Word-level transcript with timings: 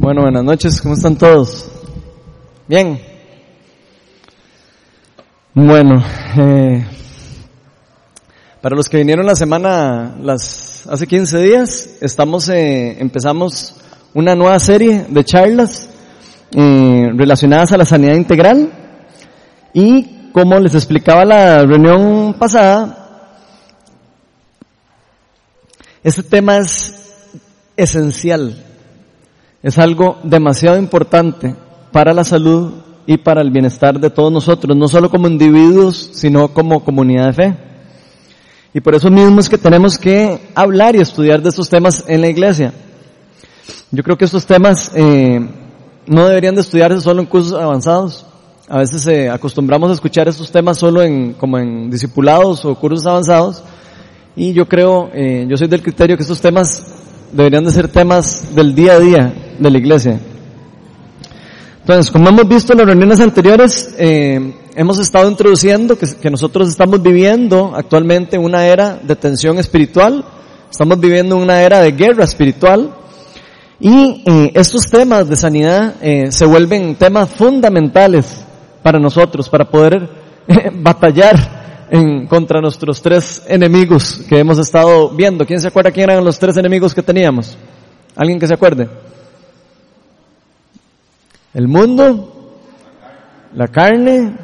Bueno, 0.00 0.22
buenas 0.22 0.44
noches, 0.44 0.80
¿cómo 0.80 0.94
están 0.94 1.14
todos? 1.14 1.66
Bien. 2.66 2.98
Bueno, 5.52 6.02
eh, 6.38 6.86
para 8.62 8.74
los 8.74 8.88
que 8.88 8.96
vinieron 8.96 9.26
la 9.26 9.34
semana, 9.34 10.16
las, 10.22 10.86
hace 10.90 11.06
15 11.06 11.38
días, 11.42 11.98
estamos, 12.00 12.48
eh, 12.48 12.96
empezamos 12.98 13.76
una 14.14 14.34
nueva 14.34 14.58
serie 14.58 15.04
de 15.06 15.22
charlas 15.22 15.90
eh, 16.52 17.10
relacionadas 17.14 17.70
a 17.72 17.76
la 17.76 17.84
sanidad 17.84 18.14
integral 18.14 18.72
y 19.74 20.30
como 20.32 20.58
les 20.60 20.74
explicaba 20.74 21.26
la 21.26 21.66
reunión 21.66 22.36
pasada, 22.38 23.36
este 26.02 26.22
tema 26.22 26.56
es 26.56 27.12
esencial, 27.76 28.69
es 29.62 29.78
algo 29.78 30.18
demasiado 30.22 30.78
importante 30.78 31.54
para 31.92 32.14
la 32.14 32.24
salud 32.24 32.72
y 33.06 33.18
para 33.18 33.42
el 33.42 33.50
bienestar 33.50 33.98
de 33.98 34.10
todos 34.10 34.32
nosotros, 34.32 34.76
no 34.76 34.88
solo 34.88 35.10
como 35.10 35.26
individuos, 35.26 36.10
sino 36.12 36.48
como 36.48 36.84
comunidad 36.84 37.26
de 37.26 37.32
fe. 37.32 37.56
Y 38.72 38.80
por 38.80 38.94
eso 38.94 39.10
mismo 39.10 39.40
es 39.40 39.48
que 39.48 39.58
tenemos 39.58 39.98
que 39.98 40.50
hablar 40.54 40.94
y 40.94 41.00
estudiar 41.00 41.42
de 41.42 41.48
estos 41.48 41.68
temas 41.68 42.04
en 42.06 42.20
la 42.20 42.28
iglesia. 42.28 42.72
Yo 43.90 44.02
creo 44.04 44.16
que 44.16 44.24
estos 44.24 44.46
temas 44.46 44.92
eh, 44.94 45.40
no 46.06 46.26
deberían 46.26 46.54
de 46.54 46.60
estudiarse 46.60 47.00
solo 47.00 47.20
en 47.20 47.26
cursos 47.26 47.60
avanzados. 47.60 48.24
A 48.68 48.78
veces 48.78 49.04
eh, 49.08 49.28
acostumbramos 49.28 49.90
a 49.90 49.94
escuchar 49.94 50.28
estos 50.28 50.52
temas 50.52 50.78
solo 50.78 51.02
en, 51.02 51.32
como 51.32 51.58
en 51.58 51.90
discipulados 51.90 52.64
o 52.64 52.76
cursos 52.76 53.04
avanzados. 53.06 53.64
Y 54.36 54.52
yo 54.52 54.66
creo, 54.66 55.10
eh, 55.12 55.44
yo 55.48 55.56
soy 55.56 55.66
del 55.66 55.82
criterio 55.82 56.16
que 56.16 56.22
estos 56.22 56.40
temas 56.40 56.86
deberían 57.32 57.64
de 57.64 57.72
ser 57.72 57.88
temas 57.88 58.54
del 58.54 58.74
día 58.74 58.92
a 58.92 59.00
día 59.00 59.49
de 59.60 59.70
la 59.70 59.78
iglesia. 59.78 60.18
Entonces, 61.80 62.10
como 62.10 62.28
hemos 62.28 62.48
visto 62.48 62.72
en 62.72 62.78
las 62.78 62.88
reuniones 62.88 63.20
anteriores, 63.20 63.94
eh, 63.98 64.54
hemos 64.74 64.98
estado 64.98 65.28
introduciendo 65.30 65.96
que, 65.96 66.06
que, 66.20 66.30
nosotros 66.30 66.68
estamos 66.68 67.00
viviendo 67.02 67.72
actualmente 67.74 68.36
una 68.38 68.66
era 68.66 68.98
de 69.02 69.16
tensión 69.16 69.58
espiritual, 69.58 70.24
estamos 70.70 70.98
viviendo 70.98 71.36
una 71.36 71.62
era 71.62 71.80
de 71.80 71.92
guerra 71.92 72.24
espiritual, 72.24 72.94
y 73.80 74.22
eh, 74.26 74.52
estos 74.54 74.90
temas 74.90 75.26
de 75.26 75.36
sanidad 75.36 75.94
eh, 76.02 76.30
se 76.30 76.44
vuelven 76.44 76.96
temas 76.96 77.30
fundamentales 77.30 78.44
para 78.82 78.98
nosotros, 78.98 79.48
para 79.48 79.64
poder 79.64 80.06
eh, 80.46 80.70
batallar 80.74 81.86
en, 81.90 82.26
contra 82.26 82.60
nuestros 82.60 83.00
tres 83.00 83.42
enemigos 83.48 84.20
que 84.28 84.38
hemos 84.38 84.58
estado 84.58 85.08
viendo. 85.08 85.46
¿Quién 85.46 85.60
se 85.60 85.68
acuerda 85.68 85.90
quién 85.90 86.10
eran 86.10 86.24
los 86.24 86.38
tres 86.38 86.58
enemigos 86.58 86.94
que 86.94 87.02
teníamos? 87.02 87.56
¿Alguien 88.14 88.38
que 88.38 88.46
se 88.46 88.52
acuerde? 88.52 88.86
El 91.52 91.68
mundo, 91.68 92.58
la 93.54 93.68
carne 93.68 94.36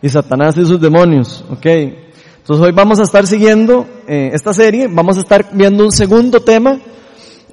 y 0.00 0.08
Satanás 0.08 0.56
y 0.56 0.66
sus 0.66 0.80
demonios. 0.80 1.44
Ok. 1.50 1.66
Entonces 1.66 2.66
hoy 2.66 2.72
vamos 2.72 2.98
a 2.98 3.04
estar 3.04 3.26
siguiendo 3.26 3.86
esta 4.06 4.52
serie, 4.52 4.88
vamos 4.90 5.16
a 5.16 5.20
estar 5.20 5.50
viendo 5.52 5.84
un 5.84 5.92
segundo 5.92 6.40
tema 6.40 6.78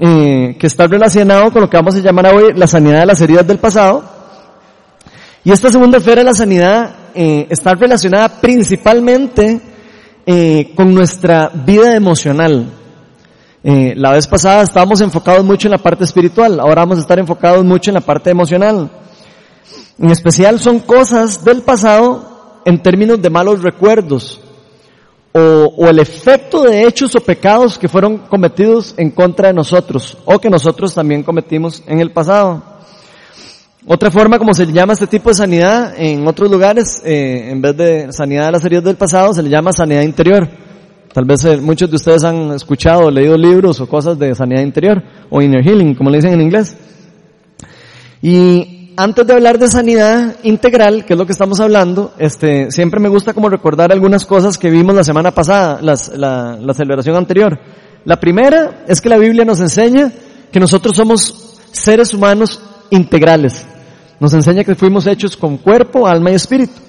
eh, 0.01 0.55
que 0.57 0.67
está 0.67 0.87
relacionado 0.87 1.51
con 1.51 1.61
lo 1.61 1.69
que 1.69 1.75
vamos 1.75 1.93
a 1.93 1.99
llamar 1.99 2.33
hoy 2.33 2.53
la 2.55 2.67
sanidad 2.67 3.01
de 3.01 3.05
las 3.05 3.19
heridas 3.19 3.45
del 3.45 3.57
pasado. 3.57 4.01
Y 5.43 5.51
esta 5.51 5.69
segunda 5.69 5.97
esfera 5.97 6.21
de 6.21 6.23
la 6.23 6.33
sanidad 6.33 6.95
eh, 7.13 7.47
está 7.49 7.75
relacionada 7.75 8.39
principalmente 8.39 9.59
eh, 10.25 10.71
con 10.73 10.93
nuestra 10.93 11.49
vida 11.49 11.97
emocional. 11.97 12.78
Eh, 13.63 13.93
la 13.95 14.13
vez 14.13 14.25
pasada 14.25 14.61
estábamos 14.63 15.01
enfocados 15.01 15.43
mucho 15.43 15.67
en 15.67 15.73
la 15.73 15.77
parte 15.77 16.05
espiritual, 16.05 16.59
ahora 16.59 16.81
vamos 16.81 16.99
a 16.99 17.01
estar 17.01 17.19
enfocados 17.19 17.65
mucho 17.65 17.89
en 17.89 17.95
la 17.95 18.01
parte 18.01 18.29
emocional. 18.29 18.89
En 19.97 20.09
especial 20.11 20.59
son 20.59 20.79
cosas 20.79 21.43
del 21.43 21.61
pasado 21.61 22.61
en 22.65 22.81
términos 22.81 23.21
de 23.21 23.29
malos 23.29 23.61
recuerdos, 23.61 24.41
o, 25.33 25.87
el 25.87 25.99
efecto 25.99 26.63
de 26.63 26.83
hechos 26.83 27.15
o 27.15 27.19
pecados 27.19 27.77
que 27.77 27.87
fueron 27.87 28.17
cometidos 28.17 28.95
en 28.97 29.11
contra 29.11 29.49
de 29.49 29.53
nosotros 29.53 30.17
o 30.25 30.39
que 30.39 30.49
nosotros 30.49 30.93
también 30.93 31.23
cometimos 31.23 31.83
en 31.85 31.99
el 31.99 32.11
pasado. 32.11 32.63
Otra 33.85 34.09
forma 34.09 34.37
como 34.37 34.53
se 34.53 34.65
llama 34.65 34.93
este 34.93 35.07
tipo 35.07 35.29
de 35.29 35.35
sanidad 35.35 35.93
en 35.97 36.27
otros 36.27 36.49
lugares, 36.49 37.01
eh, 37.05 37.49
en 37.51 37.61
vez 37.61 37.75
de 37.77 38.13
sanidad 38.13 38.47
de 38.47 38.51
las 38.53 38.65
heridas 38.65 38.83
del 38.83 38.97
pasado, 38.97 39.33
se 39.33 39.43
le 39.43 39.49
llama 39.49 39.71
sanidad 39.71 40.01
interior. 40.01 40.49
Tal 41.13 41.25
vez 41.25 41.43
eh, 41.45 41.57
muchos 41.57 41.89
de 41.89 41.95
ustedes 41.95 42.23
han 42.23 42.51
escuchado 42.51 43.09
leído 43.09 43.35
libros 43.35 43.81
o 43.81 43.87
cosas 43.87 44.17
de 44.19 44.35
sanidad 44.35 44.61
interior 44.61 45.01
o 45.29 45.41
inner 45.41 45.63
healing, 45.63 45.95
como 45.95 46.09
le 46.09 46.17
dicen 46.17 46.33
en 46.33 46.41
inglés. 46.41 46.75
Y 48.21 48.93
antes 48.95 49.25
de 49.25 49.33
hablar 49.33 49.57
de 49.57 49.69
sanidad 49.69 50.35
integral, 50.43 51.05
que 51.05 51.13
es 51.13 51.19
lo 51.19 51.25
que 51.25 51.31
estamos 51.31 51.59
hablando, 51.59 52.13
este, 52.19 52.69
siempre 52.69 52.99
me 52.99 53.09
gusta 53.09 53.33
como 53.33 53.49
recordar 53.49 53.91
algunas 53.91 54.25
cosas 54.25 54.57
que 54.57 54.69
vimos 54.69 54.93
la 54.93 55.03
semana 55.03 55.31
pasada, 55.31 55.79
la, 55.81 56.57
la 56.61 56.73
celebración 56.73 57.15
anterior. 57.15 57.57
La 58.05 58.19
primera 58.19 58.83
es 58.87 59.01
que 59.01 59.09
la 59.09 59.17
Biblia 59.17 59.45
nos 59.45 59.61
enseña 59.61 60.11
que 60.51 60.59
nosotros 60.59 60.95
somos 60.95 61.59
seres 61.71 62.13
humanos 62.13 62.61
integrales. 62.89 63.65
Nos 64.19 64.33
enseña 64.33 64.63
que 64.63 64.75
fuimos 64.75 65.07
hechos 65.07 65.37
con 65.37 65.57
cuerpo, 65.57 66.05
alma 66.05 66.31
y 66.31 66.35
espíritu. 66.35 66.88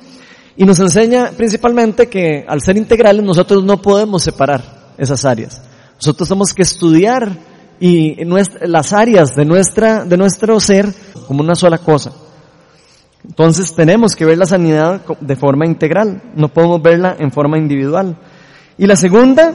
Y 0.61 0.67
nos 0.67 0.79
enseña 0.79 1.31
principalmente 1.35 2.11
que 2.11 2.45
al 2.47 2.61
ser 2.61 2.77
integrales 2.77 3.25
nosotros 3.25 3.65
no 3.65 3.81
podemos 3.81 4.23
separar 4.23 4.93
esas 4.99 5.25
áreas. 5.25 5.63
Nosotros 5.95 6.29
tenemos 6.29 6.53
que 6.53 6.61
estudiar 6.61 7.35
y 7.81 8.23
las 8.67 8.93
áreas 8.93 9.35
de 9.35 9.47
nuestra, 9.47 10.05
de 10.05 10.19
nuestro 10.19 10.61
ser 10.61 10.93
como 11.27 11.41
una 11.41 11.55
sola 11.55 11.79
cosa. 11.79 12.13
Entonces 13.27 13.75
tenemos 13.75 14.15
que 14.15 14.27
ver 14.27 14.37
la 14.37 14.45
sanidad 14.45 15.01
de 15.19 15.35
forma 15.35 15.65
integral, 15.65 16.21
no 16.35 16.49
podemos 16.49 16.83
verla 16.83 17.17
en 17.19 17.33
forma 17.33 17.57
individual. 17.57 18.19
Y 18.77 18.87
la 18.87 18.97
segunda 18.97 19.55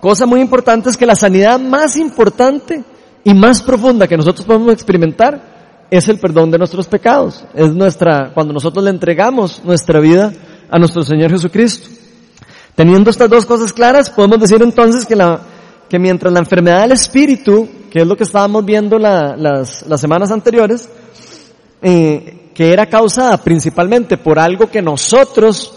cosa 0.00 0.26
muy 0.26 0.40
importante 0.40 0.90
es 0.90 0.96
que 0.96 1.06
la 1.06 1.14
sanidad 1.14 1.60
más 1.60 1.96
importante 1.96 2.82
y 3.22 3.34
más 3.34 3.62
profunda 3.62 4.08
que 4.08 4.16
nosotros 4.16 4.44
podemos 4.44 4.72
experimentar 4.72 5.57
es 5.90 6.08
el 6.08 6.18
perdón 6.18 6.50
de 6.50 6.58
nuestros 6.58 6.86
pecados. 6.86 7.44
Es 7.54 7.72
nuestra, 7.74 8.32
cuando 8.34 8.52
nosotros 8.52 8.84
le 8.84 8.90
entregamos 8.90 9.62
nuestra 9.64 10.00
vida 10.00 10.32
a 10.70 10.78
nuestro 10.78 11.02
Señor 11.02 11.30
Jesucristo. 11.30 11.88
Teniendo 12.74 13.10
estas 13.10 13.28
dos 13.28 13.46
cosas 13.46 13.72
claras, 13.72 14.10
podemos 14.10 14.40
decir 14.40 14.62
entonces 14.62 15.04
que 15.04 15.16
la, 15.16 15.40
que 15.88 15.98
mientras 15.98 16.32
la 16.32 16.40
enfermedad 16.40 16.82
del 16.82 16.92
espíritu, 16.92 17.68
que 17.90 18.00
es 18.00 18.06
lo 18.06 18.16
que 18.16 18.24
estábamos 18.24 18.64
viendo 18.64 18.98
la, 18.98 19.36
las, 19.36 19.84
las, 19.86 20.00
semanas 20.00 20.30
anteriores, 20.30 20.88
eh, 21.82 22.50
que 22.54 22.72
era 22.72 22.86
causada 22.86 23.36
principalmente 23.38 24.16
por 24.16 24.38
algo 24.38 24.68
que 24.68 24.82
nosotros 24.82 25.72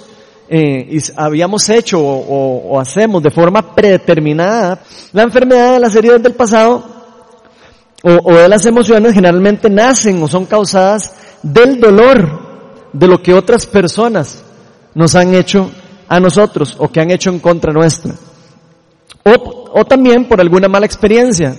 eh, 0.49 0.99
habíamos 1.15 1.69
hecho 1.69 1.99
o, 1.99 2.19
o, 2.19 2.73
o, 2.73 2.79
hacemos 2.79 3.23
de 3.23 3.31
forma 3.31 3.73
predeterminada, 3.73 4.83
la 5.13 5.23
enfermedad 5.23 5.73
de 5.73 5.79
las 5.79 5.95
heridas 5.95 6.21
del 6.21 6.33
pasado 6.33 7.00
o, 8.03 8.31
o 8.31 8.35
de 8.35 8.49
las 8.49 8.65
emociones 8.65 9.13
generalmente 9.13 9.69
nacen 9.69 10.21
o 10.23 10.27
son 10.27 10.45
causadas 10.45 11.13
del 11.43 11.79
dolor 11.79 12.51
de 12.93 13.07
lo 13.07 13.21
que 13.21 13.33
otras 13.33 13.65
personas 13.65 14.43
nos 14.93 15.15
han 15.15 15.33
hecho 15.33 15.71
a 16.07 16.19
nosotros 16.19 16.75
o 16.77 16.89
que 16.89 16.99
han 16.99 17.11
hecho 17.11 17.29
en 17.29 17.39
contra 17.39 17.71
nuestra. 17.71 18.13
O, 19.23 19.69
o 19.73 19.85
también 19.85 20.27
por 20.27 20.41
alguna 20.41 20.67
mala 20.67 20.85
experiencia 20.85 21.55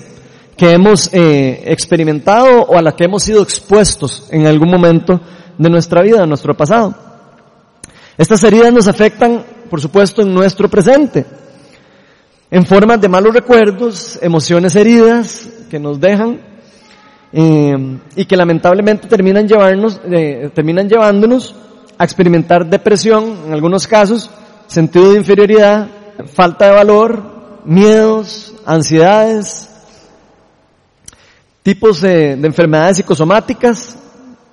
que 0.57 0.73
hemos 0.73 1.09
eh, 1.13 1.63
experimentado 1.67 2.63
o 2.63 2.77
a 2.77 2.83
la 2.83 2.95
que 2.95 3.05
hemos 3.05 3.23
sido 3.23 3.43
expuestos 3.43 4.29
en 4.31 4.47
algún 4.47 4.71
momento 4.71 5.21
de 5.57 5.71
nuestra 5.71 6.03
vida, 6.03 6.21
de 6.21 6.27
nuestro 6.27 6.55
pasado. 6.55 6.95
Estas 8.19 8.45
heridas 8.45 8.73
nos 8.73 8.89
afectan, 8.89 9.43
por 9.71 9.81
supuesto, 9.81 10.23
en 10.23 10.35
nuestro 10.35 10.69
presente, 10.69 11.25
en 12.51 12.67
forma 12.67 12.99
de 12.99 13.09
malos 13.09 13.33
recuerdos, 13.33 14.19
emociones 14.21 14.77
heridas 14.77 15.49
que 15.73 15.79
nos 15.79 15.99
dejan 15.99 16.39
eh, 17.33 17.99
y 18.15 18.27
que 18.27 18.37
lamentablemente 18.37 19.09
terminan, 19.09 19.49
eh, 20.13 20.51
terminan 20.55 20.87
llevándonos 20.87 21.55
a 21.97 22.05
experimentar 22.05 22.67
depresión, 22.67 23.39
en 23.47 23.55
algunos 23.55 23.87
casos, 23.87 24.31
sentido 24.67 25.13
de 25.13 25.21
inferioridad, 25.21 25.89
falta 26.27 26.67
de 26.67 26.73
valor, 26.73 27.23
miedos, 27.65 28.55
ansiedades, 28.67 29.71
tipos 31.63 32.03
de, 32.03 32.37
de, 32.37 32.47
enfermedades 32.47 32.99
psicosomáticas, 32.99 33.97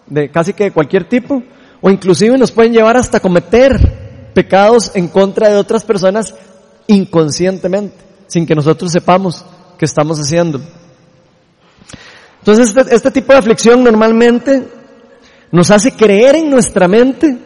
de 0.07 0.31
casi 0.31 0.53
que 0.53 0.63
de 0.63 0.71
cualquier 0.71 1.03
tipo, 1.03 1.43
o 1.81 1.89
inclusive 1.89 2.37
nos 2.37 2.53
pueden 2.53 2.71
llevar 2.71 2.95
hasta 2.95 3.19
cometer 3.19 4.31
pecados 4.33 4.89
en 4.95 5.09
contra 5.09 5.49
de 5.49 5.57
otras 5.57 5.83
personas 5.83 6.33
inconscientemente, 6.87 7.97
sin 8.27 8.45
que 8.45 8.55
nosotros 8.55 8.89
sepamos 8.89 9.43
que 9.77 9.83
estamos 9.83 10.17
haciendo. 10.17 10.61
Entonces 12.49 12.75
este, 12.75 12.95
este 12.95 13.11
tipo 13.11 13.31
de 13.31 13.37
aflicción 13.37 13.83
normalmente 13.83 14.63
nos 15.51 15.69
hace 15.69 15.91
creer 15.91 16.35
en 16.35 16.49
nuestra 16.49 16.87
mente, 16.87 17.37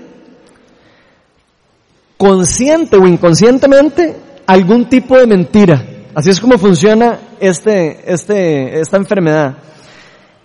consciente 2.15 2.95
o 2.95 3.05
inconscientemente, 3.05 4.15
algún 4.47 4.87
tipo 4.87 5.17
de 5.17 5.27
mentira. 5.27 5.85
Así 6.15 6.29
es 6.29 6.39
como 6.39 6.57
funciona 6.57 7.19
este, 7.41 8.13
este, 8.13 8.79
esta 8.79 8.95
enfermedad. 8.95 9.57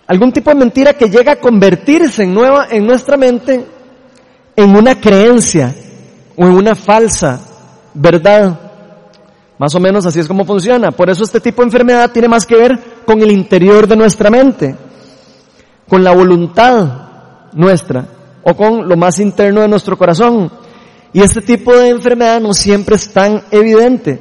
algún 0.05 0.33
tipo 0.33 0.49
de 0.49 0.57
mentira 0.57 0.93
que 0.93 1.09
llega 1.09 1.33
a 1.33 1.39
convertirse 1.39 2.23
en 2.23 2.33
nueva, 2.33 2.67
en 2.69 2.85
nuestra 2.85 3.15
mente 3.15 3.65
en 4.57 4.75
una 4.75 4.99
creencia 4.99 5.73
o 6.35 6.43
en 6.43 6.51
una 6.51 6.75
falsa 6.75 7.39
verdad. 7.93 8.59
Más 9.57 9.73
o 9.73 9.79
menos 9.79 10.05
así 10.05 10.19
es 10.19 10.27
como 10.27 10.43
funciona. 10.43 10.91
Por 10.91 11.09
eso 11.09 11.23
este 11.23 11.39
tipo 11.39 11.61
de 11.61 11.67
enfermedad 11.67 12.11
tiene 12.11 12.27
más 12.27 12.45
que 12.45 12.57
ver 12.57 12.88
con 13.09 13.23
el 13.23 13.31
interior 13.31 13.87
de 13.87 13.95
nuestra 13.95 14.29
mente, 14.29 14.75
con 15.87 16.03
la 16.03 16.13
voluntad 16.13 17.49
nuestra 17.53 18.05
o 18.43 18.55
con 18.55 18.87
lo 18.87 18.95
más 18.97 19.17
interno 19.17 19.61
de 19.61 19.67
nuestro 19.67 19.97
corazón. 19.97 20.51
Y 21.11 21.21
este 21.21 21.41
tipo 21.41 21.75
de 21.75 21.89
enfermedad 21.89 22.39
no 22.39 22.53
siempre 22.53 22.97
es 22.97 23.11
tan 23.11 23.41
evidente, 23.49 24.19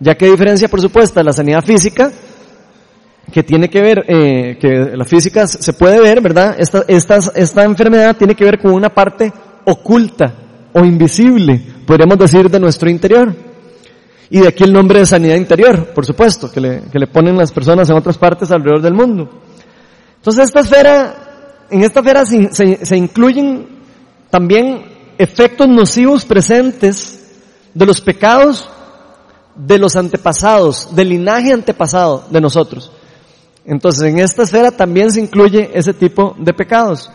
ya 0.00 0.16
que 0.16 0.28
diferencia, 0.28 0.66
por 0.66 0.80
supuesto, 0.80 1.22
la 1.22 1.32
sanidad 1.32 1.62
física, 1.62 2.10
que 3.30 3.44
tiene 3.44 3.70
que 3.70 3.80
ver, 3.80 4.04
eh, 4.08 4.58
que 4.60 4.96
la 4.96 5.04
física 5.04 5.46
se 5.46 5.72
puede 5.74 6.00
ver, 6.00 6.20
¿verdad? 6.20 6.56
Esta, 6.58 6.84
esta, 6.88 7.20
esta 7.32 7.62
enfermedad 7.62 8.16
tiene 8.16 8.34
que 8.34 8.44
ver 8.44 8.58
con 8.58 8.72
una 8.72 8.88
parte 8.88 9.32
oculta 9.66 10.34
o 10.72 10.84
invisible, 10.84 11.60
podríamos 11.86 12.18
decir, 12.18 12.50
de 12.50 12.58
nuestro 12.58 12.90
interior. 12.90 13.32
Y 14.30 14.40
de 14.40 14.48
aquí 14.48 14.64
el 14.64 14.72
nombre 14.72 15.00
de 15.00 15.06
sanidad 15.06 15.36
interior, 15.36 15.92
por 15.94 16.04
supuesto, 16.04 16.50
que 16.50 16.60
le, 16.60 16.82
que 16.90 16.98
le 16.98 17.06
ponen 17.06 17.36
las 17.36 17.52
personas 17.52 17.88
en 17.88 17.96
otras 17.96 18.18
partes 18.18 18.50
alrededor 18.50 18.82
del 18.82 18.94
mundo. 18.94 19.30
Entonces 20.16 20.46
esta 20.46 20.60
esfera, 20.60 21.66
en 21.70 21.84
esta 21.84 22.00
esfera 22.00 22.26
se, 22.26 22.52
se, 22.52 22.84
se 22.84 22.96
incluyen 22.96 23.68
también 24.30 24.84
efectos 25.18 25.68
nocivos 25.68 26.24
presentes 26.24 27.20
de 27.72 27.86
los 27.86 28.00
pecados 28.00 28.68
de 29.56 29.78
los 29.78 29.96
antepasados, 29.96 30.94
del 30.94 31.08
linaje 31.08 31.52
antepasado 31.52 32.24
de 32.30 32.40
nosotros. 32.40 32.92
Entonces 33.64 34.02
en 34.02 34.18
esta 34.18 34.42
esfera 34.42 34.70
también 34.70 35.10
se 35.10 35.20
incluye 35.20 35.70
ese 35.74 35.94
tipo 35.94 36.36
de 36.38 36.52
pecados, 36.52 37.10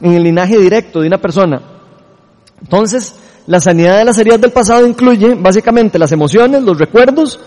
en 0.00 0.12
el 0.12 0.22
linaje 0.22 0.58
directo 0.58 1.00
de 1.00 1.08
una 1.08 1.18
persona. 1.18 1.62
Entonces, 2.60 3.14
la 3.46 3.60
sanidad 3.60 3.98
de 3.98 4.04
las 4.04 4.18
heridas 4.18 4.40
del 4.40 4.50
pasado 4.50 4.86
incluye 4.86 5.34
básicamente 5.34 5.98
las 5.98 6.10
emociones, 6.10 6.62
los 6.62 6.78
recuerdos, 6.78 7.38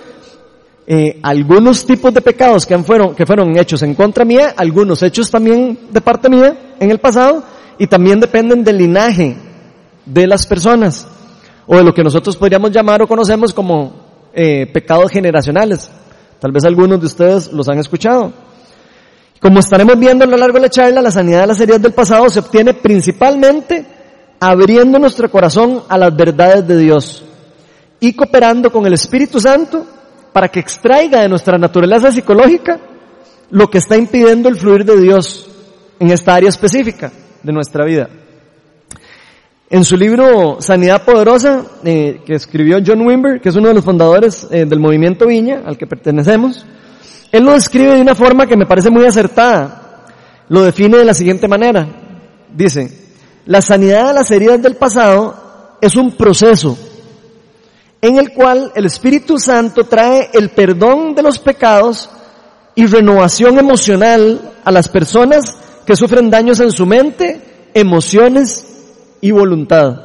eh, 0.88 1.19
algunos 1.22 1.86
tipos 1.86 2.13
de 2.13 2.22
pecados 2.22 2.66
que, 2.66 2.78
fueron, 2.80 3.57
hechos 3.57 3.84
en 3.84 3.94
contra 3.96 4.24
mía, 4.24 4.54
algunos 4.56 5.04
hechos 5.04 5.30
también 5.30 5.78
de 5.92 6.01
parte 6.01 6.30
mía 6.30 6.75
en 6.80 6.90
el 6.90 7.00
pasado, 7.00 7.44
y 7.78 7.88
también 7.88 8.19
dependen 8.19 8.63
del 8.63 8.78
linaje 8.78 9.36
de 10.06 10.25
las 10.25 10.48
personas, 10.48 11.06
o 11.68 11.75
de 11.75 11.84
lo 11.84 11.94
que 11.94 12.04
nosotros 12.04 12.38
podríamos 12.38 12.72
llamar 12.72 13.01
o 13.01 13.07
conocemos 13.07 13.54
como 13.54 14.30
eh, 14.34 14.68
pecados 14.74 15.12
generacionales. 15.12 15.92
Tal 16.40 16.54
vez 16.54 16.63
algunos 16.63 17.00
de 17.01 17.06
ustedes 17.07 17.51
los 17.51 17.68
han 17.68 17.78
escuchado. 17.78 18.31
Como 19.42 19.60
estaremos 19.60 20.00
viendo 20.00 20.24
a 20.24 20.28
lo 20.28 20.38
largo 20.38 20.56
de 20.56 20.62
la 20.62 20.69
charla, 20.69 21.01
la 21.01 21.12
sanidad 21.12 21.42
de 21.42 21.48
las 21.48 21.60
heridas 21.60 21.81
del 21.81 21.94
pasado 21.94 22.30
se 22.30 22.40
obtiene 22.40 22.74
principalmente 22.74 23.99
abriendo 24.39 25.00
nuestro 25.00 25.30
corazón 25.30 25.83
a 25.89 25.97
las 25.97 26.15
verdades 26.15 26.68
de 26.68 26.77
Dios 26.77 27.24
y 28.00 28.13
cooperando 28.13 28.71
con 28.71 28.86
el 28.86 28.94
Espíritu 28.94 29.39
Santo 29.39 29.86
para 30.31 30.47
que 30.47 30.59
extraiga 30.59 31.21
de 31.21 31.30
nuestra 31.30 31.57
naturaleza 31.57 32.12
psicológica 32.12 32.80
lo 33.51 33.68
que 33.68 33.80
está 33.80 33.97
impidiendo 33.97 34.47
el 34.47 34.56
fluir 34.56 34.86
de 34.86 35.00
Dios 35.00 35.50
en 36.00 36.12
esta 36.12 36.36
área 36.36 36.50
específica 36.50 37.12
de 37.44 37.51
nuestra 37.51 37.86
vida. 37.86 38.09
En 39.71 39.83
su 39.83 39.97
libro 39.97 40.57
Sanidad 40.62 41.03
Poderosa, 41.03 41.63
eh, 41.83 42.21
que 42.25 42.36
escribió 42.36 42.80
John 42.86 43.06
Wimber, 43.06 43.39
que 43.39 43.50
es 43.50 43.56
uno 43.56 43.68
de 43.68 43.75
los 43.75 43.86
fundadores 43.86 44.47
eh, 44.50 44.65
del 44.65 44.80
movimiento 44.80 45.27
Viña, 45.27 45.62
al 45.65 45.77
que 45.77 45.86
pertenecemos, 45.86 46.65
él 47.31 47.44
lo 47.44 47.53
describe 47.53 47.95
de 47.95 48.01
una 48.01 48.15
forma 48.15 48.47
que 48.47 48.57
me 48.57 48.65
parece 48.65 48.89
muy 48.89 49.06
acertada. 49.06 50.06
Lo 50.47 50.63
define 50.63 50.97
de 50.97 51.06
la 51.06 51.13
siguiente 51.13 51.47
manera. 51.47 51.88
Dice, 52.51 53.08
la 53.50 53.63
sanidad 53.63 54.10
de 54.10 54.13
las 54.13 54.30
heridas 54.30 54.62
del 54.62 54.75
pasado 54.75 55.75
es 55.81 55.96
un 55.96 56.12
proceso 56.12 56.78
en 58.00 58.19
el 58.19 58.31
cual 58.31 58.72
el 58.75 58.86
Espíritu 58.86 59.40
Santo 59.40 59.86
trae 59.86 60.30
el 60.34 60.51
perdón 60.51 61.16
de 61.16 61.24
los 61.24 61.40
pecados 61.40 62.12
y 62.75 62.86
renovación 62.86 63.57
emocional 63.57 64.54
a 64.63 64.72
las 64.72 64.88
personas 64.88 65.57
que 65.84 65.96
sufren 65.96 66.30
daños 66.30 66.60
en 66.60 66.72
su 66.72 66.86
mente, 66.86 67.42
emociones 67.74 68.68
y 69.19 69.31
voluntad. 69.31 70.00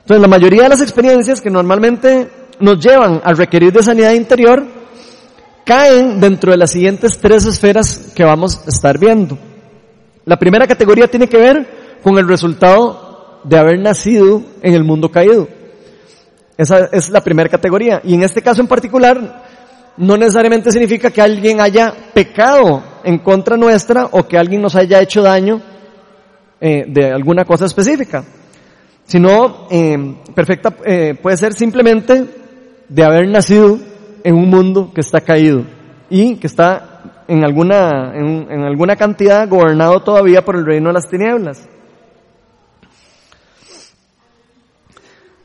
Entonces 0.00 0.20
la 0.20 0.28
mayoría 0.28 0.64
de 0.64 0.68
las 0.68 0.82
experiencias 0.82 1.40
que 1.40 1.48
normalmente 1.48 2.30
nos 2.60 2.78
llevan 2.78 3.22
a 3.24 3.32
requerir 3.32 3.72
de 3.72 3.82
sanidad 3.82 4.12
interior 4.12 4.66
caen 5.64 6.20
dentro 6.20 6.52
de 6.52 6.58
las 6.58 6.72
siguientes 6.72 7.16
tres 7.16 7.46
esferas 7.46 8.12
que 8.14 8.22
vamos 8.22 8.60
a 8.66 8.68
estar 8.68 8.98
viendo. 8.98 9.38
La 10.26 10.38
primera 10.38 10.66
categoría 10.66 11.08
tiene 11.08 11.26
que 11.26 11.38
ver 11.38 11.79
con 12.02 12.18
el 12.18 12.28
resultado 12.28 13.40
de 13.44 13.58
haber 13.58 13.78
nacido 13.78 14.42
en 14.62 14.74
el 14.74 14.84
mundo 14.84 15.10
caído. 15.10 15.48
Esa 16.56 16.90
es 16.92 17.08
la 17.10 17.22
primera 17.22 17.48
categoría. 17.48 18.00
Y 18.04 18.14
en 18.14 18.22
este 18.22 18.42
caso 18.42 18.60
en 18.60 18.68
particular, 18.68 19.44
no 19.96 20.16
necesariamente 20.16 20.70
significa 20.70 21.10
que 21.10 21.22
alguien 21.22 21.60
haya 21.60 21.94
pecado 22.12 22.82
en 23.04 23.18
contra 23.18 23.56
nuestra 23.56 24.06
o 24.12 24.26
que 24.26 24.36
alguien 24.36 24.62
nos 24.62 24.76
haya 24.76 25.00
hecho 25.00 25.22
daño 25.22 25.60
eh, 26.60 26.84
de 26.86 27.10
alguna 27.10 27.44
cosa 27.44 27.64
específica, 27.64 28.24
sino 29.04 29.66
eh, 29.70 30.16
perfecta 30.34 30.74
eh, 30.84 31.14
puede 31.20 31.38
ser 31.38 31.54
simplemente 31.54 32.26
de 32.88 33.04
haber 33.04 33.28
nacido 33.28 33.78
en 34.22 34.34
un 34.34 34.50
mundo 34.50 34.90
que 34.94 35.00
está 35.00 35.22
caído 35.22 35.64
y 36.10 36.36
que 36.36 36.46
está 36.46 37.24
en 37.26 37.44
alguna, 37.44 38.12
en, 38.14 38.50
en 38.50 38.60
alguna 38.62 38.96
cantidad 38.96 39.48
gobernado 39.48 40.02
todavía 40.02 40.44
por 40.44 40.56
el 40.56 40.66
reino 40.66 40.88
de 40.88 40.94
las 40.94 41.08
tinieblas. 41.08 41.66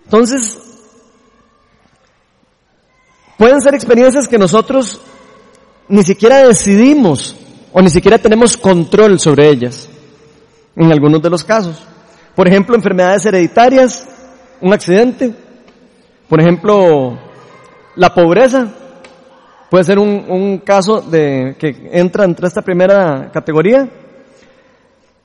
Entonces, 0.05 0.57
pueden 3.37 3.61
ser 3.61 3.75
experiencias 3.75 4.27
que 4.27 4.37
nosotros 4.37 5.01
ni 5.87 6.03
siquiera 6.03 6.47
decidimos 6.47 7.35
o 7.73 7.81
ni 7.81 7.89
siquiera 7.89 8.17
tenemos 8.17 8.55
control 8.55 9.19
sobre 9.19 9.49
ellas, 9.49 9.89
en 10.75 10.91
algunos 10.91 11.21
de 11.21 11.29
los 11.29 11.43
casos. 11.43 11.83
Por 12.35 12.47
ejemplo, 12.47 12.75
enfermedades 12.75 13.25
hereditarias, 13.25 14.07
un 14.61 14.73
accidente, 14.73 15.33
por 16.29 16.39
ejemplo, 16.39 17.19
la 17.95 18.13
pobreza, 18.13 18.73
puede 19.69 19.83
ser 19.83 19.99
un, 19.99 20.25
un 20.29 20.59
caso 20.59 21.01
de, 21.01 21.55
que 21.59 21.89
entra 21.91 22.25
entre 22.25 22.47
esta 22.47 22.61
primera 22.61 23.29
categoría. 23.33 23.89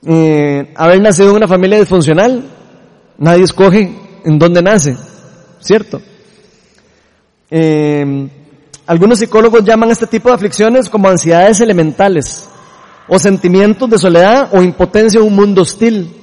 Eh, 0.05 0.73
haber 0.75 1.01
nacido 1.01 1.29
en 1.29 1.35
una 1.37 1.47
familia 1.47 1.79
disfuncional, 1.79 2.43
nadie 3.17 3.43
escoge 3.43 3.93
en 4.23 4.39
dónde 4.39 4.61
nace, 4.61 4.95
¿cierto? 5.59 6.01
Eh, 7.49 8.29
algunos 8.87 9.19
psicólogos 9.19 9.63
llaman 9.63 9.91
este 9.91 10.07
tipo 10.07 10.29
de 10.29 10.35
aflicciones 10.35 10.89
como 10.89 11.07
ansiedades 11.07 11.61
elementales 11.61 12.47
o 13.07 13.19
sentimientos 13.19 13.89
de 13.89 13.97
soledad 13.97 14.49
o 14.53 14.61
impotencia 14.61 15.19
en 15.19 15.27
un 15.27 15.35
mundo 15.35 15.61
hostil. 15.61 16.13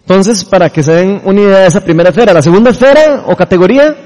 Entonces, 0.00 0.44
para 0.44 0.70
que 0.70 0.82
se 0.82 0.92
den 0.92 1.22
una 1.24 1.40
idea 1.40 1.58
de 1.60 1.66
esa 1.66 1.82
primera 1.82 2.10
esfera, 2.10 2.34
la 2.34 2.42
segunda 2.42 2.70
esfera 2.70 3.24
o 3.26 3.36
categoría 3.36 3.96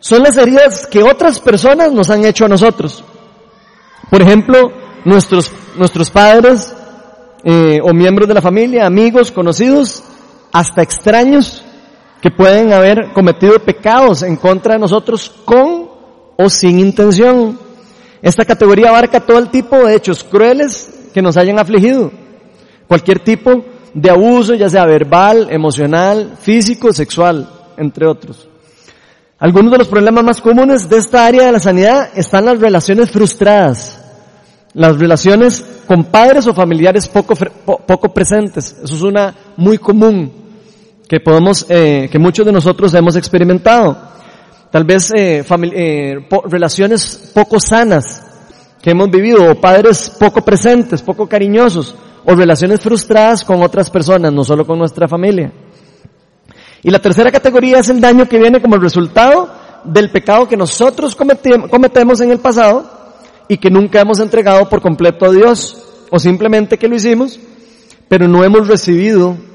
son 0.00 0.22
las 0.22 0.36
heridas 0.36 0.86
que 0.86 1.02
otras 1.02 1.38
personas 1.38 1.92
nos 1.92 2.10
han 2.10 2.24
hecho 2.24 2.46
a 2.46 2.48
nosotros. 2.48 3.04
Por 4.10 4.22
ejemplo, 4.22 4.72
nuestros, 5.04 5.52
nuestros 5.76 6.10
padres 6.10 6.74
eh, 7.44 7.78
o 7.82 7.92
miembros 7.92 8.26
de 8.26 8.34
la 8.34 8.42
familia, 8.42 8.86
amigos, 8.86 9.30
conocidos, 9.30 10.02
hasta 10.52 10.82
extraños 10.82 11.64
que 12.20 12.30
pueden 12.30 12.72
haber 12.72 13.12
cometido 13.12 13.58
pecados 13.60 14.22
en 14.22 14.36
contra 14.36 14.74
de 14.74 14.80
nosotros 14.80 15.32
con 15.44 15.88
o 16.36 16.50
sin 16.50 16.78
intención. 16.78 17.58
Esta 18.22 18.44
categoría 18.44 18.90
abarca 18.90 19.20
todo 19.20 19.38
el 19.38 19.48
tipo 19.48 19.76
de 19.76 19.96
hechos 19.96 20.22
crueles 20.22 20.90
que 21.14 21.22
nos 21.22 21.36
hayan 21.36 21.58
afligido. 21.58 22.12
Cualquier 22.86 23.20
tipo 23.20 23.64
de 23.94 24.10
abuso, 24.10 24.54
ya 24.54 24.68
sea 24.68 24.84
verbal, 24.84 25.48
emocional, 25.50 26.36
físico, 26.40 26.92
sexual, 26.92 27.48
entre 27.78 28.06
otros. 28.06 28.48
Algunos 29.38 29.72
de 29.72 29.78
los 29.78 29.88
problemas 29.88 30.22
más 30.22 30.40
comunes 30.42 30.88
de 30.88 30.98
esta 30.98 31.24
área 31.24 31.46
de 31.46 31.52
la 31.52 31.60
sanidad 31.60 32.10
están 32.14 32.44
las 32.44 32.60
relaciones 32.60 33.10
frustradas, 33.10 33.98
las 34.74 34.98
relaciones 34.98 35.64
con 35.86 36.04
padres 36.04 36.46
o 36.46 36.52
familiares 36.52 37.08
poco, 37.08 37.34
poco 37.34 38.12
presentes. 38.12 38.76
Eso 38.84 38.94
es 38.94 39.02
una 39.02 39.34
muy 39.56 39.78
común 39.78 40.39
que 41.10 41.18
podemos, 41.18 41.66
eh, 41.68 42.08
que 42.08 42.20
muchos 42.20 42.46
de 42.46 42.52
nosotros 42.52 42.94
hemos 42.94 43.16
experimentado. 43.16 43.98
Tal 44.70 44.84
vez 44.84 45.10
eh, 45.10 45.44
eh, 45.72 46.14
relaciones 46.44 47.32
poco 47.34 47.58
sanas 47.58 48.22
que 48.80 48.92
hemos 48.92 49.10
vivido, 49.10 49.50
o 49.50 49.60
padres 49.60 50.08
poco 50.08 50.42
presentes, 50.42 51.02
poco 51.02 51.28
cariñosos, 51.28 51.96
o 52.24 52.32
relaciones 52.36 52.80
frustradas 52.80 53.42
con 53.42 53.60
otras 53.60 53.90
personas, 53.90 54.32
no 54.32 54.44
solo 54.44 54.64
con 54.64 54.78
nuestra 54.78 55.08
familia. 55.08 55.52
Y 56.84 56.90
la 56.90 57.00
tercera 57.00 57.32
categoría 57.32 57.80
es 57.80 57.88
el 57.88 58.00
daño 58.00 58.28
que 58.28 58.38
viene 58.38 58.62
como 58.62 58.76
resultado 58.76 59.50
del 59.82 60.12
pecado 60.12 60.46
que 60.46 60.56
nosotros 60.56 61.16
cometemos 61.16 62.20
en 62.20 62.30
el 62.30 62.38
pasado 62.38 62.88
y 63.48 63.58
que 63.58 63.68
nunca 63.68 64.00
hemos 64.00 64.20
entregado 64.20 64.68
por 64.68 64.80
completo 64.80 65.26
a 65.26 65.32
Dios. 65.32 65.76
o 66.12 66.20
simplemente 66.20 66.78
que 66.78 66.86
lo 66.86 66.94
hicimos, 66.94 67.40
pero 68.08 68.28
no 68.28 68.44
hemos 68.44 68.68
recibido 68.68 69.49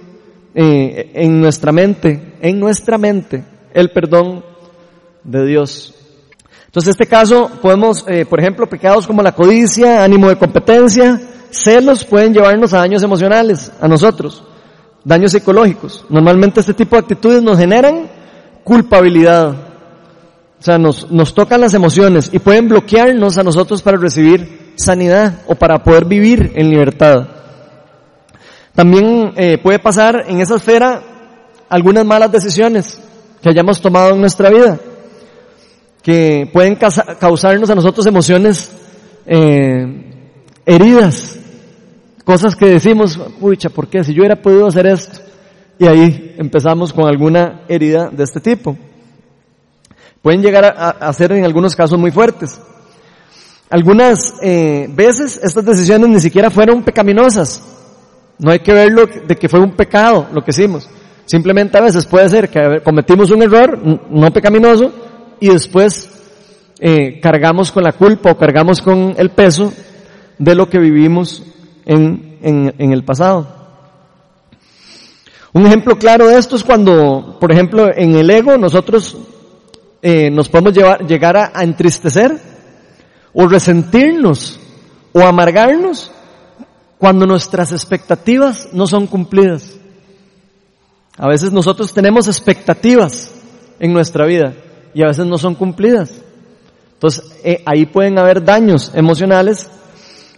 eh, 0.57 1.12
en 1.13 1.41
nuestra 1.41 1.74
mente, 1.74 2.38
en 2.39 2.59
nuestra 2.62 2.97
mente, 2.97 3.43
el 3.74 3.91
perdón 3.91 4.41
de 5.21 5.45
Dios. 5.45 5.93
Entonces, 6.67 6.88
en 6.88 6.91
este 6.91 7.07
caso, 7.07 7.51
podemos, 7.62 8.05
eh, 8.07 8.25
por 8.25 8.39
ejemplo, 8.39 8.65
pecados 8.67 9.05
como 9.05 9.21
la 9.21 9.33
codicia, 9.33 10.01
ánimo 10.01 10.29
de 10.29 10.38
competencia, 10.38 11.19
celos 11.50 12.05
pueden 12.05 12.33
llevarnos 12.33 12.74
a 12.74 12.77
daños 12.79 13.03
emocionales, 13.03 13.69
a 13.81 13.88
nosotros, 13.89 14.43
daños 15.03 15.33
psicológicos. 15.33 16.05
Normalmente 16.09 16.62
este 16.62 16.74
tipo 16.74 16.95
de 16.95 17.01
actitudes 17.01 17.43
nos 17.43 17.57
generan 17.57 18.09
culpabilidad. 18.63 19.50
O 20.57 20.63
sea, 20.63 20.77
nos, 20.77 21.12
nos 21.12 21.33
tocan 21.33 21.59
las 21.59 21.74
emociones 21.74 22.29
y 22.31 22.39
pueden 22.39 22.69
bloquearnos 22.69 23.38
a 23.38 23.43
nosotros 23.43 23.81
para 23.81 23.97
recibir 23.97 24.74
sanidad 24.77 25.41
o 25.47 25.55
para 25.55 25.83
poder 25.83 26.05
vivir 26.05 26.53
en 26.55 26.69
libertad. 26.69 27.35
También 28.75 29.34
eh, 29.38 29.58
puede 29.58 29.79
pasar 29.79 30.25
en 30.27 30.41
esa 30.41 30.58
esfera 30.58 31.01
algunas 31.70 32.05
malas 32.05 32.32
decisiones 32.32 33.00
que 33.41 33.50
hayamos 33.50 33.82
tomado 33.82 34.12
en 34.12 34.20
nuestra 34.20 34.50
vida, 34.50 34.77
que 36.03 36.50
pueden 36.51 36.75
causarnos 36.75 37.70
a 37.70 37.75
nosotros 37.75 38.05
emociones 38.05 38.72
eh, 39.25 40.29
heridas, 40.65 41.39
cosas 42.25 42.55
que 42.55 42.65
decimos, 42.65 43.17
pucha, 43.39 43.70
¿por 43.70 43.88
qué? 43.88 44.03
Si 44.03 44.13
yo 44.13 44.22
hubiera 44.22 44.41
podido 44.41 44.67
hacer 44.67 44.88
esto. 44.88 45.22
Y 45.77 45.88
ahí 45.88 46.36
empezamos 46.38 46.94
con 46.94 47.05
alguna 47.05 47.62
herida 47.67 48.10
de 48.10 48.24
este 48.24 48.39
tipo. 48.39 48.77
Pueden 50.22 50.41
llegar 50.41 50.65
a, 50.65 50.89
a 50.89 51.13
ser 51.13 51.34
en 51.34 51.46
algunos 51.46 51.75
casos 51.75 52.00
muy 52.00 52.12
fuertes. 52.12 52.60
Algunas 53.70 54.36
eh, 54.41 54.88
veces 54.89 55.39
estas 55.41 55.65
decisiones 55.65 56.10
ni 56.10 56.20
siquiera 56.20 56.50
fueron 56.50 56.84
pecaminosas. 56.84 57.62
No 58.39 58.51
hay 58.51 58.60
que 58.60 58.74
verlo 58.74 59.06
de 59.06 59.36
que 59.36 59.50
fue 59.50 59.60
un 59.60 59.72
pecado 59.72 60.27
lo 60.34 60.44
que 60.44 60.51
hicimos. 60.51 60.89
Simplemente 61.25 61.77
a 61.77 61.82
veces 61.82 62.06
puede 62.06 62.30
ser 62.30 62.50
que 62.50 62.82
cometimos 62.84 63.32
un 63.32 63.42
error 63.42 63.80
no 64.10 64.32
pecaminoso 64.32 64.92
y 65.39 65.50
después 65.50 66.10
eh, 66.80 67.20
cargamos 67.22 67.72
con 67.72 67.84
la 67.84 67.94
culpa 67.94 68.32
o 68.32 68.38
cargamos 68.38 68.82
con 68.82 69.15
el 69.18 69.30
peso 69.30 69.74
de 70.38 70.56
lo 70.56 70.70
que 70.70 70.77
vivimos 70.77 71.42
en, 71.86 72.38
en, 72.42 72.92
el 72.92 73.04
pasado. 73.04 73.48
Un 75.54 75.65
ejemplo 75.65 75.98
claro 75.98 76.27
de 76.27 76.38
esto 76.38 76.58
es 76.58 76.63
cuando, 76.63 77.38
por 77.39 77.51
ejemplo, 77.51 77.89
en 77.96 78.15
el 78.15 78.30
ego 78.30 78.58
nosotros 78.58 79.18
eh, 80.01 80.30
nos 80.30 80.50
podemos 80.50 80.74
llevar, 80.74 81.08
llegar 81.08 81.38
a 81.38 81.63
entristecer 81.63 82.38
o 83.34 83.48
resentirnos 83.48 84.60
o 85.13 85.22
amargarnos 85.22 86.12
cuando 86.98 87.25
nuestras 87.25 87.72
expectativas 87.72 88.70
no 88.72 88.88
son 88.88 89.08
cumplidas. 89.08 89.75
A 91.18 91.28
veces 91.28 91.52
nosotros 91.52 91.94
tenemos 91.94 92.28
expectativas 92.28 93.32
en 93.80 93.94
nuestra 93.94 94.25
vida 94.25 94.54
y 94.94 95.04
a 95.04 95.08
veces 95.08 95.25
no 95.25 95.38
son 95.38 95.56
cumplidas. 95.56 96.22
Entonces 96.94 97.40
eh, 97.44 97.62
ahí 97.66 97.86
pueden 97.86 98.18
haber 98.18 98.44
daños 98.44 98.92
emocionales 98.94 99.70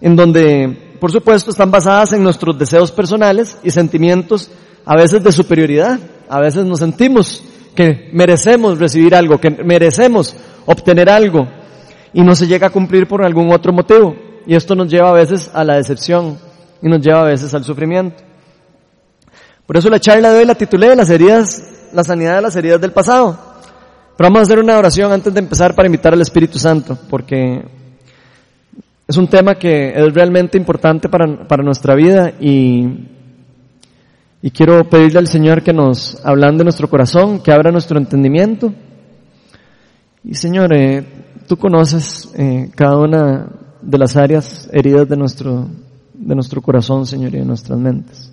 en 0.02 0.16
donde, 0.16 0.96
por 1.00 1.12
supuesto, 1.12 1.50
están 1.50 1.72
basadas 1.72 2.14
en 2.14 2.24
nuestros 2.24 2.58
deseos 2.58 2.92
personales 2.92 3.58
y 3.64 3.72
sentimientos 3.72 4.52
a 4.86 4.96
veces 4.96 5.24
de 5.24 5.32
superioridad. 5.32 6.00
A 6.30 6.40
veces 6.40 6.66
nos 6.66 6.80
sentimos 6.80 7.44
que 7.76 8.10
merecemos 8.12 8.80
recibir 8.80 9.16
algo, 9.16 9.40
que 9.40 9.52
merecemos 9.52 10.36
obtener 10.66 11.10
algo 11.10 11.48
y 12.14 12.22
no 12.22 12.36
se 12.36 12.48
llega 12.48 12.68
a 12.68 12.72
cumplir 12.72 13.08
por 13.08 13.24
algún 13.24 13.52
otro 13.52 13.72
motivo. 13.72 14.16
Y 14.46 14.56
esto 14.56 14.76
nos 14.76 14.90
lleva 14.90 15.10
a 15.10 15.14
veces 15.14 15.52
a 15.54 15.64
la 15.64 15.76
decepción 15.76 16.40
y 16.82 16.88
nos 16.88 17.02
lleva 17.02 17.22
a 17.22 17.26
veces 17.26 17.54
al 17.54 17.64
sufrimiento. 17.64 18.24
Por 19.66 19.78
eso 19.78 19.90
la 19.90 20.00
charla 20.00 20.32
de 20.32 20.40
hoy 20.40 20.46
la 20.46 20.56
titulé 20.56 20.96
Las 20.96 21.10
heridas, 21.10 21.90
la 21.94 22.04
sanidad 22.04 22.36
de 22.36 22.42
las 22.42 22.56
heridas 22.56 22.80
del 22.80 22.92
pasado. 22.92 23.38
Pero 24.16 24.30
vamos 24.30 24.40
a 24.40 24.44
hacer 24.44 24.60
una 24.60 24.78
oración 24.78 25.12
antes 25.12 25.34
de 25.34 25.40
empezar 25.40 25.76
para 25.76 25.88
invitar 25.88 26.14
al 26.14 26.22
Espíritu 26.22 26.58
Santo, 26.58 26.98
porque 27.10 27.64
es 29.08 29.18
un 29.18 29.28
tema 29.28 29.56
que 29.56 29.90
es 29.90 30.14
realmente 30.14 30.58
importante 30.58 31.08
para, 31.08 31.48
para 31.48 31.64
nuestra 31.64 31.96
vida 31.96 32.34
y, 32.40 33.08
y 34.42 34.52
quiero 34.52 34.84
pedirle 34.90 35.20
al 35.20 35.28
Señor 35.28 35.64
que 35.64 35.74
nos 35.74 36.20
hablan 36.26 36.58
de 36.58 36.64
nuestro 36.64 36.90
corazón, 36.90 37.40
que 37.40 37.52
abra 37.52 37.72
nuestro 37.72 37.98
entendimiento. 37.98 38.74
Y 40.24 40.36
Señor, 40.36 40.74
eh, 40.74 41.06
tú 41.48 41.58
conoces 41.58 42.30
eh, 42.38 42.70
cada 42.76 42.98
una 42.98 43.48
de 43.82 43.98
las 43.98 44.18
áreas 44.18 44.70
heridas 44.74 45.08
de 45.08 45.16
nuestro, 45.16 45.68
de 46.18 46.36
nuestro 46.36 46.62
corazón, 46.62 47.06
Señor, 47.06 47.34
y 47.34 47.40
de 47.40 47.46
nuestras 47.46 47.80
mentes. 47.80 48.32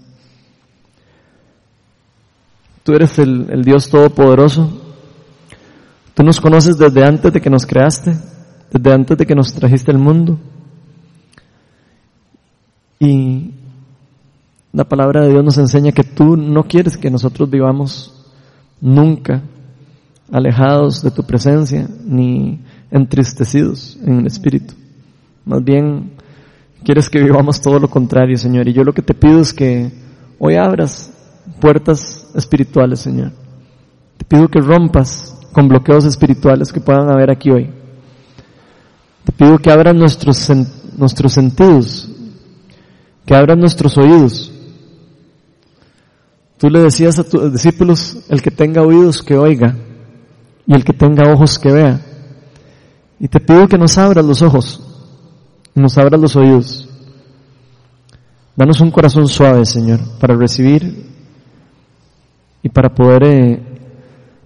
Tú 2.82 2.92
eres 2.92 3.18
el, 3.18 3.48
el 3.50 3.64
Dios 3.64 3.88
Todopoderoso. 3.88 4.80
Tú 6.14 6.22
nos 6.22 6.40
conoces 6.40 6.76
desde 6.76 7.04
antes 7.04 7.32
de 7.32 7.40
que 7.40 7.50
nos 7.50 7.66
creaste, 7.66 8.16
desde 8.70 8.92
antes 8.92 9.16
de 9.16 9.26
que 9.26 9.34
nos 9.34 9.52
trajiste 9.52 9.90
al 9.90 9.98
mundo. 9.98 10.38
Y 13.00 13.52
la 14.72 14.84
palabra 14.84 15.22
de 15.22 15.30
Dios 15.30 15.44
nos 15.44 15.58
enseña 15.58 15.92
que 15.92 16.04
tú 16.04 16.36
no 16.36 16.64
quieres 16.64 16.96
que 16.96 17.10
nosotros 17.10 17.48
vivamos 17.48 18.12
nunca 18.80 19.42
alejados 20.32 21.02
de 21.02 21.10
tu 21.10 21.22
presencia, 21.24 21.88
ni 22.04 22.60
entristecidos 22.90 23.98
en 24.02 24.20
el 24.20 24.26
espíritu. 24.26 24.74
Más 25.44 25.62
bien, 25.62 26.12
quieres 26.84 27.08
que 27.10 27.20
vivamos 27.20 27.60
todo 27.60 27.78
lo 27.80 27.88
contrario, 27.88 28.36
Señor. 28.36 28.68
Y 28.68 28.72
yo 28.72 28.84
lo 28.84 28.92
que 28.92 29.02
te 29.02 29.14
pido 29.14 29.40
es 29.40 29.52
que 29.52 29.90
hoy 30.38 30.56
abras 30.56 31.10
puertas 31.60 32.28
espirituales, 32.34 33.00
Señor. 33.00 33.32
Te 34.18 34.24
pido 34.24 34.48
que 34.48 34.60
rompas 34.60 35.34
con 35.52 35.68
bloqueos 35.68 36.04
espirituales 36.04 36.72
que 36.72 36.80
puedan 36.80 37.08
haber 37.08 37.30
aquí 37.30 37.50
hoy. 37.50 37.70
Te 39.24 39.32
pido 39.32 39.58
que 39.58 39.70
abras 39.70 39.96
nuestros, 39.96 40.50
nuestros 40.96 41.32
sentidos, 41.32 42.08
que 43.24 43.34
abras 43.34 43.56
nuestros 43.56 43.96
oídos. 43.96 44.52
Tú 46.58 46.68
le 46.68 46.80
decías 46.80 47.18
a 47.18 47.24
tus 47.24 47.52
discípulos, 47.52 48.18
el 48.28 48.42
que 48.42 48.50
tenga 48.50 48.82
oídos 48.82 49.22
que 49.22 49.36
oiga 49.36 49.74
y 50.66 50.74
el 50.74 50.84
que 50.84 50.92
tenga 50.92 51.32
ojos 51.32 51.58
que 51.58 51.72
vea. 51.72 52.00
Y 53.18 53.28
te 53.28 53.40
pido 53.40 53.68
que 53.68 53.78
nos 53.78 53.96
abras 53.96 54.24
los 54.24 54.42
ojos, 54.42 54.83
nos 55.74 55.98
abras 55.98 56.20
los 56.20 56.36
oídos. 56.36 56.88
Danos 58.56 58.80
un 58.80 58.90
corazón 58.90 59.26
suave, 59.26 59.64
Señor, 59.64 60.00
para 60.20 60.36
recibir 60.36 61.06
y 62.62 62.68
para 62.68 62.94
poder 62.94 63.24
eh, 63.24 63.62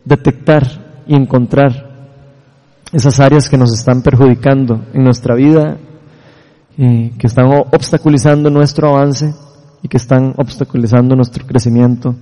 detectar 0.05 1.05
y 1.07 1.15
encontrar 1.15 1.89
esas 2.93 3.21
áreas 3.21 3.49
que 3.49 3.59
nos 3.59 3.73
están 3.73 4.03
perjudicando 4.03 4.87
en 4.95 5.05
nuestra 5.05 5.35
vida, 5.35 5.79
y 6.79 7.11
que 7.11 7.27
están 7.27 7.47
obstaculizando 7.47 8.51
nuestro 8.51 8.97
avance 8.97 9.35
y 9.83 9.89
que 9.89 9.97
están 9.97 10.33
obstaculizando 10.37 11.17
nuestro 11.17 11.45
crecimiento 11.45 12.15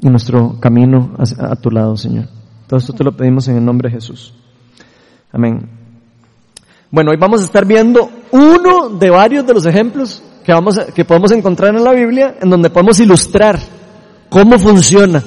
y 0.00 0.08
nuestro 0.08 0.58
camino 0.58 1.14
a 1.18 1.56
tu 1.56 1.70
lado, 1.70 1.98
Señor. 1.98 2.28
Todo 2.66 2.78
esto 2.78 2.94
te 2.94 3.04
lo 3.04 3.14
pedimos 3.14 3.46
en 3.48 3.58
el 3.58 3.64
nombre 3.64 3.90
de 3.90 3.96
Jesús. 3.96 4.32
Amén. 5.30 5.79
Bueno, 6.92 7.12
hoy 7.12 7.18
vamos 7.18 7.40
a 7.40 7.44
estar 7.44 7.64
viendo 7.64 8.10
uno 8.32 8.88
de 8.88 9.10
varios 9.10 9.46
de 9.46 9.54
los 9.54 9.64
ejemplos 9.64 10.20
que 10.44 10.52
vamos 10.52 10.76
que 10.92 11.04
podemos 11.04 11.30
encontrar 11.30 11.76
en 11.76 11.84
la 11.84 11.92
Biblia 11.92 12.34
en 12.40 12.50
donde 12.50 12.68
podemos 12.68 12.98
ilustrar 12.98 13.60
cómo 14.28 14.58
funciona 14.58 15.22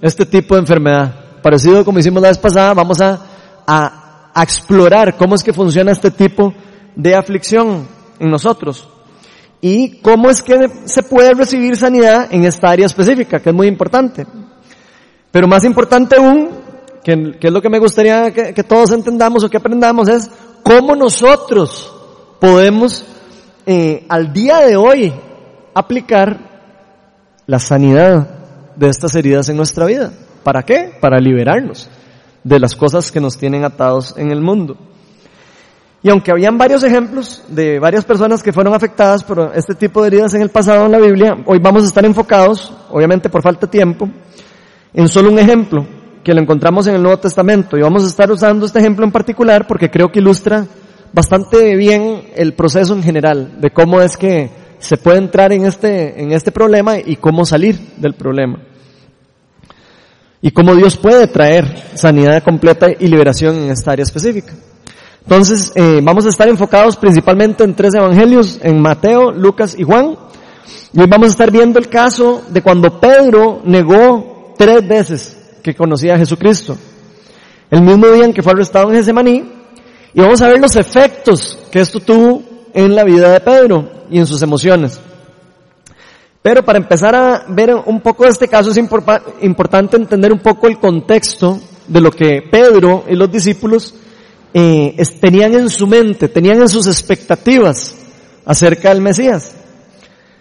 este 0.00 0.24
tipo 0.24 0.54
de 0.54 0.60
enfermedad. 0.60 1.12
Parecido 1.42 1.84
como 1.84 1.98
hicimos 1.98 2.22
la 2.22 2.28
vez 2.28 2.38
pasada, 2.38 2.74
vamos 2.74 3.00
a, 3.00 3.26
a, 3.66 4.30
a 4.32 4.42
explorar 4.44 5.16
cómo 5.16 5.34
es 5.34 5.42
que 5.42 5.52
funciona 5.52 5.90
este 5.90 6.12
tipo 6.12 6.54
de 6.94 7.16
aflicción 7.16 7.88
en 8.20 8.30
nosotros 8.30 8.88
y 9.60 9.98
cómo 10.02 10.30
es 10.30 10.40
que 10.40 10.70
se 10.84 11.02
puede 11.02 11.34
recibir 11.34 11.76
sanidad 11.76 12.28
en 12.30 12.44
esta 12.44 12.70
área 12.70 12.86
específica, 12.86 13.40
que 13.40 13.50
es 13.50 13.54
muy 13.54 13.66
importante. 13.66 14.24
Pero 15.32 15.48
más 15.48 15.64
importante 15.64 16.14
aún 16.16 16.50
que, 17.02 17.36
es 17.40 17.52
lo 17.52 17.62
que 17.62 17.68
me 17.68 17.78
gustaría 17.78 18.30
que, 18.32 18.62
todos 18.62 18.92
entendamos 18.92 19.42
o 19.44 19.48
que 19.48 19.56
aprendamos, 19.56 20.08
es 20.08 20.30
cómo 20.70 20.94
nosotros 20.94 21.92
podemos 22.38 23.04
eh, 23.66 24.06
al 24.08 24.32
día 24.32 24.58
de 24.60 24.76
hoy 24.76 25.12
aplicar 25.74 26.38
la 27.46 27.58
sanidad 27.58 28.28
de 28.76 28.88
estas 28.88 29.16
heridas 29.16 29.48
en 29.48 29.56
nuestra 29.56 29.86
vida. 29.86 30.12
¿Para 30.44 30.62
qué? 30.62 30.92
Para 31.00 31.18
liberarnos 31.18 31.88
de 32.44 32.60
las 32.60 32.76
cosas 32.76 33.10
que 33.10 33.20
nos 33.20 33.36
tienen 33.36 33.64
atados 33.64 34.14
en 34.16 34.30
el 34.30 34.40
mundo. 34.40 34.76
Y 36.04 36.08
aunque 36.08 36.30
habían 36.30 36.56
varios 36.56 36.84
ejemplos 36.84 37.42
de 37.48 37.80
varias 37.80 38.04
personas 38.04 38.40
que 38.40 38.52
fueron 38.52 38.72
afectadas 38.72 39.24
por 39.24 39.50
este 39.56 39.74
tipo 39.74 40.00
de 40.00 40.06
heridas 40.06 40.34
en 40.34 40.42
el 40.42 40.50
pasado 40.50 40.86
en 40.86 40.92
la 40.92 40.98
Biblia, 40.98 41.36
hoy 41.46 41.58
vamos 41.58 41.82
a 41.82 41.86
estar 41.86 42.04
enfocados, 42.04 42.72
obviamente 42.90 43.28
por 43.28 43.42
falta 43.42 43.66
de 43.66 43.72
tiempo, 43.72 44.08
en 44.94 45.08
solo 45.08 45.30
un 45.30 45.38
ejemplo, 45.40 45.84
que 46.22 46.34
lo 46.34 46.40
encontramos 46.40 46.86
en 46.86 46.94
el 46.94 47.02
Nuevo 47.02 47.18
Testamento. 47.18 47.76
Y 47.76 47.82
vamos 47.82 48.04
a 48.04 48.08
estar 48.08 48.30
usando 48.30 48.66
este 48.66 48.78
ejemplo 48.78 49.04
en 49.04 49.12
particular 49.12 49.66
porque 49.66 49.90
creo 49.90 50.10
que 50.10 50.18
ilustra 50.18 50.66
bastante 51.12 51.76
bien 51.76 52.28
el 52.36 52.54
proceso 52.54 52.94
en 52.94 53.02
general 53.02 53.60
de 53.60 53.70
cómo 53.70 54.00
es 54.00 54.16
que 54.16 54.50
se 54.78 54.96
puede 54.96 55.18
entrar 55.18 55.52
en 55.52 55.66
este, 55.66 56.22
en 56.22 56.32
este 56.32 56.52
problema 56.52 56.98
y 56.98 57.16
cómo 57.16 57.44
salir 57.44 57.78
del 57.96 58.14
problema. 58.14 58.60
Y 60.42 60.52
cómo 60.52 60.74
Dios 60.74 60.96
puede 60.96 61.26
traer 61.26 61.66
sanidad 61.94 62.42
completa 62.42 62.88
y 62.98 63.08
liberación 63.08 63.56
en 63.56 63.70
esta 63.70 63.92
área 63.92 64.04
específica. 64.04 64.54
Entonces, 65.22 65.70
eh, 65.74 66.00
vamos 66.02 66.24
a 66.24 66.30
estar 66.30 66.48
enfocados 66.48 66.96
principalmente 66.96 67.62
en 67.62 67.74
tres 67.74 67.94
evangelios, 67.94 68.58
en 68.62 68.80
Mateo, 68.80 69.32
Lucas 69.32 69.78
y 69.78 69.82
Juan. 69.82 70.16
Y 70.94 71.00
hoy 71.00 71.06
vamos 71.08 71.28
a 71.28 71.30
estar 71.32 71.50
viendo 71.50 71.78
el 71.78 71.88
caso 71.88 72.42
de 72.48 72.62
cuando 72.62 72.98
Pedro 72.98 73.60
negó 73.64 74.54
tres 74.56 74.86
veces 74.88 75.39
que 75.62 75.74
conocía 75.74 76.14
a 76.14 76.18
Jesucristo. 76.18 76.76
El 77.70 77.82
mismo 77.82 78.08
día 78.08 78.24
en 78.24 78.32
que 78.32 78.42
fue 78.42 78.52
arrestado 78.52 78.90
en 78.90 78.96
Getsemaní. 78.96 79.44
Y 80.12 80.20
vamos 80.20 80.42
a 80.42 80.48
ver 80.48 80.60
los 80.60 80.74
efectos 80.76 81.58
que 81.70 81.80
esto 81.80 82.00
tuvo 82.00 82.42
en 82.74 82.94
la 82.94 83.04
vida 83.04 83.32
de 83.32 83.40
Pedro 83.40 83.88
y 84.10 84.18
en 84.18 84.26
sus 84.26 84.42
emociones. 84.42 85.00
Pero 86.42 86.64
para 86.64 86.78
empezar 86.78 87.14
a 87.14 87.44
ver 87.48 87.74
un 87.74 88.00
poco 88.00 88.24
este 88.24 88.48
caso 88.48 88.70
es 88.70 88.76
importante 88.76 89.96
entender 89.96 90.32
un 90.32 90.40
poco 90.40 90.66
el 90.66 90.78
contexto 90.78 91.60
de 91.86 92.00
lo 92.00 92.10
que 92.10 92.42
Pedro 92.50 93.04
y 93.08 93.14
los 93.14 93.30
discípulos 93.30 93.94
eh, 94.54 94.96
tenían 95.20 95.54
en 95.54 95.68
su 95.68 95.86
mente, 95.86 96.28
tenían 96.28 96.60
en 96.60 96.68
sus 96.68 96.86
expectativas 96.86 97.94
acerca 98.44 98.88
del 98.88 99.00
Mesías. 99.00 99.54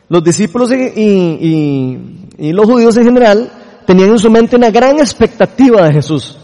Los 0.08 0.24
discípulos 0.24 0.72
y, 0.72 1.98
los 2.38 2.66
judíos 2.66 2.98
en 2.98 3.04
general 3.04 3.52
tenían 3.90 4.12
en 4.12 4.20
su 4.20 4.30
mente 4.30 4.56
una 4.56 4.70
gran 4.70 5.00
expectativa 5.00 5.88
de 5.88 5.94
Jesús. 5.94 6.38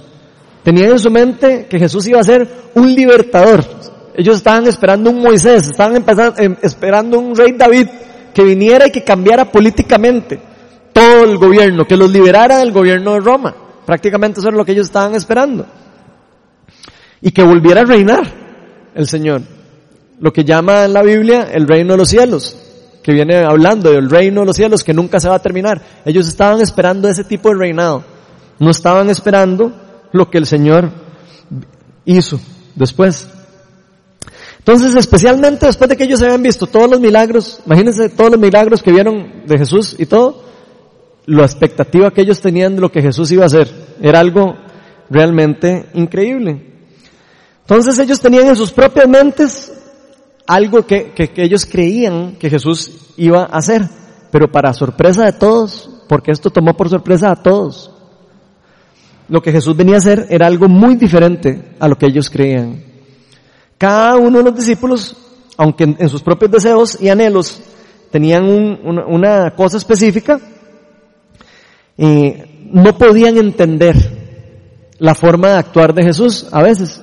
Tenían 0.63 0.93
en 0.93 0.97
su 0.97 1.11
mente 1.11 1.67
que 1.69 1.77
Jesús 1.77 2.07
iba 2.07 2.19
a 2.19 2.23
ser 2.23 2.49
un 2.73 2.91
libertador. 2.95 3.63
Ellos 4.15 4.37
estaban 4.37 4.65
esperando 4.65 5.11
un 5.11 5.21
Moisés, 5.21 5.67
estaban 5.67 6.03
em, 6.37 6.55
esperando 6.63 7.19
un 7.19 7.35
rey 7.35 7.51
David 7.51 7.87
que 8.33 8.43
viniera 8.43 8.87
y 8.87 8.91
que 8.91 9.03
cambiara 9.03 9.51
políticamente 9.51 10.39
todo 10.91 11.23
el 11.23 11.37
gobierno, 11.37 11.85
que 11.85 11.95
los 11.95 12.09
liberara 12.09 12.57
del 12.57 12.71
gobierno 12.71 13.13
de 13.13 13.19
Roma. 13.19 13.55
Prácticamente 13.85 14.39
eso 14.39 14.49
era 14.49 14.57
lo 14.57 14.65
que 14.65 14.71
ellos 14.71 14.87
estaban 14.87 15.13
esperando 15.13 15.67
y 17.21 17.29
que 17.29 17.43
volviera 17.43 17.81
a 17.81 17.85
reinar 17.85 18.23
el 18.95 19.05
Señor. 19.05 19.43
Lo 20.19 20.33
que 20.33 20.43
llama 20.43 20.85
en 20.85 20.93
la 20.93 21.03
Biblia 21.03 21.47
el 21.53 21.67
reino 21.67 21.93
de 21.93 21.97
los 21.99 22.09
cielos, 22.09 22.57
que 23.05 23.13
viene 23.13 23.37
hablando 23.37 23.91
del 23.91 24.09
reino 24.09 24.39
de 24.39 24.47
los 24.47 24.55
cielos 24.55 24.83
que 24.83 24.91
nunca 24.91 25.19
se 25.19 25.29
va 25.29 25.35
a 25.35 25.41
terminar. 25.41 25.79
Ellos 26.05 26.27
estaban 26.27 26.59
esperando 26.59 27.07
ese 27.07 27.23
tipo 27.23 27.49
de 27.49 27.55
reinado. 27.55 28.03
No 28.57 28.71
estaban 28.71 29.11
esperando 29.11 29.71
lo 30.11 30.27
que 30.31 30.39
el 30.39 30.47
Señor 30.47 30.89
hizo 32.03 32.39
después. 32.73 33.27
Entonces, 34.57 34.95
especialmente 34.95 35.67
después 35.67 35.87
de 35.87 35.97
que 35.97 36.05
ellos 36.05 36.19
habían 36.23 36.41
visto 36.41 36.65
todos 36.65 36.89
los 36.89 36.99
milagros, 36.99 37.61
imagínense 37.67 38.09
todos 38.09 38.31
los 38.31 38.39
milagros 38.39 38.81
que 38.81 38.91
vieron 38.91 39.43
de 39.45 39.55
Jesús 39.55 39.95
y 39.99 40.07
todo, 40.07 40.43
la 41.27 41.43
expectativa 41.43 42.09
que 42.09 42.21
ellos 42.21 42.41
tenían 42.41 42.73
de 42.73 42.81
lo 42.81 42.91
que 42.91 43.03
Jesús 43.03 43.31
iba 43.31 43.43
a 43.43 43.45
hacer 43.45 43.69
era 44.01 44.19
algo 44.19 44.55
realmente 45.11 45.89
increíble. 45.93 46.73
Entonces 47.61 47.99
ellos 47.99 48.19
tenían 48.19 48.47
en 48.47 48.55
sus 48.55 48.71
propias 48.71 49.07
mentes 49.07 49.71
algo 50.47 50.85
que, 50.85 51.13
ellos 51.37 51.65
creían 51.65 52.35
que 52.37 52.49
Jesús 52.49 53.13
iba 53.17 53.43
a 53.43 53.57
hacer, 53.57 53.87
pero 54.31 54.51
para 54.51 54.73
sorpresa 54.73 55.25
de 55.25 55.33
todos, 55.33 55.89
porque 56.07 56.31
esto 56.31 56.49
tomó 56.49 56.75
por 56.75 56.89
sorpresa 56.89 57.31
a 57.31 57.41
todos. 57.41 57.91
Lo 59.27 59.41
que 59.41 59.51
Jesús 59.51 59.75
venía 59.75 59.95
a 59.95 59.99
hacer 59.99 60.27
era 60.29 60.45
algo 60.45 60.67
muy 60.67 60.95
diferente 60.95 61.75
a 61.79 61.87
lo 61.87 61.97
que 61.97 62.05
ellos 62.05 62.29
creían. 62.29 62.83
Cada 63.77 64.17
uno 64.17 64.37
de 64.37 64.43
los 64.43 64.55
discípulos, 64.55 65.17
aunque 65.57 65.95
en, 65.97 66.09
sus 66.09 66.21
propios 66.21 66.51
deseos 66.51 67.01
y 67.01 67.09
anhelos 67.09 67.59
tenían 68.11 68.45
una, 68.45 69.51
cosa 69.55 69.77
específica, 69.77 70.39
eh, 71.97 72.67
no 72.71 72.97
podían 72.97 73.37
entender 73.37 73.95
la 74.99 75.15
forma 75.15 75.49
de 75.49 75.57
actuar 75.57 75.93
de 75.93 76.03
Jesús 76.03 76.47
a 76.51 76.61
veces 76.61 77.01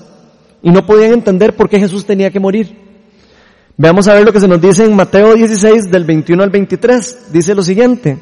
y 0.63 0.71
no 0.71 0.87
podían 0.87 1.13
entender 1.13 1.57
por 1.57 1.69
qué 1.69 1.79
Jesús 1.79 2.07
tenía 2.07 2.31
que 2.31 2.41
morir. 2.41 2.92
Veamos 3.77 4.07
a 4.07 4.15
ver 4.15 4.25
lo 4.25 4.33
que 4.33 4.41
se 4.41 4.49
nos 4.49 4.61
dice 4.61 4.85
en 4.85 4.95
Mateo 4.95 5.35
16 5.35 5.91
del 5.91 6.05
21 6.05 6.43
al 6.43 6.51
23. 6.51 7.33
Dice 7.33 7.55
lo 7.55 7.63
siguiente. 7.63 8.19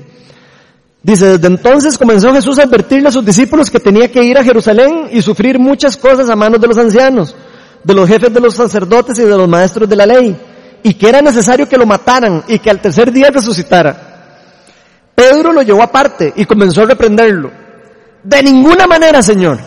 Dice, 1.03 1.39
desde 1.39 1.47
entonces 1.47 1.97
comenzó 1.97 2.33
Jesús 2.33 2.59
a 2.59 2.65
advertirle 2.65 3.09
a 3.09 3.13
sus 3.13 3.25
discípulos 3.25 3.71
que 3.71 3.81
tenía 3.81 4.11
que 4.11 4.23
ir 4.23 4.37
a 4.39 4.45
Jerusalén 4.45 5.09
y 5.11 5.23
sufrir 5.23 5.59
muchas 5.59 5.97
cosas 5.97 6.29
a 6.29 6.37
manos 6.37 6.61
de 6.61 6.69
los 6.69 6.77
ancianos, 6.77 7.35
de 7.83 7.95
los 7.95 8.07
jefes 8.07 8.33
de 8.33 8.41
los 8.41 8.55
sacerdotes 8.55 9.19
y 9.19 9.23
de 9.23 9.37
los 9.37 9.49
maestros 9.49 9.89
de 9.89 9.97
la 9.97 10.05
ley, 10.05 10.37
y 10.83 10.95
que 10.95 11.09
era 11.09 11.23
necesario 11.23 11.67
que 11.67 11.79
lo 11.79 11.87
mataran 11.87 12.45
y 12.49 12.59
que 12.59 12.71
al 12.71 12.81
tercer 12.81 13.11
día 13.11 13.31
resucitara. 13.31 14.09
Pedro 15.15 15.53
lo 15.53 15.63
llevó 15.63 15.83
aparte 15.83 16.33
y 16.37 16.45
comenzó 16.45 16.83
a 16.83 16.87
reprenderlo. 16.87 17.51
De 18.23 18.43
ninguna 18.43 18.87
manera, 18.87 19.23
Señor. 19.23 19.59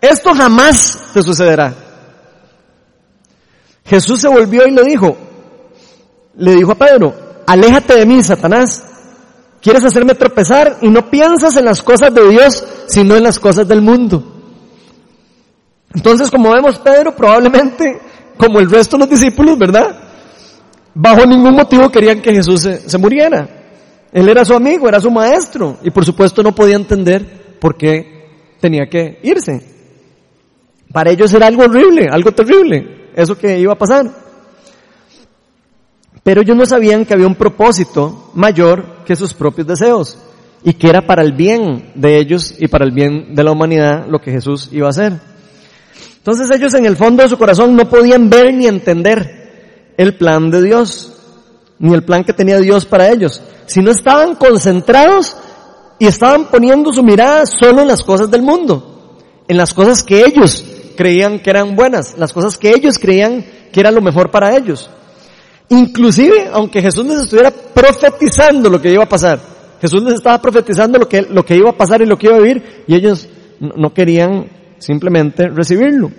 Esto 0.00 0.34
jamás 0.34 0.98
te 1.12 1.22
sucederá. 1.22 1.83
Jesús 3.84 4.20
se 4.20 4.28
volvió 4.28 4.66
y 4.66 4.70
le 4.70 4.82
dijo, 4.82 5.16
le 6.36 6.54
dijo 6.54 6.72
a 6.72 6.74
Pedro, 6.74 7.14
aléjate 7.46 7.94
de 7.94 8.06
mí, 8.06 8.22
Satanás. 8.22 8.82
Quieres 9.60 9.84
hacerme 9.84 10.14
tropezar 10.14 10.78
y 10.82 10.88
no 10.88 11.08
piensas 11.10 11.56
en 11.56 11.64
las 11.64 11.82
cosas 11.82 12.12
de 12.12 12.28
Dios, 12.28 12.64
sino 12.86 13.16
en 13.16 13.22
las 13.22 13.38
cosas 13.38 13.66
del 13.66 13.80
mundo. 13.80 14.22
Entonces, 15.94 16.30
como 16.30 16.52
vemos, 16.52 16.78
Pedro 16.78 17.14
probablemente, 17.14 17.98
como 18.36 18.58
el 18.58 18.70
resto 18.70 18.96
de 18.96 19.00
los 19.00 19.10
discípulos, 19.10 19.58
¿verdad? 19.58 20.00
Bajo 20.94 21.24
ningún 21.26 21.54
motivo 21.54 21.90
querían 21.90 22.20
que 22.20 22.34
Jesús 22.34 22.62
se, 22.62 22.88
se 22.88 22.98
muriera. 22.98 23.48
Él 24.12 24.28
era 24.28 24.44
su 24.44 24.54
amigo, 24.54 24.88
era 24.88 25.00
su 25.00 25.10
maestro, 25.10 25.78
y 25.82 25.90
por 25.90 26.04
supuesto 26.04 26.42
no 26.42 26.54
podía 26.54 26.76
entender 26.76 27.58
por 27.58 27.76
qué 27.76 28.56
tenía 28.60 28.86
que 28.86 29.18
irse. 29.22 29.60
Para 30.92 31.10
ellos 31.10 31.32
era 31.32 31.46
algo 31.46 31.64
horrible, 31.64 32.08
algo 32.10 32.32
terrible, 32.32 33.03
eso 33.14 33.36
que 33.36 33.58
iba 33.58 33.72
a 33.72 33.78
pasar. 33.78 34.10
Pero 36.22 36.40
ellos 36.40 36.56
no 36.56 36.66
sabían 36.66 37.04
que 37.04 37.14
había 37.14 37.26
un 37.26 37.34
propósito 37.34 38.30
mayor 38.34 39.04
que 39.04 39.14
sus 39.14 39.34
propios 39.34 39.66
deseos 39.66 40.18
y 40.64 40.72
que 40.72 40.88
era 40.88 41.06
para 41.06 41.22
el 41.22 41.32
bien 41.32 41.92
de 41.94 42.18
ellos 42.18 42.54
y 42.58 42.68
para 42.68 42.86
el 42.86 42.92
bien 42.92 43.34
de 43.34 43.44
la 43.44 43.52
humanidad 43.52 44.06
lo 44.08 44.20
que 44.20 44.32
Jesús 44.32 44.70
iba 44.72 44.86
a 44.86 44.90
hacer. 44.90 45.20
Entonces 46.16 46.50
ellos 46.50 46.72
en 46.72 46.86
el 46.86 46.96
fondo 46.96 47.22
de 47.22 47.28
su 47.28 47.36
corazón 47.36 47.76
no 47.76 47.88
podían 47.88 48.30
ver 48.30 48.54
ni 48.54 48.66
entender 48.66 49.92
el 49.98 50.16
plan 50.16 50.50
de 50.50 50.62
Dios, 50.62 51.12
ni 51.78 51.92
el 51.92 52.02
plan 52.02 52.24
que 52.24 52.32
tenía 52.32 52.58
Dios 52.58 52.86
para 52.86 53.10
ellos, 53.10 53.42
sino 53.66 53.90
estaban 53.90 54.34
concentrados 54.36 55.36
y 55.98 56.06
estaban 56.06 56.46
poniendo 56.46 56.92
su 56.94 57.02
mirada 57.02 57.44
solo 57.44 57.82
en 57.82 57.88
las 57.88 58.02
cosas 58.02 58.30
del 58.30 58.40
mundo, 58.40 59.20
en 59.46 59.58
las 59.58 59.74
cosas 59.74 60.02
que 60.02 60.24
ellos 60.24 60.64
creían 60.96 61.40
que 61.40 61.50
eran 61.50 61.76
buenas, 61.76 62.16
las 62.18 62.32
cosas 62.32 62.56
que 62.56 62.70
ellos 62.70 62.98
creían 62.98 63.44
que 63.72 63.80
era 63.80 63.90
lo 63.90 64.00
mejor 64.00 64.30
para 64.30 64.56
ellos. 64.56 64.90
Inclusive, 65.68 66.48
aunque 66.52 66.82
Jesús 66.82 67.04
les 67.06 67.20
estuviera 67.22 67.50
profetizando 67.50 68.68
lo 68.68 68.80
que 68.80 68.92
iba 68.92 69.04
a 69.04 69.08
pasar, 69.08 69.38
Jesús 69.80 70.02
les 70.02 70.14
estaba 70.14 70.40
profetizando 70.40 70.98
lo 70.98 71.08
que, 71.08 71.22
lo 71.22 71.44
que 71.44 71.56
iba 71.56 71.70
a 71.70 71.76
pasar 71.76 72.02
y 72.02 72.06
lo 72.06 72.16
que 72.16 72.26
iba 72.26 72.36
a 72.36 72.40
vivir, 72.40 72.84
y 72.86 72.94
ellos 72.94 73.28
no 73.60 73.92
querían 73.92 74.46
simplemente 74.78 75.48
recibirlo. 75.48 76.10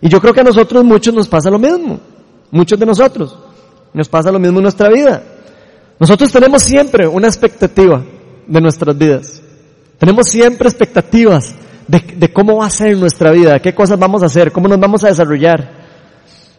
Y 0.00 0.08
yo 0.08 0.20
creo 0.20 0.32
que 0.32 0.40
a 0.40 0.44
nosotros 0.44 0.84
muchos 0.84 1.14
nos 1.14 1.28
pasa 1.28 1.50
lo 1.50 1.58
mismo, 1.58 2.00
muchos 2.50 2.78
de 2.78 2.86
nosotros, 2.86 3.36
nos 3.92 4.08
pasa 4.08 4.30
lo 4.32 4.38
mismo 4.38 4.58
en 4.58 4.62
nuestra 4.62 4.88
vida. 4.88 5.22
Nosotros 5.98 6.30
tenemos 6.30 6.62
siempre 6.62 7.06
una 7.06 7.26
expectativa 7.26 8.04
de 8.46 8.60
nuestras 8.60 8.96
vidas. 8.96 9.42
Tenemos 9.98 10.28
siempre 10.28 10.68
expectativas 10.68 11.54
de, 11.88 12.32
cómo 12.32 12.58
va 12.58 12.66
a 12.66 12.70
ser 12.70 12.96
nuestra 12.96 13.32
vida, 13.32 13.58
qué 13.60 13.74
cosas 13.74 13.98
vamos 13.98 14.22
a 14.22 14.26
hacer, 14.26 14.52
cómo 14.52 14.68
nos 14.68 14.78
vamos 14.78 15.02
a 15.04 15.08
desarrollar 15.08 15.72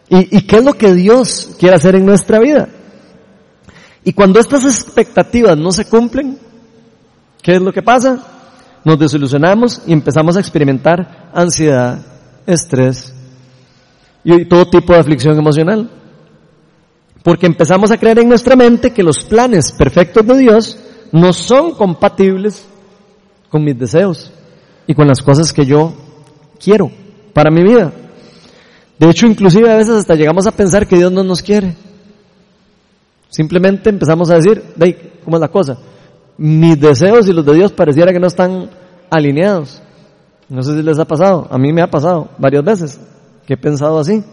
y, 0.08 0.38
y 0.38 0.42
qué 0.42 0.56
es 0.56 0.64
lo 0.64 0.74
que 0.74 0.92
Dios 0.92 1.54
quiere 1.58 1.76
hacer 1.76 1.94
en 1.94 2.04
nuestra 2.04 2.40
vida. 2.40 2.68
Y 4.02 4.12
cuando 4.12 4.40
estas 4.40 4.64
expectativas 4.64 5.56
no 5.56 5.70
se 5.70 5.84
cumplen, 5.84 6.36
¿qué 7.42 7.52
es 7.52 7.62
lo 7.62 7.72
que 7.72 7.82
pasa? 7.82 8.18
Nos 8.84 8.98
desilusionamos 8.98 9.82
y 9.86 9.92
empezamos 9.92 10.36
a 10.36 10.40
experimentar 10.40 11.30
ansiedad, 11.32 12.00
estrés 12.46 13.14
y 14.24 14.46
todo 14.46 14.68
tipo 14.68 14.92
de 14.92 14.98
aflicción 14.98 15.38
emocional. 15.38 15.90
Porque 17.22 17.46
empezamos 17.46 17.90
a 17.90 17.98
creer 17.98 18.18
en 18.20 18.28
nuestra 18.28 18.56
mente 18.56 18.92
que 18.92 19.02
los 19.02 19.22
planes 19.24 19.72
perfectos 19.72 20.26
de 20.26 20.38
Dios 20.38 20.78
no 21.12 21.32
son 21.34 21.74
compatibles 21.74 22.66
con 23.50 23.62
mis 23.62 23.78
deseos 23.78 24.32
y 24.90 24.94
con 24.94 25.06
las 25.06 25.22
cosas 25.22 25.52
que 25.52 25.64
yo 25.64 25.92
quiero 26.58 26.90
para 27.32 27.48
mi 27.48 27.62
vida. 27.62 27.92
De 28.98 29.08
hecho, 29.08 29.28
inclusive 29.28 29.70
a 29.70 29.76
veces 29.76 29.94
hasta 29.94 30.16
llegamos 30.16 30.48
a 30.48 30.50
pensar 30.50 30.88
que 30.88 30.96
Dios 30.96 31.12
no 31.12 31.22
nos 31.22 31.42
quiere. 31.42 31.76
Simplemente 33.28 33.88
empezamos 33.88 34.32
a 34.32 34.34
decir, 34.34 34.60
de 34.74 35.12
¿cómo 35.24 35.36
es 35.36 35.40
la 35.40 35.46
cosa? 35.46 35.78
Mis 36.38 36.80
deseos 36.80 37.28
y 37.28 37.32
los 37.32 37.46
de 37.46 37.54
Dios 37.54 37.70
pareciera 37.70 38.12
que 38.12 38.18
no 38.18 38.26
están 38.26 38.68
alineados. 39.08 39.80
No 40.48 40.60
sé 40.64 40.74
si 40.74 40.82
les 40.82 40.98
ha 40.98 41.04
pasado, 41.04 41.46
a 41.48 41.56
mí 41.56 41.72
me 41.72 41.82
ha 41.82 41.88
pasado 41.88 42.30
varias 42.36 42.64
veces 42.64 43.00
que 43.46 43.54
he 43.54 43.56
pensado 43.56 43.96
así. 44.00 44.24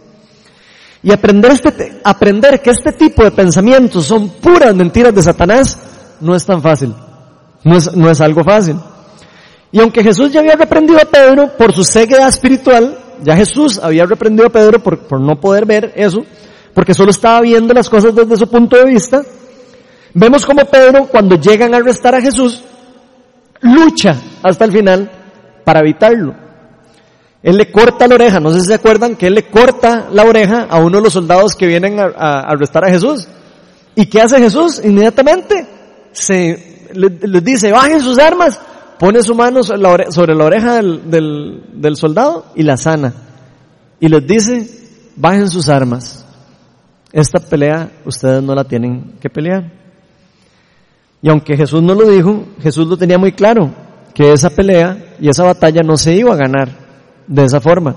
Y 1.03 1.11
aprender, 1.11 1.51
este, 1.51 2.01
aprender 2.03 2.63
que 2.63 2.71
este 2.71 2.93
tipo 2.93 3.23
de 3.23 3.29
pensamientos 3.29 4.07
son 4.07 4.29
puras 4.29 4.73
mentiras 4.73 5.13
de 5.13 5.21
Satanás 5.21 5.77
no 6.19 6.35
es 6.35 6.43
tan 6.43 6.63
fácil. 6.63 6.95
No 7.63 7.77
es, 7.77 7.95
no 7.95 8.09
es 8.09 8.19
algo 8.21 8.43
fácil. 8.43 8.77
Y 9.71 9.79
aunque 9.79 10.03
Jesús 10.03 10.31
ya 10.31 10.39
había 10.39 10.55
reprendido 10.55 10.99
a 10.99 11.05
Pedro 11.05 11.55
por 11.57 11.73
su 11.73 11.83
ceguedad 11.83 12.29
espiritual, 12.29 12.97
ya 13.23 13.35
Jesús 13.35 13.79
había 13.81 14.05
reprendido 14.05 14.47
a 14.47 14.51
Pedro 14.51 14.79
por, 14.81 14.99
por 14.99 15.19
no 15.19 15.39
poder 15.39 15.65
ver 15.65 15.93
eso, 15.95 16.23
porque 16.73 16.93
solo 16.93 17.11
estaba 17.11 17.41
viendo 17.41 17.73
las 17.73 17.89
cosas 17.89 18.15
desde 18.15 18.37
su 18.37 18.47
punto 18.49 18.77
de 18.77 18.85
vista, 18.85 19.23
vemos 20.13 20.45
como 20.45 20.65
Pedro, 20.65 21.07
cuando 21.07 21.35
llegan 21.35 21.73
a 21.73 21.77
arrestar 21.77 22.15
a 22.15 22.21
Jesús, 22.21 22.61
lucha 23.61 24.15
hasta 24.43 24.65
el 24.65 24.71
final 24.71 25.11
para 25.63 25.81
evitarlo. 25.81 26.33
Él 27.43 27.57
le 27.57 27.71
corta 27.71 28.07
la 28.07 28.15
oreja, 28.15 28.39
no 28.39 28.51
sé 28.51 28.61
si 28.61 28.67
se 28.67 28.73
acuerdan 28.73 29.15
que 29.15 29.27
él 29.27 29.35
le 29.35 29.47
corta 29.47 30.07
la 30.11 30.23
oreja 30.23 30.67
a 30.69 30.79
uno 30.79 30.97
de 30.97 31.03
los 31.03 31.13
soldados 31.13 31.55
que 31.55 31.67
vienen 31.67 31.99
a, 31.99 32.41
arrestar 32.41 32.83
a 32.85 32.89
Jesús. 32.89 33.27
¿Y 33.95 34.07
qué 34.07 34.21
hace 34.21 34.39
Jesús? 34.39 34.81
Inmediatamente 34.83 35.65
se 36.11 36.89
les 36.93 37.43
dice, 37.43 37.71
bajen 37.71 38.01
sus 38.01 38.17
armas, 38.17 38.59
pone 38.99 39.21
su 39.23 39.35
mano 39.35 39.63
sobre 39.63 40.35
la, 40.35 40.45
oreja 40.45 40.75
del, 40.75 41.63
del, 41.73 41.95
soldado 41.95 42.45
y 42.55 42.63
la 42.63 42.77
sana. 42.77 43.13
Y 43.99 44.07
les 44.07 44.25
dice, 44.25 44.69
bajen 45.15 45.49
sus 45.49 45.69
armas. 45.69 46.25
Esta 47.11 47.39
pelea 47.39 47.91
ustedes 48.05 48.43
no 48.43 48.53
la 48.53 48.63
tienen 48.63 49.15
que 49.19 49.29
pelear. 49.29 49.71
Y 51.21 51.29
aunque 51.29 51.57
Jesús 51.57 51.81
no 51.81 51.93
lo 51.93 52.07
dijo, 52.09 52.45
Jesús 52.61 52.87
lo 52.87 52.97
tenía 52.97 53.17
muy 53.17 53.31
claro, 53.31 53.71
que 54.13 54.33
esa 54.33 54.49
pelea 54.49 55.15
y 55.19 55.29
esa 55.29 55.43
batalla 55.43 55.81
no 55.83 55.97
se 55.97 56.15
iba 56.15 56.33
a 56.33 56.37
ganar 56.37 56.69
de 57.27 57.43
esa 57.43 57.59
forma. 57.59 57.95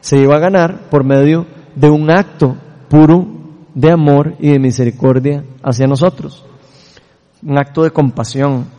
Se 0.00 0.18
iba 0.18 0.36
a 0.36 0.40
ganar 0.40 0.88
por 0.90 1.04
medio 1.04 1.46
de 1.74 1.90
un 1.90 2.10
acto 2.10 2.56
puro 2.88 3.26
de 3.74 3.90
amor 3.90 4.34
y 4.38 4.50
de 4.50 4.58
misericordia 4.58 5.44
hacia 5.62 5.86
nosotros. 5.86 6.44
Un 7.42 7.58
acto 7.58 7.82
de 7.82 7.90
compasión. 7.90 8.75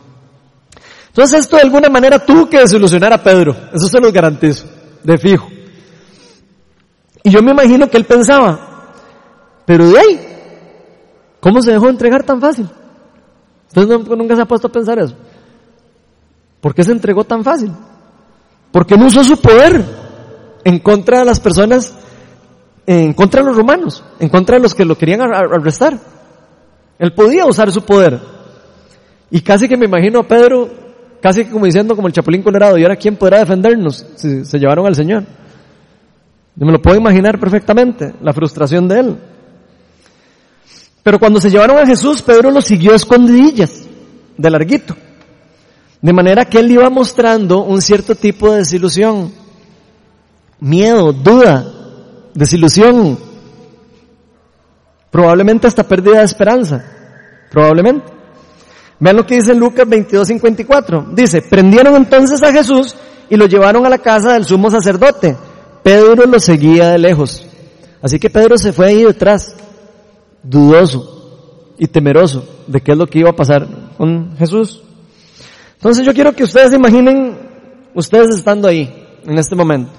Entonces 1.08 1.40
esto 1.40 1.56
de 1.56 1.62
alguna 1.62 1.88
manera 1.88 2.24
tuvo 2.24 2.48
que 2.48 2.60
desilusionar 2.60 3.12
a 3.12 3.22
Pedro, 3.22 3.56
eso 3.72 3.86
se 3.88 4.00
lo 4.00 4.12
garantizo, 4.12 4.66
de 5.02 5.18
fijo. 5.18 5.48
Y 7.24 7.30
yo 7.30 7.42
me 7.42 7.50
imagino 7.50 7.88
que 7.88 7.96
él 7.96 8.04
pensaba, 8.04 8.94
pero 9.66 9.88
de 9.90 9.98
ahí, 9.98 10.20
¿cómo 11.40 11.60
se 11.60 11.72
dejó 11.72 11.88
entregar 11.88 12.22
tan 12.22 12.40
fácil? 12.40 12.68
Entonces 13.68 14.08
nunca 14.16 14.36
se 14.36 14.42
ha 14.42 14.46
puesto 14.46 14.68
a 14.68 14.72
pensar 14.72 14.98
eso. 14.98 15.14
¿Por 16.60 16.74
qué 16.74 16.82
se 16.82 16.92
entregó 16.92 17.24
tan 17.24 17.44
fácil? 17.44 17.72
Porque 18.72 18.96
no 18.96 19.06
usó 19.06 19.22
su 19.22 19.40
poder 19.40 19.84
en 20.64 20.78
contra 20.80 21.20
de 21.20 21.24
las 21.24 21.40
personas, 21.40 21.94
en 22.86 23.12
contra 23.12 23.42
de 23.42 23.48
los 23.48 23.56
romanos, 23.56 24.02
en 24.18 24.28
contra 24.28 24.56
de 24.56 24.62
los 24.62 24.74
que 24.74 24.84
lo 24.84 24.96
querían 24.96 25.20
arrestar. 25.20 25.98
Él 26.98 27.12
podía 27.12 27.46
usar 27.46 27.70
su 27.70 27.82
poder. 27.82 28.20
Y 29.30 29.40
casi 29.42 29.68
que 29.68 29.76
me 29.76 29.86
imagino 29.86 30.20
a 30.20 30.26
Pedro, 30.26 30.68
casi 31.20 31.44
como 31.46 31.66
diciendo 31.66 31.94
como 31.96 32.08
el 32.08 32.14
chapulín 32.14 32.42
colorado, 32.42 32.78
¿y 32.78 32.82
ahora 32.82 32.96
quién 32.96 33.16
podrá 33.16 33.38
defendernos 33.38 34.06
si 34.16 34.44
se 34.44 34.58
llevaron 34.58 34.86
al 34.86 34.94
Señor? 34.94 35.24
Yo 36.54 36.66
me 36.66 36.72
lo 36.72 36.82
puedo 36.82 36.96
imaginar 36.96 37.38
perfectamente, 37.38 38.14
la 38.20 38.32
frustración 38.32 38.88
de 38.88 38.98
él. 38.98 39.16
Pero 41.02 41.18
cuando 41.18 41.40
se 41.40 41.50
llevaron 41.50 41.78
a 41.78 41.86
Jesús, 41.86 42.20
Pedro 42.20 42.50
lo 42.50 42.60
siguió 42.60 42.92
a 42.92 42.96
escondidillas, 42.96 43.86
de 44.36 44.50
larguito. 44.50 44.96
De 46.02 46.12
manera 46.12 46.44
que 46.44 46.58
él 46.58 46.70
iba 46.70 46.90
mostrando 46.90 47.62
un 47.62 47.80
cierto 47.80 48.14
tipo 48.14 48.50
de 48.50 48.58
desilusión, 48.58 49.32
miedo, 50.60 51.12
duda, 51.12 51.64
desilusión, 52.34 53.18
probablemente 55.10 55.66
hasta 55.66 55.86
pérdida 55.86 56.18
de 56.18 56.24
esperanza, 56.24 56.84
probablemente. 57.50 58.17
Vean 59.00 59.16
lo 59.16 59.26
que 59.26 59.36
dice 59.36 59.54
Lucas 59.54 59.86
22:54. 59.86 61.14
Dice, 61.14 61.42
prendieron 61.42 61.94
entonces 61.96 62.42
a 62.42 62.52
Jesús 62.52 62.94
y 63.30 63.36
lo 63.36 63.46
llevaron 63.46 63.86
a 63.86 63.88
la 63.88 63.98
casa 63.98 64.32
del 64.32 64.44
sumo 64.44 64.70
sacerdote. 64.70 65.36
Pedro 65.82 66.26
lo 66.26 66.40
seguía 66.40 66.90
de 66.90 66.98
lejos. 66.98 67.46
Así 68.02 68.18
que 68.18 68.30
Pedro 68.30 68.58
se 68.58 68.72
fue 68.72 68.86
ahí 68.86 69.02
detrás, 69.02 69.54
dudoso 70.42 71.74
y 71.78 71.86
temeroso 71.86 72.44
de 72.66 72.80
qué 72.80 72.92
es 72.92 72.98
lo 72.98 73.06
que 73.06 73.20
iba 73.20 73.30
a 73.30 73.36
pasar 73.36 73.66
con 73.96 74.36
Jesús. 74.36 74.82
Entonces 75.74 76.04
yo 76.04 76.12
quiero 76.12 76.32
que 76.32 76.44
ustedes 76.44 76.72
imaginen 76.72 77.36
ustedes 77.94 78.34
estando 78.34 78.68
ahí, 78.68 78.92
en 79.24 79.38
este 79.38 79.54
momento. 79.54 79.90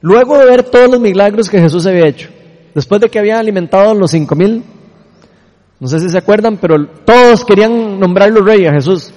Luego 0.00 0.38
de 0.38 0.44
ver 0.46 0.62
todos 0.64 0.90
los 0.90 1.00
milagros 1.00 1.48
que 1.48 1.60
Jesús 1.60 1.86
había 1.86 2.06
hecho, 2.06 2.28
después 2.74 3.00
de 3.00 3.08
que 3.08 3.18
había 3.18 3.38
alimentado 3.38 3.94
los 3.94 4.10
cinco 4.10 4.34
mil, 4.34 4.62
no 5.80 5.88
sé 5.88 5.98
si 6.00 6.08
se 6.08 6.18
acuerdan, 6.18 6.58
pero 6.58 6.86
todos 7.04 7.44
querían 7.44 7.98
nombrarlo 7.98 8.42
rey 8.42 8.66
a 8.66 8.72
Jesús. 8.72 9.12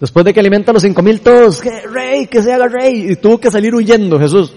Después 0.00 0.24
de 0.24 0.34
que 0.34 0.40
alimenta 0.40 0.72
a 0.72 0.74
los 0.74 0.82
cinco 0.82 1.02
mil, 1.02 1.20
todos, 1.20 1.60
que 1.60 1.86
rey, 1.86 2.26
que 2.26 2.42
se 2.42 2.52
haga 2.52 2.68
rey. 2.68 3.12
Y 3.12 3.16
tuvo 3.16 3.38
que 3.38 3.50
salir 3.50 3.74
huyendo 3.74 4.18
Jesús, 4.18 4.52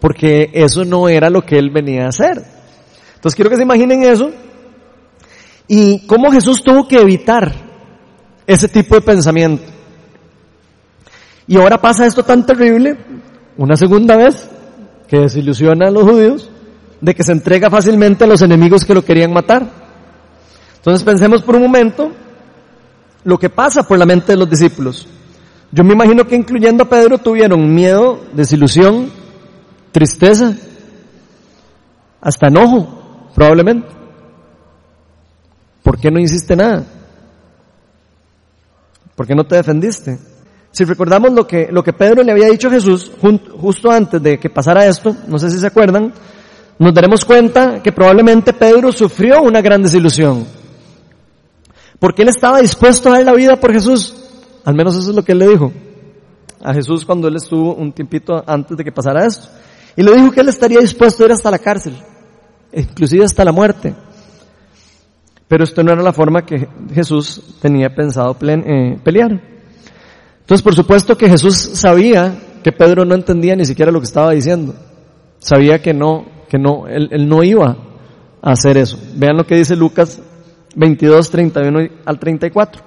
porque 0.00 0.50
eso 0.52 0.84
no 0.84 1.08
era 1.08 1.30
lo 1.30 1.42
que 1.42 1.58
él 1.58 1.70
venía 1.70 2.06
a 2.06 2.08
hacer. 2.08 2.42
Entonces 3.14 3.36
quiero 3.36 3.50
que 3.50 3.56
se 3.56 3.62
imaginen 3.62 4.02
eso. 4.02 4.30
Y 5.68 6.06
cómo 6.06 6.32
Jesús 6.32 6.62
tuvo 6.64 6.88
que 6.88 6.96
evitar 6.96 7.52
ese 8.46 8.68
tipo 8.68 8.96
de 8.96 9.02
pensamiento. 9.02 9.62
Y 11.46 11.56
ahora 11.56 11.80
pasa 11.80 12.06
esto 12.06 12.24
tan 12.24 12.44
terrible, 12.44 12.96
una 13.56 13.76
segunda 13.76 14.16
vez, 14.16 14.48
que 15.06 15.18
desilusiona 15.18 15.88
a 15.88 15.90
los 15.90 16.04
judíos, 16.04 16.50
de 17.00 17.14
que 17.14 17.22
se 17.22 17.32
entrega 17.32 17.70
fácilmente 17.70 18.24
a 18.24 18.26
los 18.26 18.42
enemigos 18.42 18.84
que 18.84 18.94
lo 18.94 19.04
querían 19.04 19.32
matar. 19.32 19.81
Entonces 20.82 21.04
pensemos 21.04 21.42
por 21.42 21.54
un 21.54 21.62
momento 21.62 22.10
lo 23.22 23.38
que 23.38 23.48
pasa 23.48 23.84
por 23.84 23.96
la 23.98 24.04
mente 24.04 24.32
de 24.32 24.36
los 24.36 24.50
discípulos. 24.50 25.06
Yo 25.70 25.84
me 25.84 25.92
imagino 25.92 26.26
que 26.26 26.34
incluyendo 26.34 26.82
a 26.82 26.88
Pedro 26.88 27.18
tuvieron 27.18 27.72
miedo, 27.72 28.20
desilusión, 28.32 29.08
tristeza, 29.92 30.56
hasta 32.20 32.48
enojo, 32.48 33.30
probablemente. 33.32 33.86
¿Por 35.84 36.00
qué 36.00 36.10
no 36.10 36.18
hiciste 36.18 36.56
nada? 36.56 36.84
¿Por 39.14 39.24
qué 39.24 39.36
no 39.36 39.44
te 39.44 39.54
defendiste? 39.54 40.18
Si 40.72 40.82
recordamos 40.82 41.32
lo 41.32 41.46
que, 41.46 41.68
lo 41.70 41.84
que 41.84 41.92
Pedro 41.92 42.24
le 42.24 42.32
había 42.32 42.48
dicho 42.48 42.66
a 42.66 42.72
Jesús 42.72 43.12
justo 43.56 43.88
antes 43.88 44.20
de 44.20 44.36
que 44.36 44.50
pasara 44.50 44.84
esto, 44.86 45.14
no 45.28 45.38
sé 45.38 45.48
si 45.48 45.60
se 45.60 45.66
acuerdan, 45.68 46.12
nos 46.76 46.92
daremos 46.92 47.24
cuenta 47.24 47.80
que 47.80 47.92
probablemente 47.92 48.52
Pedro 48.52 48.90
sufrió 48.90 49.42
una 49.42 49.60
gran 49.60 49.80
desilusión. 49.80 50.61
Porque 52.02 52.22
él 52.22 52.30
estaba 52.30 52.60
dispuesto 52.60 53.08
a 53.08 53.12
dar 53.12 53.24
la 53.24 53.32
vida 53.32 53.54
por 53.54 53.72
Jesús. 53.72 54.12
Al 54.64 54.74
menos 54.74 54.96
eso 54.96 55.10
es 55.10 55.14
lo 55.14 55.22
que 55.22 55.30
él 55.30 55.38
le 55.38 55.46
dijo 55.46 55.72
a 56.60 56.74
Jesús 56.74 57.04
cuando 57.04 57.28
él 57.28 57.36
estuvo 57.36 57.76
un 57.76 57.92
tiempito 57.92 58.42
antes 58.44 58.76
de 58.76 58.82
que 58.82 58.90
pasara 58.90 59.24
esto. 59.24 59.46
Y 59.94 60.02
le 60.02 60.12
dijo 60.12 60.32
que 60.32 60.40
él 60.40 60.48
estaría 60.48 60.80
dispuesto 60.80 61.22
a 61.22 61.26
ir 61.26 61.32
hasta 61.32 61.48
la 61.48 61.60
cárcel, 61.60 61.94
inclusive 62.72 63.24
hasta 63.24 63.44
la 63.44 63.52
muerte. 63.52 63.94
Pero 65.46 65.62
esto 65.62 65.84
no 65.84 65.92
era 65.92 66.02
la 66.02 66.12
forma 66.12 66.44
que 66.44 66.66
Jesús 66.92 67.40
tenía 67.62 67.94
pensado 67.94 68.36
eh, 68.40 68.98
pelear. 69.04 69.40
Entonces, 70.40 70.60
por 70.60 70.74
supuesto 70.74 71.16
que 71.16 71.28
Jesús 71.28 71.54
sabía 71.56 72.34
que 72.64 72.72
Pedro 72.72 73.04
no 73.04 73.14
entendía 73.14 73.54
ni 73.54 73.64
siquiera 73.64 73.92
lo 73.92 74.00
que 74.00 74.06
estaba 74.06 74.32
diciendo. 74.32 74.74
Sabía 75.38 75.80
que 75.80 75.94
no, 75.94 76.26
que 76.48 76.58
no, 76.58 76.88
él, 76.88 77.28
no 77.28 77.44
iba 77.44 77.76
a 78.42 78.50
hacer 78.50 78.76
eso. 78.76 78.98
Vean 79.14 79.36
lo 79.36 79.46
que 79.46 79.54
dice 79.54 79.76
Lucas 79.76 80.20
22, 80.74 81.30
31 81.30 81.88
al 82.04 82.18
34. 82.18 82.82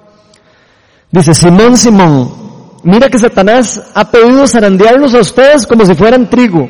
Dice, 1.10 1.34
Simón, 1.34 1.76
Simón, 1.76 2.32
mira 2.82 3.08
que 3.08 3.18
Satanás 3.18 3.90
ha 3.94 4.10
pedido 4.10 4.46
zarandearlos 4.46 5.14
a 5.14 5.20
ustedes 5.20 5.66
como 5.66 5.86
si 5.86 5.94
fueran 5.94 6.28
trigo. 6.28 6.68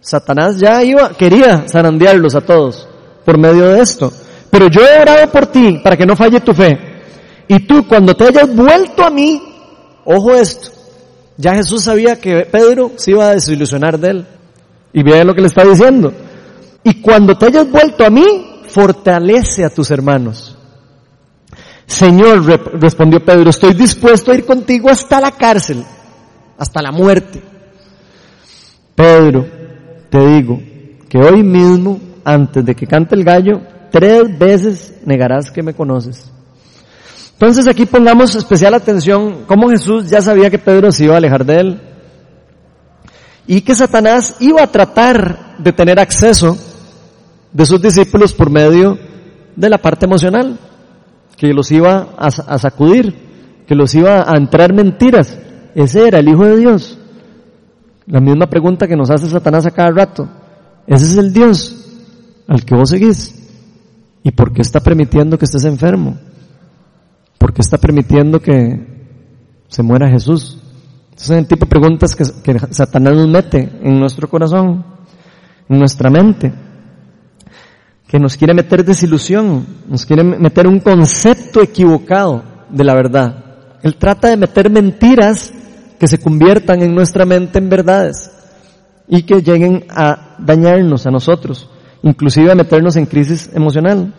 Satanás 0.00 0.58
ya 0.58 0.82
iba, 0.82 1.10
quería 1.10 1.64
zarandearlos 1.68 2.34
a 2.34 2.40
todos 2.40 2.88
por 3.24 3.38
medio 3.38 3.68
de 3.68 3.80
esto. 3.80 4.12
Pero 4.50 4.68
yo 4.68 4.82
he 4.82 5.00
orado 5.00 5.30
por 5.30 5.46
ti 5.46 5.80
para 5.82 5.96
que 5.96 6.04
no 6.04 6.16
falle 6.16 6.40
tu 6.40 6.52
fe. 6.52 6.78
Y 7.48 7.60
tú 7.60 7.86
cuando 7.86 8.14
te 8.14 8.24
hayas 8.24 8.54
vuelto 8.54 9.04
a 9.04 9.10
mí, 9.10 9.40
Ojo 10.04 10.34
esto. 10.34 10.70
Ya 11.36 11.54
Jesús 11.54 11.84
sabía 11.84 12.20
que 12.20 12.46
Pedro 12.50 12.92
se 12.96 13.12
iba 13.12 13.28
a 13.28 13.34
desilusionar 13.34 13.98
de 13.98 14.10
él. 14.10 14.26
Y 14.92 15.02
vean 15.02 15.26
lo 15.26 15.34
que 15.34 15.40
le 15.40 15.46
está 15.46 15.64
diciendo. 15.64 16.12
Y 16.84 17.00
cuando 17.00 17.36
te 17.36 17.46
hayas 17.46 17.70
vuelto 17.70 18.04
a 18.04 18.10
mí, 18.10 18.51
fortalece 18.72 19.64
a 19.64 19.70
tus 19.70 19.90
hermanos. 19.90 20.56
Señor, 21.86 22.44
respondió 22.80 23.24
Pedro, 23.24 23.50
estoy 23.50 23.74
dispuesto 23.74 24.32
a 24.32 24.34
ir 24.34 24.44
contigo 24.46 24.88
hasta 24.88 25.20
la 25.20 25.32
cárcel, 25.32 25.84
hasta 26.56 26.80
la 26.80 26.90
muerte. 26.90 27.42
Pedro, 28.94 29.46
te 30.08 30.26
digo 30.26 30.60
que 31.08 31.18
hoy 31.18 31.42
mismo, 31.42 32.00
antes 32.24 32.64
de 32.64 32.74
que 32.74 32.86
cante 32.86 33.14
el 33.14 33.24
gallo, 33.24 33.60
tres 33.90 34.38
veces 34.38 34.94
negarás 35.04 35.50
que 35.50 35.62
me 35.62 35.74
conoces. 35.74 36.30
Entonces 37.32 37.66
aquí 37.66 37.86
pongamos 37.86 38.34
especial 38.34 38.72
atención 38.74 39.44
cómo 39.46 39.68
Jesús 39.68 40.08
ya 40.08 40.22
sabía 40.22 40.48
que 40.48 40.58
Pedro 40.58 40.92
se 40.92 41.04
iba 41.04 41.14
a 41.14 41.18
alejar 41.18 41.44
de 41.44 41.56
él 41.56 41.80
y 43.46 43.60
que 43.62 43.74
Satanás 43.74 44.36
iba 44.38 44.62
a 44.62 44.68
tratar 44.68 45.56
de 45.58 45.72
tener 45.72 45.98
acceso 45.98 46.56
de 47.52 47.66
sus 47.66 47.80
discípulos 47.80 48.32
por 48.32 48.50
medio 48.50 48.98
de 49.56 49.68
la 49.68 49.78
parte 49.78 50.06
emocional, 50.06 50.58
que 51.36 51.52
los 51.52 51.70
iba 51.70 52.14
a, 52.16 52.58
sacudir, 52.58 53.64
que 53.66 53.74
los 53.74 53.94
iba 53.94 54.30
a 54.30 54.36
entrar 54.36 54.72
mentiras. 54.72 55.38
Ese 55.74 56.06
era 56.06 56.20
el 56.20 56.28
Hijo 56.28 56.44
de 56.44 56.56
Dios. 56.56 56.98
La 58.06 58.20
misma 58.20 58.46
pregunta 58.46 58.86
que 58.86 58.96
nos 58.96 59.10
hace 59.10 59.28
Satanás 59.28 59.66
a 59.66 59.70
cada 59.70 59.90
rato. 59.90 60.28
Ese 60.86 61.04
es 61.04 61.16
el 61.16 61.32
Dios 61.32 61.76
al 62.48 62.64
que 62.64 62.74
vos 62.74 62.90
seguís. 62.90 63.38
¿Y 64.22 64.30
por 64.30 64.52
qué 64.52 64.62
está 64.62 64.80
permitiendo 64.80 65.38
que 65.38 65.44
estés 65.44 65.64
enfermo? 65.64 66.16
¿Por 67.38 67.52
qué 67.52 67.60
está 67.60 67.78
permitiendo 67.78 68.40
que 68.40 68.86
se 69.68 69.82
muera 69.82 70.08
Jesús? 70.08 70.58
Ese 71.16 71.34
es 71.34 71.40
el 71.40 71.46
tipo 71.46 71.66
de 71.66 71.70
preguntas 71.70 72.14
que, 72.14 72.24
que 72.42 72.58
Satanás 72.72 73.14
nos 73.14 73.28
mete 73.28 73.68
en 73.82 73.98
nuestro 73.98 74.28
corazón, 74.28 74.84
en 75.68 75.78
nuestra 75.78 76.08
mente. 76.08 76.52
Que 78.12 78.20
nos 78.20 78.36
quiere 78.36 78.52
meter 78.52 78.84
desilusión, 78.84 79.66
nos 79.88 80.04
quiere 80.04 80.22
meter 80.22 80.66
un 80.66 80.80
concepto 80.80 81.62
equivocado 81.62 82.42
de 82.68 82.84
la 82.84 82.94
verdad. 82.94 83.42
Él 83.82 83.96
trata 83.96 84.28
de 84.28 84.36
meter 84.36 84.68
mentiras 84.68 85.50
que 85.98 86.06
se 86.06 86.18
conviertan 86.18 86.82
en 86.82 86.94
nuestra 86.94 87.24
mente 87.24 87.58
en 87.58 87.70
verdades 87.70 88.30
y 89.08 89.22
que 89.22 89.40
lleguen 89.40 89.86
a 89.88 90.36
dañarnos 90.38 91.06
a 91.06 91.10
nosotros, 91.10 91.70
inclusive 92.02 92.52
a 92.52 92.54
meternos 92.54 92.96
en 92.96 93.06
crisis 93.06 93.48
emocional. 93.54 94.12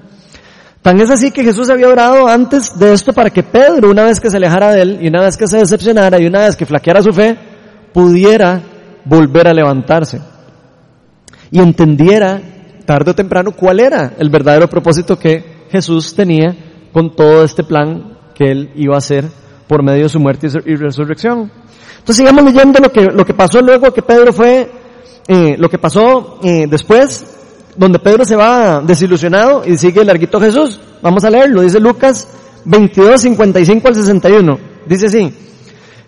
Tan 0.81 0.99
es 0.99 1.11
así 1.11 1.29
que 1.29 1.43
Jesús 1.43 1.69
había 1.69 1.87
orado 1.87 2.27
antes 2.27 2.71
de 2.79 2.93
esto 2.93 3.13
para 3.13 3.29
que 3.29 3.43
Pedro, 3.43 3.91
una 3.91 4.05
vez 4.05 4.19
que 4.19 4.31
se 4.31 4.37
alejara 4.37 4.71
de 4.71 4.81
él 4.81 4.99
y 5.03 5.07
una 5.07 5.21
vez 5.21 5.37
que 5.37 5.47
se 5.47 5.59
decepcionara 5.59 6.19
y 6.19 6.25
una 6.25 6.39
vez 6.39 6.55
que 6.55 6.65
flaqueara 6.65 7.03
su 7.03 7.13
fe, 7.13 7.37
pudiera 7.93 8.59
volver 9.05 9.47
a 9.47 9.53
levantarse 9.53 10.19
y 11.51 11.59
entendiera 11.59 12.41
tarde 12.85 13.11
o 13.11 13.15
temprano 13.15 13.51
cuál 13.51 13.79
era 13.79 14.13
el 14.17 14.29
verdadero 14.29 14.67
propósito 14.69 15.17
que 15.17 15.65
Jesús 15.71 16.13
tenía 16.15 16.55
con 16.91 17.15
todo 17.15 17.43
este 17.43 17.63
plan 17.63 18.17
que 18.35 18.51
él 18.51 18.71
iba 18.75 18.95
a 18.95 18.99
hacer 18.99 19.25
por 19.67 19.83
medio 19.83 20.03
de 20.03 20.09
su 20.09 20.19
muerte 20.19 20.47
y 20.65 20.75
resurrección. 20.75 21.51
Entonces 21.99 22.17
sigamos 22.17 22.43
leyendo 22.43 22.79
lo 22.79 22.91
que, 22.91 23.01
lo 23.05 23.25
que 23.25 23.33
pasó 23.33 23.61
luego 23.61 23.93
que 23.93 24.01
Pedro 24.01 24.33
fue, 24.33 24.69
eh, 25.27 25.55
lo 25.57 25.69
que 25.69 25.77
pasó 25.77 26.39
eh, 26.43 26.67
después, 26.69 27.25
donde 27.75 27.99
Pedro 27.99 28.25
se 28.25 28.35
va 28.35 28.81
desilusionado 28.81 29.63
y 29.65 29.77
sigue 29.77 30.01
el 30.01 30.07
larguito 30.07 30.39
Jesús. 30.39 30.79
Vamos 31.01 31.23
a 31.23 31.29
leerlo, 31.29 31.61
dice 31.61 31.79
Lucas 31.79 32.27
22, 32.65 33.21
55 33.21 33.87
al 33.87 33.95
61. 33.95 34.59
Dice 34.85 35.05
así. 35.07 35.33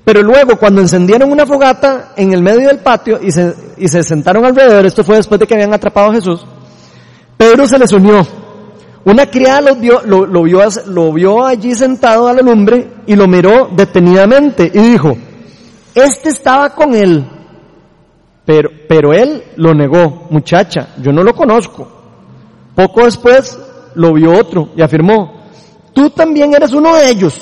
Pero 0.03 0.21
luego 0.21 0.57
cuando 0.57 0.81
encendieron 0.81 1.31
una 1.31 1.45
fogata 1.45 2.13
en 2.15 2.31
el 2.33 2.43
medio 2.43 2.67
del 2.67 2.79
patio 2.79 3.19
y 3.21 3.31
se, 3.31 3.55
y 3.77 3.87
se 3.87 4.03
sentaron 4.03 4.45
alrededor, 4.45 4.85
esto 4.85 5.03
fue 5.03 5.15
después 5.15 5.39
de 5.39 5.47
que 5.47 5.55
habían 5.55 5.73
atrapado 5.73 6.11
a 6.11 6.13
Jesús, 6.13 6.45
Pedro 7.37 7.67
se 7.67 7.77
les 7.79 7.91
unió 7.91 8.25
una 9.05 9.27
criada 9.27 9.61
lo 9.61 9.75
vio, 9.75 10.01
lo, 10.03 11.13
vio 11.13 11.45
allí 11.45 11.75
sentado 11.75 12.27
a 12.27 12.33
la 12.33 12.41
lumbre 12.41 12.87
y 13.05 13.15
lo 13.15 13.27
miró 13.27 13.69
detenidamente 13.71 14.71
y 14.73 14.79
dijo, 14.79 15.15
este 15.93 16.29
estaba 16.29 16.71
con 16.71 16.95
él. 16.95 17.23
Pero, 18.45 18.69
pero 18.89 19.13
él 19.13 19.43
lo 19.57 19.75
negó, 19.75 20.27
muchacha, 20.31 20.89
yo 20.99 21.11
no 21.11 21.21
lo 21.21 21.35
conozco. 21.35 21.87
Poco 22.73 23.05
después 23.05 23.57
lo 23.93 24.11
vio 24.13 24.31
otro 24.31 24.69
y 24.75 24.81
afirmó, 24.81 25.43
tú 25.93 26.09
también 26.09 26.55
eres 26.55 26.73
uno 26.73 26.95
de 26.95 27.07
ellos. 27.07 27.39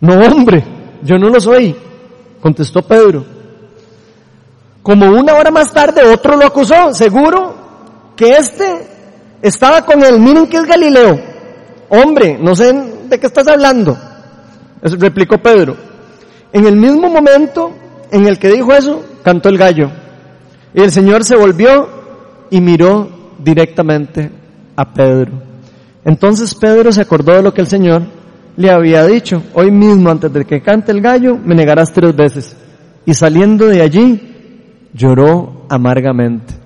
No 0.00 0.14
hombre, 0.14 0.64
yo 1.02 1.18
no 1.18 1.28
lo 1.28 1.38
soy, 1.38 1.76
contestó 2.40 2.80
Pedro. 2.80 3.26
Como 4.82 5.04
una 5.06 5.34
hora 5.34 5.50
más 5.50 5.70
tarde 5.70 6.00
otro 6.02 6.34
lo 6.34 6.46
acusó, 6.46 6.94
seguro 6.94 7.49
que 8.20 8.36
este 8.36 8.86
estaba 9.40 9.80
con 9.86 10.04
él, 10.04 10.20
miren 10.20 10.46
que 10.46 10.58
es 10.58 10.66
Galileo. 10.66 11.18
Hombre, 11.88 12.36
no 12.38 12.54
sé 12.54 12.70
de 13.08 13.18
qué 13.18 13.26
estás 13.26 13.48
hablando. 13.48 13.96
Replicó 14.82 15.38
Pedro. 15.38 15.74
En 16.52 16.66
el 16.66 16.76
mismo 16.76 17.08
momento 17.08 17.72
en 18.10 18.26
el 18.26 18.38
que 18.38 18.50
dijo 18.50 18.74
eso, 18.74 19.02
cantó 19.22 19.48
el 19.48 19.56
gallo. 19.56 19.90
Y 20.74 20.82
el 20.82 20.90
Señor 20.90 21.24
se 21.24 21.34
volvió 21.34 21.88
y 22.50 22.60
miró 22.60 23.08
directamente 23.38 24.30
a 24.76 24.92
Pedro. 24.92 25.32
Entonces 26.04 26.54
Pedro 26.54 26.92
se 26.92 27.00
acordó 27.00 27.32
de 27.32 27.42
lo 27.42 27.54
que 27.54 27.62
el 27.62 27.68
Señor 27.68 28.02
le 28.54 28.70
había 28.70 29.06
dicho. 29.06 29.42
Hoy 29.54 29.70
mismo, 29.70 30.10
antes 30.10 30.30
de 30.30 30.44
que 30.44 30.60
cante 30.60 30.92
el 30.92 31.00
gallo, 31.00 31.38
me 31.42 31.54
negarás 31.54 31.90
tres 31.90 32.14
veces. 32.14 32.54
Y 33.06 33.14
saliendo 33.14 33.64
de 33.64 33.80
allí, 33.80 34.90
lloró 34.92 35.64
amargamente. 35.70 36.59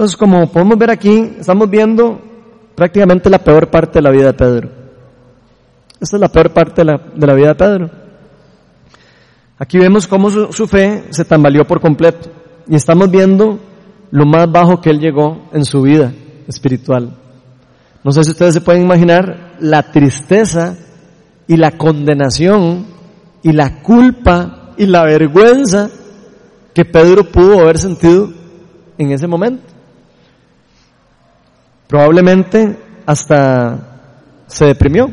Entonces, 0.00 0.16
como 0.16 0.50
podemos 0.50 0.78
ver 0.78 0.90
aquí, 0.90 1.30
estamos 1.40 1.68
viendo 1.68 2.18
prácticamente 2.74 3.28
la 3.28 3.38
peor 3.38 3.68
parte 3.68 3.98
de 3.98 4.02
la 4.02 4.10
vida 4.10 4.28
de 4.28 4.32
Pedro. 4.32 4.70
Esta 6.00 6.16
es 6.16 6.20
la 6.22 6.28
peor 6.30 6.54
parte 6.54 6.82
de 6.82 6.86
la, 6.86 7.34
vida 7.34 7.48
de 7.48 7.54
Pedro. 7.54 7.90
Aquí 9.58 9.76
vemos 9.76 10.06
cómo 10.06 10.30
su, 10.30 10.50
su, 10.54 10.66
fe 10.66 11.04
se 11.10 11.26
tambaleó 11.26 11.66
por 11.66 11.82
completo 11.82 12.30
y 12.66 12.76
estamos 12.76 13.10
viendo 13.10 13.58
lo 14.10 14.24
más 14.24 14.50
bajo 14.50 14.80
que 14.80 14.88
él 14.88 15.00
llegó 15.00 15.50
en 15.52 15.66
su 15.66 15.82
vida 15.82 16.10
espiritual. 16.48 17.14
No 18.02 18.10
sé 18.10 18.24
si 18.24 18.30
ustedes 18.30 18.54
se 18.54 18.62
pueden 18.62 18.84
imaginar 18.84 19.58
la 19.60 19.82
tristeza 19.82 20.78
y 21.46 21.58
la 21.58 21.72
condenación 21.72 22.86
y 23.42 23.52
la 23.52 23.82
culpa 23.82 24.72
y 24.78 24.86
la 24.86 25.04
vergüenza 25.04 25.90
que 26.72 26.86
Pedro 26.86 27.24
pudo 27.24 27.60
haber 27.60 27.76
sentido 27.76 28.30
en 28.96 29.12
ese 29.12 29.26
momento. 29.26 29.69
Probablemente 31.90 32.76
hasta 33.04 33.78
se 34.46 34.64
deprimió. 34.64 35.10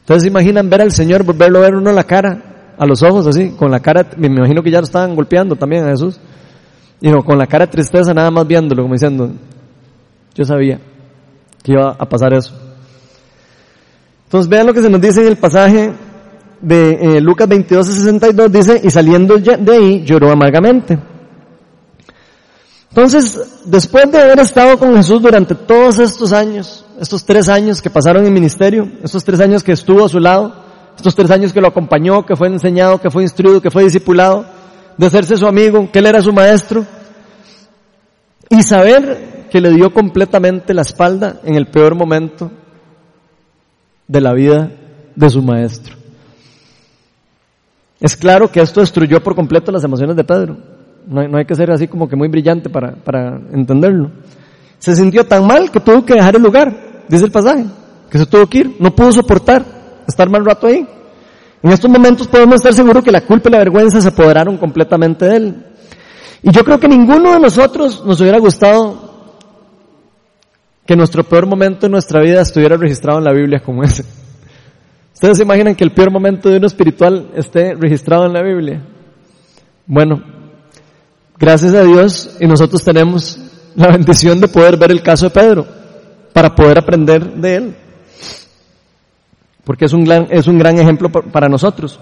Entonces 0.00 0.28
imaginan 0.28 0.68
ver 0.68 0.82
al 0.82 0.92
Señor, 0.92 1.24
volverlo 1.24 1.60
a 1.60 1.62
ver 1.62 1.76
uno 1.76 1.90
la 1.92 2.04
cara, 2.04 2.74
a 2.76 2.84
los 2.84 3.02
ojos 3.02 3.26
así, 3.26 3.52
con 3.52 3.70
la 3.70 3.80
cara, 3.80 4.06
me 4.18 4.26
imagino 4.26 4.62
que 4.62 4.70
ya 4.70 4.80
lo 4.80 4.84
estaban 4.84 5.16
golpeando 5.16 5.56
también 5.56 5.86
a 5.86 5.90
Jesús. 5.90 6.20
Y 7.00 7.10
no, 7.10 7.24
con 7.24 7.38
la 7.38 7.46
cara 7.46 7.64
de 7.64 7.72
tristeza 7.72 8.12
nada 8.12 8.30
más 8.30 8.46
viéndolo, 8.46 8.82
como 8.82 8.94
diciendo, 8.94 9.30
yo 10.34 10.44
sabía 10.44 10.78
que 11.62 11.72
iba 11.72 11.96
a 11.98 12.06
pasar 12.06 12.34
eso. 12.34 12.54
Entonces 14.24 14.50
vean 14.50 14.66
lo 14.66 14.74
que 14.74 14.82
se 14.82 14.90
nos 14.90 15.00
dice 15.00 15.22
en 15.22 15.28
el 15.28 15.36
pasaje 15.36 15.90
de 16.60 16.90
eh, 16.90 17.20
Lucas 17.22 17.48
22 17.48 17.86
62, 17.86 18.52
dice, 18.52 18.80
y 18.84 18.90
saliendo 18.90 19.38
de 19.38 19.72
ahí 19.72 20.04
lloró 20.04 20.30
amargamente. 20.30 20.98
Entonces, 22.90 23.62
después 23.64 24.10
de 24.10 24.18
haber 24.18 24.40
estado 24.40 24.78
con 24.78 24.96
Jesús 24.96 25.20
durante 25.20 25.54
todos 25.54 25.98
estos 25.98 26.32
años, 26.32 26.84
estos 27.00 27.24
tres 27.24 27.48
años 27.48 27.82
que 27.82 27.90
pasaron 27.90 28.26
en 28.26 28.32
ministerio, 28.32 28.90
estos 29.02 29.24
tres 29.24 29.40
años 29.40 29.62
que 29.62 29.72
estuvo 29.72 30.04
a 30.04 30.08
su 30.08 30.18
lado, 30.18 30.54
estos 30.96 31.14
tres 31.14 31.30
años 31.30 31.52
que 31.52 31.60
lo 31.60 31.68
acompañó, 31.68 32.24
que 32.26 32.34
fue 32.34 32.48
enseñado, 32.48 33.00
que 33.00 33.10
fue 33.10 33.22
instruido, 33.22 33.60
que 33.60 33.70
fue 33.70 33.84
discipulado, 33.84 34.46
de 34.96 35.06
hacerse 35.06 35.36
su 35.36 35.46
amigo, 35.46 35.88
que 35.92 36.00
él 36.00 36.06
era 36.06 36.20
su 36.20 36.32
maestro, 36.32 36.84
y 38.50 38.62
saber 38.62 39.46
que 39.50 39.60
le 39.60 39.70
dio 39.70 39.92
completamente 39.92 40.74
la 40.74 40.82
espalda 40.82 41.40
en 41.44 41.54
el 41.54 41.66
peor 41.66 41.94
momento 41.94 42.50
de 44.08 44.20
la 44.20 44.32
vida 44.32 44.70
de 45.14 45.30
su 45.30 45.42
maestro. 45.42 45.94
Es 48.00 48.16
claro 48.16 48.50
que 48.50 48.60
esto 48.60 48.80
destruyó 48.80 49.22
por 49.22 49.34
completo 49.34 49.70
las 49.70 49.84
emociones 49.84 50.16
de 50.16 50.24
Pedro. 50.24 50.77
No 51.08 51.38
hay, 51.38 51.44
que 51.46 51.54
ser 51.54 51.70
así 51.70 51.88
como 51.88 52.06
que 52.06 52.16
muy 52.16 52.28
brillante 52.28 52.68
para, 52.68 52.92
para 52.92 53.40
entenderlo. 53.52 54.10
Se 54.78 54.94
sintió 54.94 55.24
tan 55.24 55.46
mal 55.46 55.70
que 55.70 55.80
tuvo 55.80 56.04
que 56.04 56.14
dejar 56.14 56.36
el 56.36 56.42
lugar, 56.42 57.04
dice 57.08 57.24
el 57.24 57.30
pasaje, 57.30 57.64
que 58.10 58.18
se 58.18 58.26
tuvo 58.26 58.46
que 58.46 58.58
ir, 58.58 58.76
no 58.78 58.94
pudo 58.94 59.10
soportar 59.12 59.64
estar 60.06 60.28
mal 60.28 60.44
rato 60.44 60.66
ahí. 60.66 60.86
En 61.62 61.72
estos 61.72 61.90
momentos 61.90 62.28
podemos 62.28 62.56
estar 62.56 62.72
seguros 62.72 63.02
que 63.02 63.10
la 63.10 63.22
culpa 63.22 63.48
y 63.48 63.52
la 63.52 63.58
vergüenza 63.58 64.00
se 64.00 64.08
apoderaron 64.08 64.58
completamente 64.58 65.24
de 65.24 65.36
él. 65.36 65.64
Y 66.42 66.52
yo 66.52 66.62
creo 66.64 66.78
que 66.78 66.88
ninguno 66.88 67.32
de 67.32 67.40
nosotros 67.40 68.04
nos 68.04 68.20
hubiera 68.20 68.38
gustado 68.38 69.08
que 70.86 70.94
nuestro 70.94 71.24
peor 71.24 71.46
momento 71.46 71.86
en 71.86 71.92
nuestra 71.92 72.20
vida 72.22 72.42
estuviera 72.42 72.76
registrado 72.76 73.18
en 73.18 73.24
la 73.24 73.32
Biblia 73.32 73.60
como 73.60 73.82
ese. 73.82 74.04
¿Ustedes 75.12 75.38
se 75.38 75.42
imaginan 75.42 75.74
que 75.74 75.84
el 75.84 75.90
peor 75.90 76.12
momento 76.12 76.48
de 76.48 76.58
uno 76.58 76.66
espiritual 76.68 77.30
esté 77.34 77.74
registrado 77.74 78.26
en 78.26 78.32
la 78.32 78.42
Biblia? 78.42 78.82
Bueno, 79.84 80.22
Gracias 81.38 81.72
a 81.72 81.82
Dios 81.84 82.36
y 82.40 82.46
nosotros 82.46 82.82
tenemos 82.82 83.38
la 83.76 83.88
bendición 83.92 84.40
de 84.40 84.48
poder 84.48 84.76
ver 84.76 84.90
el 84.90 85.02
caso 85.02 85.26
de 85.26 85.30
Pedro 85.30 85.66
para 86.32 86.54
poder 86.54 86.78
aprender 86.78 87.34
de 87.34 87.54
él. 87.54 87.76
Porque 89.64 89.84
es 89.84 89.92
un 89.92 90.04
gran, 90.04 90.26
es 90.30 90.48
un 90.48 90.58
gran 90.58 90.78
ejemplo 90.78 91.08
para 91.10 91.48
nosotros. 91.48 92.00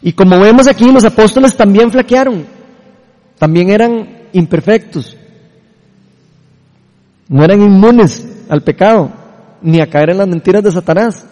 Y 0.00 0.12
como 0.12 0.38
vemos 0.38 0.66
aquí, 0.66 0.90
los 0.90 1.04
apóstoles 1.04 1.56
también 1.56 1.90
flaquearon. 1.90 2.46
También 3.38 3.70
eran 3.70 4.28
imperfectos. 4.32 5.16
No 7.28 7.44
eran 7.44 7.60
inmunes 7.60 8.46
al 8.48 8.62
pecado, 8.62 9.10
ni 9.60 9.80
a 9.80 9.88
caer 9.88 10.10
en 10.10 10.18
las 10.18 10.28
mentiras 10.28 10.62
de 10.62 10.70
Satanás. 10.70 11.26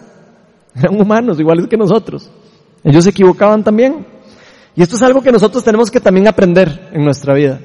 Eran 0.75 0.99
humanos, 0.99 1.39
iguales 1.39 1.67
que 1.67 1.77
nosotros. 1.77 2.29
Ellos 2.83 3.03
se 3.03 3.11
equivocaban 3.11 3.63
también. 3.63 4.05
Y 4.75 4.81
esto 4.81 4.95
es 4.95 5.03
algo 5.03 5.21
que 5.21 5.31
nosotros 5.31 5.63
tenemos 5.63 5.91
que 5.91 5.99
también 5.99 6.27
aprender 6.27 6.89
en 6.93 7.03
nuestra 7.03 7.33
vida. 7.33 7.59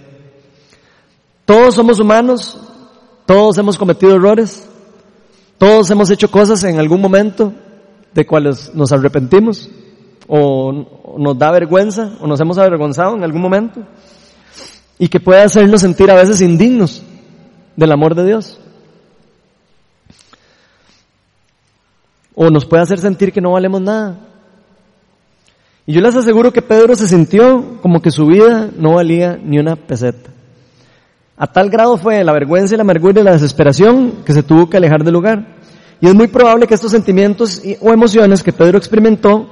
Todos 1.45 1.75
somos 1.75 1.99
humanos, 1.99 2.59
todos 3.25 3.57
hemos 3.57 3.79
cometido 3.79 4.15
errores, 4.15 4.69
todos 5.57 5.91
hemos 5.91 6.11
hecho 6.11 6.31
cosas 6.31 6.63
en 6.65 6.79
algún 6.79 7.01
momento 7.01 7.53
de 8.13 8.27
cuales 8.27 8.71
nos 8.75 8.93
arrepentimos 8.93 9.71
o 10.27 11.17
nos 11.19 11.39
da 11.39 11.51
vergüenza 11.51 12.17
o 12.21 12.27
nos 12.27 12.39
hemos 12.41 12.59
avergonzado 12.59 13.17
en 13.17 13.25
algún 13.25 13.41
momento 13.41 13.81
y 14.99 15.09
que 15.09 15.21
puede 15.21 15.43
hacernos 15.43 15.81
sentir 15.81 16.11
a 16.11 16.17
veces 16.17 16.43
indignos 16.43 17.03
del 17.77 17.93
amor 17.93 18.15
de 18.15 18.27
Dios. 18.27 18.61
O 22.35 22.51
nos 22.51 22.67
puede 22.67 22.83
hacer 22.83 22.99
sentir 22.99 23.33
que 23.33 23.41
no 23.41 23.53
valemos 23.53 23.81
nada. 23.81 24.28
Y 25.89 25.95
yo 25.95 26.03
les 26.03 26.15
aseguro 26.15 26.53
que 26.53 26.61
Pedro 26.61 26.95
se 26.95 27.09
sintió 27.09 27.79
como 27.81 28.03
que 28.03 28.11
su 28.11 28.27
vida 28.27 28.69
no 28.77 28.97
valía 28.97 29.39
ni 29.43 29.59
una 29.59 29.75
peseta. 29.75 30.29
A 31.35 31.47
tal 31.47 31.71
grado 31.71 31.97
fue 31.97 32.23
la 32.25 32.35
vergüenza 32.35 32.75
y 32.75 32.77
la 32.77 32.83
amargura 32.83 33.23
y 33.23 33.25
la 33.25 33.33
desesperación 33.33 34.17
que 34.23 34.35
se 34.35 34.43
tuvo 34.43 34.69
que 34.69 34.77
alejar 34.77 35.03
del 35.03 35.15
lugar. 35.15 35.47
Y 36.03 36.07
es 36.07 36.15
muy 36.15 36.27
probable 36.27 36.67
que 36.67 36.75
estos 36.75 36.91
sentimientos 36.91 37.63
o 37.81 37.91
emociones 37.91 38.43
que 38.43 38.53
Pedro 38.53 38.77
experimentó 38.77 39.49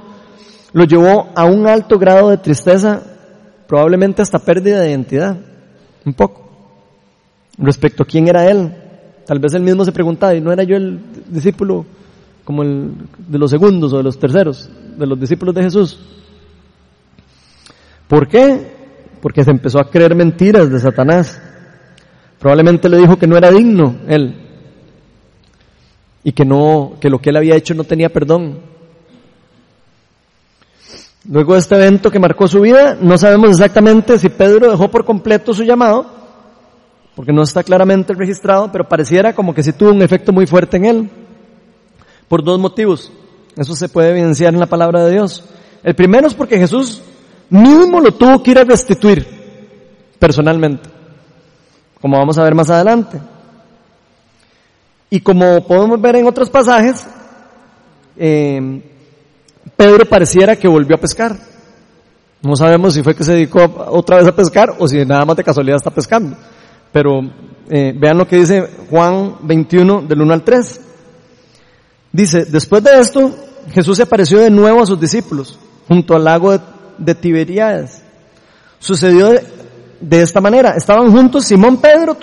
lo 0.73 0.83
llevó 0.83 1.29
a 1.33 1.45
un 1.45 1.65
alto 1.65 1.97
grado 1.97 2.29
de 2.29 2.37
tristeza, 2.37 3.01
probablemente 3.67 4.21
hasta 4.21 4.37
pérdida 4.37 4.81
de 4.81 4.91
identidad, 4.91 5.37
un 6.05 6.13
poco, 6.13 6.51
respecto 7.57 8.03
a 8.03 8.05
quién 8.05 8.27
era 8.27 8.47
él. 8.47 8.75
Tal 9.25 9.39
vez 9.39 9.55
él 9.55 9.63
mismo 9.63 9.83
se 9.83 9.91
preguntaba, 9.91 10.35
¿y 10.35 10.41
no 10.41 10.51
era 10.51 10.61
yo 10.61 10.75
el 10.75 10.99
discípulo 11.29 11.83
como 12.45 12.61
el 12.61 12.91
de 13.27 13.39
los 13.39 13.49
segundos 13.49 13.91
o 13.91 13.97
de 13.97 14.03
los 14.03 14.19
terceros, 14.19 14.69
de 14.99 15.07
los 15.07 15.19
discípulos 15.19 15.55
de 15.55 15.63
Jesús? 15.63 15.99
¿Por 18.07 18.27
qué? 18.27 18.75
Porque 19.21 19.43
se 19.43 19.51
empezó 19.51 19.79
a 19.79 19.89
creer 19.89 20.15
mentiras 20.15 20.69
de 20.69 20.79
Satanás. 20.79 21.41
Probablemente 22.39 22.89
le 22.89 22.97
dijo 22.97 23.17
que 23.17 23.27
no 23.27 23.37
era 23.37 23.51
digno 23.51 23.97
él 24.07 24.47
y 26.27 26.33
que 26.33 26.43
no, 26.43 26.97
que 26.99 27.09
lo 27.09 27.19
que 27.19 27.29
él 27.29 27.37
había 27.37 27.55
hecho 27.55 27.73
no 27.73 27.85
tenía 27.85 28.09
perdón. 28.09 28.59
Luego 31.23 31.53
de 31.53 31.59
este 31.59 31.75
evento 31.75 32.11
que 32.11 32.19
marcó 32.19 32.49
su 32.49 32.59
vida, 32.59 32.97
no 32.99 33.17
sabemos 33.17 33.51
exactamente 33.51 34.19
si 34.19 34.27
Pedro 34.27 34.69
dejó 34.69 34.91
por 34.91 35.05
completo 35.05 35.53
su 35.53 35.63
llamado, 35.63 36.05
porque 37.15 37.31
no 37.31 37.43
está 37.43 37.63
claramente 37.63 38.13
registrado, 38.13 38.69
pero 38.73 38.89
pareciera 38.89 39.33
como 39.33 39.53
que 39.53 39.63
sí 39.63 39.71
tuvo 39.71 39.91
un 39.91 40.01
efecto 40.01 40.33
muy 40.33 40.45
fuerte 40.45 40.75
en 40.75 40.85
él, 40.85 41.09
por 42.27 42.43
dos 42.43 42.59
motivos. 42.59 43.09
Eso 43.55 43.73
se 43.73 43.87
puede 43.87 44.09
evidenciar 44.09 44.53
en 44.53 44.59
la 44.59 44.65
palabra 44.67 45.05
de 45.05 45.13
Dios. 45.13 45.45
El 45.81 45.95
primero 45.95 46.27
es 46.27 46.33
porque 46.33 46.57
Jesús 46.57 47.01
mismo 47.49 47.99
lo 47.99 48.11
tuvo 48.13 48.41
que 48.43 48.51
ir 48.51 48.59
a 48.59 48.63
restituir 48.63 49.25
personalmente 50.19 50.97
como 52.01 52.17
vamos 52.17 52.37
a 52.37 52.43
ver 52.43 52.55
más 52.55 52.69
adelante. 52.69 53.19
Y 55.09 55.19
como 55.21 55.65
podemos 55.65 55.99
ver 56.01 56.17
en 56.17 56.27
otros 56.27 56.49
pasajes, 56.49 57.05
eh, 58.17 58.81
Pedro 59.75 60.05
pareciera 60.05 60.55
que 60.55 60.67
volvió 60.67 60.95
a 60.95 60.99
pescar. 60.99 61.35
No 62.41 62.55
sabemos 62.55 62.93
si 62.93 63.03
fue 63.03 63.15
que 63.15 63.23
se 63.23 63.33
dedicó 63.33 63.63
otra 63.89 64.17
vez 64.17 64.27
a 64.27 64.35
pescar 64.35 64.75
o 64.77 64.87
si 64.87 65.03
nada 65.05 65.25
más 65.25 65.37
de 65.37 65.43
casualidad 65.43 65.77
está 65.77 65.91
pescando. 65.91 66.37
Pero 66.91 67.21
eh, 67.69 67.93
vean 67.97 68.17
lo 68.17 68.27
que 68.27 68.37
dice 68.37 68.67
Juan 68.89 69.35
21 69.41 70.03
del 70.03 70.21
1 70.21 70.33
al 70.33 70.43
3. 70.43 70.81
Dice, 72.11 72.45
después 72.45 72.83
de 72.83 72.99
esto, 72.99 73.33
Jesús 73.71 73.97
se 73.97 74.03
apareció 74.03 74.39
de 74.39 74.49
nuevo 74.49 74.81
a 74.81 74.85
sus 74.85 74.99
discípulos 74.99 75.57
junto 75.87 76.15
al 76.15 76.23
lago 76.23 76.51
de, 76.51 76.59
de 76.97 77.15
Tiberíades. 77.15 78.01
Sucedió 78.79 79.31
de 79.99 80.21
esta 80.21 80.41
manera. 80.41 80.73
Estaban 80.75 81.11
juntos 81.11 81.45
Simón 81.45 81.77
Pedro, 81.77 82.17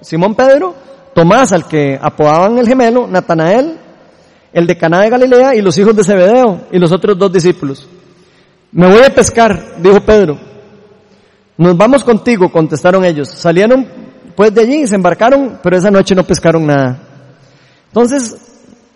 Simón 0.00 0.34
Pedro, 0.34 0.74
Tomás, 1.14 1.52
al 1.52 1.66
que 1.66 1.98
apodaban 2.00 2.58
el 2.58 2.68
gemelo, 2.68 3.06
Natanael, 3.06 3.78
el 4.52 4.66
de 4.66 4.76
Caná 4.76 5.00
de 5.00 5.10
Galilea 5.10 5.54
y 5.54 5.62
los 5.62 5.76
hijos 5.78 5.94
de 5.96 6.04
Zebedeo 6.04 6.66
y 6.70 6.78
los 6.78 6.92
otros 6.92 7.18
dos 7.18 7.32
discípulos. 7.32 7.88
Me 8.72 8.86
voy 8.86 9.02
a 9.02 9.14
pescar, 9.14 9.80
dijo 9.80 10.00
Pedro. 10.00 10.38
Nos 11.56 11.76
vamos 11.76 12.04
contigo, 12.04 12.50
contestaron 12.52 13.04
ellos. 13.04 13.28
Salieron 13.30 13.86
pues 14.36 14.54
de 14.54 14.60
allí 14.60 14.82
y 14.82 14.86
se 14.86 14.94
embarcaron, 14.94 15.58
pero 15.62 15.76
esa 15.76 15.90
noche 15.90 16.14
no 16.14 16.22
pescaron 16.22 16.66
nada. 16.66 17.00
Entonces, 17.88 18.36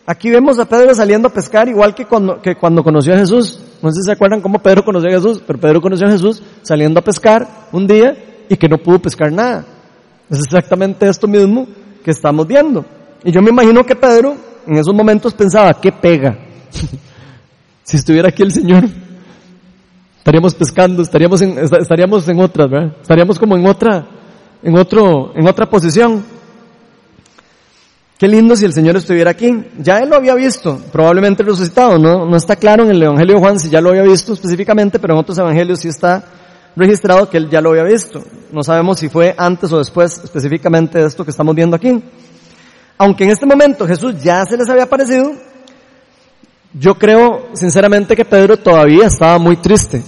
Aquí 0.04 0.30
vemos 0.30 0.58
a 0.58 0.64
Pedro 0.64 0.94
saliendo 0.94 1.28
a 1.28 1.32
pescar 1.32 1.68
igual 1.68 1.94
que 1.94 2.06
cuando, 2.06 2.40
que 2.42 2.56
cuando 2.56 2.82
conoció 2.82 3.14
a 3.14 3.18
Jesús. 3.18 3.60
No 3.82 3.90
sé 3.90 4.00
si 4.00 4.06
se 4.06 4.12
acuerdan 4.12 4.40
cómo 4.40 4.60
Pedro 4.60 4.84
conoció 4.84 5.08
a 5.10 5.12
Jesús, 5.12 5.42
pero 5.44 5.58
Pedro 5.58 5.80
conoció 5.80 6.06
a 6.06 6.10
Jesús 6.10 6.40
saliendo 6.62 7.00
a 7.00 7.02
pescar 7.02 7.48
un 7.72 7.86
día 7.86 8.16
y 8.48 8.56
que 8.56 8.68
no 8.68 8.78
pudo 8.78 9.00
pescar 9.00 9.32
nada. 9.32 9.64
Es 10.30 10.38
exactamente 10.38 11.08
esto 11.08 11.26
mismo 11.26 11.66
que 12.04 12.12
estamos 12.12 12.46
viendo. 12.46 12.84
Y 13.24 13.32
yo 13.32 13.42
me 13.42 13.50
imagino 13.50 13.84
que 13.84 13.96
Pedro 13.96 14.36
en 14.66 14.76
esos 14.76 14.94
momentos 14.94 15.34
pensaba, 15.34 15.74
¿qué 15.74 15.90
pega? 15.90 16.38
si 17.82 17.96
estuviera 17.96 18.28
aquí 18.28 18.42
el 18.42 18.52
Señor, 18.52 18.84
estaríamos 20.18 20.54
pescando, 20.54 21.02
estaríamos 21.02 21.42
en, 21.42 21.58
estaríamos 21.58 22.28
en 22.28 22.40
otras, 22.40 22.70
¿verdad? 22.70 22.96
Estaríamos 23.02 23.38
como 23.38 23.56
en 23.56 23.66
otra, 23.66 24.06
en 24.62 24.78
otro, 24.78 25.32
en 25.34 25.48
otra 25.48 25.66
posición. 25.66 26.22
Qué 28.22 28.28
lindo 28.28 28.54
si 28.54 28.64
el 28.64 28.72
Señor 28.72 28.96
estuviera 28.96 29.32
aquí. 29.32 29.64
Ya 29.80 29.98
Él 29.98 30.08
lo 30.10 30.14
había 30.14 30.36
visto, 30.36 30.78
probablemente 30.92 31.42
resucitado, 31.42 31.98
¿no? 31.98 32.24
No 32.24 32.36
está 32.36 32.54
claro 32.54 32.84
en 32.84 32.90
el 32.90 33.02
Evangelio 33.02 33.34
de 33.34 33.40
Juan 33.40 33.58
si 33.58 33.68
ya 33.68 33.80
lo 33.80 33.90
había 33.90 34.04
visto 34.04 34.34
específicamente, 34.34 35.00
pero 35.00 35.14
en 35.14 35.18
otros 35.18 35.36
evangelios 35.38 35.80
sí 35.80 35.88
está 35.88 36.22
registrado 36.76 37.28
que 37.28 37.38
Él 37.38 37.50
ya 37.50 37.60
lo 37.60 37.70
había 37.70 37.82
visto. 37.82 38.22
No 38.52 38.62
sabemos 38.62 39.00
si 39.00 39.08
fue 39.08 39.34
antes 39.36 39.72
o 39.72 39.78
después 39.78 40.20
específicamente 40.22 41.00
de 41.00 41.06
esto 41.06 41.24
que 41.24 41.32
estamos 41.32 41.52
viendo 41.56 41.74
aquí. 41.74 42.00
Aunque 42.96 43.24
en 43.24 43.30
este 43.30 43.44
momento 43.44 43.88
Jesús 43.88 44.14
ya 44.22 44.44
se 44.44 44.56
les 44.56 44.70
había 44.70 44.84
aparecido, 44.84 45.32
yo 46.74 46.94
creo 46.94 47.48
sinceramente 47.54 48.14
que 48.14 48.24
Pedro 48.24 48.56
todavía 48.56 49.08
estaba 49.08 49.36
muy 49.38 49.56
triste 49.56 50.00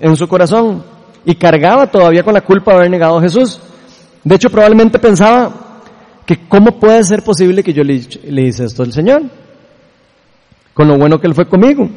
en 0.00 0.16
su 0.16 0.26
corazón 0.26 0.82
y 1.22 1.34
cargaba 1.34 1.86
todavía 1.86 2.22
con 2.22 2.32
la 2.32 2.40
culpa 2.40 2.70
de 2.70 2.78
haber 2.78 2.90
negado 2.90 3.18
a 3.18 3.20
Jesús. 3.20 3.60
De 4.24 4.36
hecho, 4.36 4.48
probablemente 4.48 4.98
pensaba, 4.98 5.67
que 6.28 6.46
cómo 6.46 6.78
puede 6.78 7.02
ser 7.04 7.22
posible 7.22 7.62
que 7.62 7.72
yo 7.72 7.82
le, 7.82 8.06
le 8.24 8.42
hice 8.42 8.66
esto 8.66 8.82
al 8.82 8.92
Señor, 8.92 9.22
con 10.74 10.86
lo 10.86 10.98
bueno 10.98 11.18
que 11.18 11.26
Él 11.26 11.34
fue 11.34 11.48
conmigo. 11.48 11.88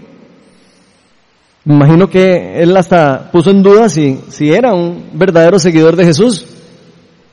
Me 1.65 1.75
imagino 1.75 2.09
que 2.09 2.61
Él 2.63 2.77
hasta 2.77 3.29
puso 3.29 3.51
en 3.51 3.61
duda 3.61 3.89
si, 3.89 4.21
si 4.29 4.53
era 4.53 4.73
un 4.73 5.09
verdadero 5.11 5.59
seguidor 5.59 5.97
de 5.97 6.05
Jesús. 6.05 6.45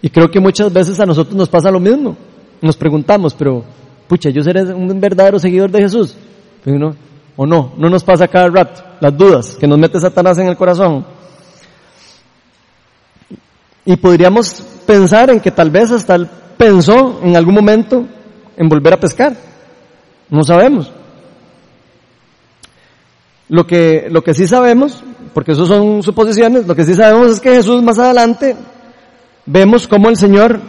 Y 0.03 0.11
creo 0.11 0.29
que 0.29 0.41
muchas 0.41 0.73
veces 0.73 0.99
a 0.99 1.07
nosotros 1.07 1.37
nos 1.37 1.49
pasa 1.49 1.71
lo 1.71 1.79
mismo. 1.79 2.17
Nos 2.61 2.77
preguntamos, 2.77 3.33
pero, 3.33 3.63
pucha, 4.09 4.31
¿yo 4.31 4.43
seré 4.43 4.65
un 4.75 5.01
verdadero 5.01 5.39
seguidor 5.39 5.71
de 5.71 5.83
Jesús? 5.83 6.17
o 7.37 7.47
no, 7.47 7.75
no 7.77 7.89
nos 7.89 8.03
pasa 8.03 8.27
cada 8.27 8.49
rato 8.49 8.83
las 8.99 9.17
dudas 9.17 9.57
que 9.59 9.69
nos 9.69 9.79
mete 9.79 10.01
Satanás 10.01 10.37
en 10.39 10.49
el 10.49 10.57
corazón. 10.57 11.07
Y 13.85 13.97
podríamos 13.97 14.65
pensar 14.85 15.31
en 15.31 15.39
que 15.39 15.53
tal 15.53 15.71
vez 15.71 15.93
hasta 15.93 16.17
el 16.17 16.29
pensó 16.59 17.21
en 17.23 17.37
algún 17.37 17.55
momento 17.55 18.05
en 18.57 18.68
volver 18.68 18.92
a 18.92 19.01
pescar. 19.01 19.35
No 20.29 20.42
sabemos. 20.42 20.90
Lo 23.49 23.66
que, 23.66 24.09
lo 24.11 24.23
que 24.23 24.35
sí 24.35 24.47
sabemos, 24.47 25.03
porque 25.33 25.53
eso 25.53 25.64
son 25.64 26.03
suposiciones, 26.03 26.66
lo 26.66 26.75
que 26.75 26.85
sí 26.85 26.94
sabemos 26.94 27.31
es 27.31 27.40
que 27.40 27.55
Jesús 27.55 27.83
más 27.83 27.99
adelante 27.99 28.57
vemos 29.47 29.88
cómo 29.88 30.11
el 30.11 30.16
Señor 30.16 30.61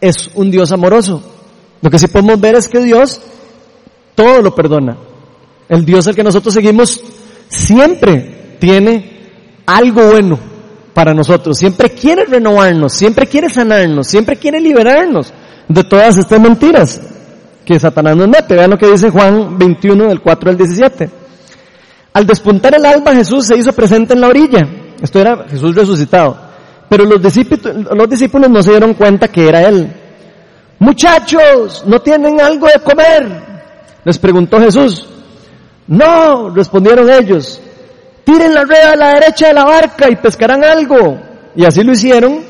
es 0.00 0.30
un 0.34 0.50
Dios 0.50 0.72
amoroso. 0.72 1.22
Lo 1.82 1.90
que 1.90 1.98
sí 1.98 2.06
podemos 2.06 2.40
ver 2.40 2.54
es 2.54 2.68
que 2.68 2.80
Dios 2.80 3.20
todo 4.14 4.40
lo 4.40 4.54
perdona. 4.54 4.96
El 5.68 5.84
Dios 5.84 6.06
al 6.08 6.14
que 6.14 6.22
nosotros 6.22 6.54
seguimos 6.54 7.02
siempre 7.48 8.56
tiene 8.60 9.30
algo 9.66 10.10
bueno 10.10 10.53
para 10.94 11.12
nosotros. 11.12 11.58
Siempre 11.58 11.90
quiere 11.90 12.24
renovarnos, 12.24 12.92
siempre 12.92 13.26
quiere 13.26 13.50
sanarnos, 13.50 14.06
siempre 14.06 14.36
quiere 14.36 14.60
liberarnos 14.60 15.32
de 15.68 15.84
todas 15.84 16.16
estas 16.16 16.40
mentiras 16.40 17.00
que 17.64 17.78
Satanás 17.78 18.16
nos 18.16 18.28
mete. 18.28 18.54
Vean 18.54 18.70
lo 18.70 18.78
que 18.78 18.90
dice 18.90 19.10
Juan 19.10 19.58
21 19.58 20.06
del 20.06 20.20
4 20.20 20.50
al 20.50 20.56
17. 20.56 21.10
Al 22.14 22.26
despuntar 22.26 22.74
el 22.76 22.86
alba 22.86 23.12
Jesús 23.14 23.46
se 23.46 23.58
hizo 23.58 23.72
presente 23.72 24.14
en 24.14 24.20
la 24.20 24.28
orilla. 24.28 24.60
Esto 25.02 25.20
era 25.20 25.44
Jesús 25.48 25.74
resucitado. 25.74 26.38
Pero 26.88 27.04
los 27.04 27.20
discípulos, 27.20 27.74
los 27.92 28.08
discípulos 28.08 28.48
no 28.48 28.62
se 28.62 28.70
dieron 28.70 28.94
cuenta 28.94 29.28
que 29.28 29.48
era 29.48 29.62
Él. 29.62 29.92
Muchachos, 30.78 31.84
¿no 31.86 32.00
tienen 32.00 32.40
algo 32.40 32.66
de 32.68 32.80
comer? 32.80 33.42
Les 34.04 34.18
preguntó 34.18 34.60
Jesús. 34.60 35.06
No, 35.86 36.50
respondieron 36.50 37.10
ellos 37.10 37.60
tiren 38.24 38.54
la 38.54 38.64
red 38.64 38.82
a 38.82 38.96
la 38.96 39.14
derecha 39.14 39.48
de 39.48 39.54
la 39.54 39.64
barca 39.64 40.10
y 40.10 40.16
pescarán 40.16 40.64
algo. 40.64 41.18
Y 41.54 41.64
así 41.64 41.82
lo 41.82 41.92
hicieron 41.92 42.40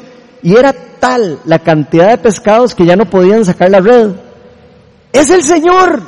y 0.42 0.56
era 0.56 0.72
tal 0.72 1.38
la 1.44 1.58
cantidad 1.58 2.10
de 2.10 2.18
pescados 2.18 2.74
que 2.74 2.86
ya 2.86 2.96
no 2.96 3.04
podían 3.04 3.44
sacar 3.44 3.70
la 3.70 3.80
red. 3.80 4.12
Es 5.12 5.30
el 5.30 5.42
Señor, 5.42 6.02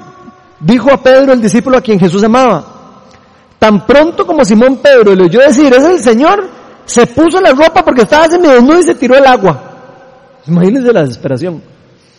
dijo 0.60 0.90
a 0.90 1.02
Pedro 1.02 1.32
el 1.32 1.42
discípulo 1.42 1.78
a 1.78 1.80
quien 1.80 1.98
Jesús 1.98 2.22
amaba. 2.24 2.64
Tan 3.58 3.86
pronto 3.86 4.26
como 4.26 4.44
Simón 4.44 4.78
Pedro 4.78 5.14
le 5.14 5.24
oyó 5.24 5.40
decir, 5.40 5.72
es 5.74 5.84
el 5.84 6.02
Señor, 6.02 6.48
se 6.84 7.06
puso 7.06 7.40
la 7.40 7.52
ropa 7.52 7.84
porque 7.84 8.02
estaba 8.02 8.28
desnudo 8.28 8.78
y 8.78 8.84
se 8.84 8.94
tiró 8.94 9.16
el 9.16 9.26
agua. 9.26 9.60
Imagínense 10.46 10.92
la 10.92 11.02
desesperación. 11.02 11.62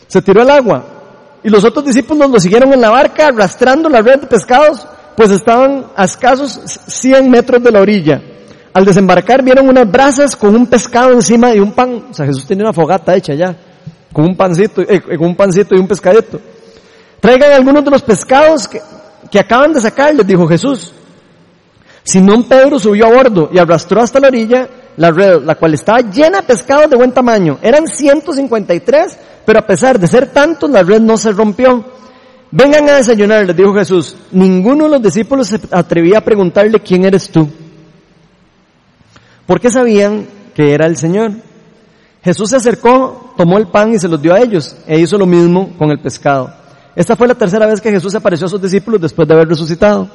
Se 0.07 0.21
tiró 0.21 0.41
al 0.41 0.49
agua 0.49 0.83
y 1.43 1.49
los 1.49 1.63
otros 1.63 1.85
discípulos 1.85 2.29
lo 2.29 2.39
siguieron 2.39 2.73
en 2.73 2.81
la 2.81 2.89
barca 2.89 3.27
arrastrando 3.27 3.89
la 3.89 4.01
red 4.01 4.19
de 4.21 4.27
pescados, 4.27 4.85
pues 5.18 5.32
estaban 5.32 5.88
a 5.95 6.05
escasos 6.05 6.61
100 6.86 7.28
metros 7.32 7.63
de 7.63 7.72
la 7.72 7.82
orilla. 7.82 8.22
Al 8.72 8.86
desembarcar 8.86 9.43
vieron 9.43 9.68
unas 9.68 9.91
brasas 9.91 10.36
con 10.36 10.55
un 10.55 10.68
pescado 10.68 11.11
encima 11.11 11.55
y 11.55 11.59
un 11.59 11.72
pan. 11.72 12.05
O 12.11 12.13
sea, 12.13 12.28
Jesús 12.28 12.45
tenía 12.45 12.65
una 12.65 12.74
fogata 12.74 13.15
hecha 13.15 13.34
ya, 13.34 13.55
con 14.13 14.26
un 14.26 14.38
pancito, 14.38 14.84
eh, 14.84 15.01
con 15.01 15.30
un 15.30 15.36
pancito 15.36 15.76
y 15.76 15.80
un 15.80 15.88
pescadito. 15.88 16.39
Traigan 17.20 17.51
algunos 17.51 17.84
de 17.84 17.89
los 17.89 18.03
pescados 18.03 18.68
que, 18.68 18.80
que 19.32 19.39
acaban 19.39 19.74
de 19.74 19.82
sacar, 19.82 20.13
les 20.13 20.28
dijo 20.28 20.47
Jesús. 20.47 20.93
Simón 22.03 22.43
Pedro 22.43 22.78
subió 22.78 23.07
a 23.07 23.11
bordo 23.11 23.49
y 23.51 23.57
arrastró 23.57 24.03
hasta 24.03 24.20
la 24.20 24.28
orilla 24.28 24.70
la 24.97 25.09
red, 25.09 25.41
la 25.43 25.55
cual 25.55 25.74
estaba 25.74 26.01
llena 26.01 26.41
de 26.41 26.47
pescados 26.47 26.91
de 26.91 26.95
buen 26.95 27.11
tamaño. 27.11 27.57
Eran 27.63 27.88
153, 27.88 29.18
pero 29.43 29.57
a 29.57 29.65
pesar 29.65 29.99
de 29.99 30.05
ser 30.05 30.28
tantos, 30.28 30.70
la 30.70 30.84
red 30.84 31.01
no 31.01 31.18
se 31.18 31.32
rompió. 31.32 31.96
Vengan 32.57 32.89
a 32.89 32.95
desayunar, 32.95 33.45
les 33.45 33.55
dijo 33.55 33.71
Jesús. 33.71 34.15
Ninguno 34.31 34.85
de 34.85 34.89
los 34.89 35.03
discípulos 35.03 35.47
se 35.47 35.59
atrevía 35.69 36.17
a 36.17 36.21
preguntarle 36.21 36.79
quién 36.79 37.05
eres 37.05 37.29
tú. 37.29 37.47
Porque 39.45 39.69
sabían 39.69 40.27
que 40.55 40.73
era 40.73 40.87
el 40.87 40.97
Señor. 40.97 41.33
Jesús 42.23 42.49
se 42.49 42.55
acercó, 42.55 43.35
tomó 43.37 43.59
el 43.59 43.67
pan 43.67 43.93
y 43.93 43.99
se 43.99 44.07
los 44.07 44.19
dio 44.19 44.33
a 44.33 44.39
ellos, 44.39 44.75
e 44.87 44.99
hizo 44.99 45.19
lo 45.19 45.27
mismo 45.27 45.77
con 45.77 45.91
el 45.91 45.99
pescado. 45.99 46.51
Esta 46.95 47.15
fue 47.15 47.27
la 47.27 47.35
tercera 47.35 47.67
vez 47.67 47.79
que 47.79 47.91
Jesús 47.91 48.15
apareció 48.15 48.47
a 48.47 48.49
sus 48.49 48.59
discípulos 48.59 48.99
después 48.99 49.27
de 49.27 49.35
haber 49.35 49.49
resucitado. 49.49 50.09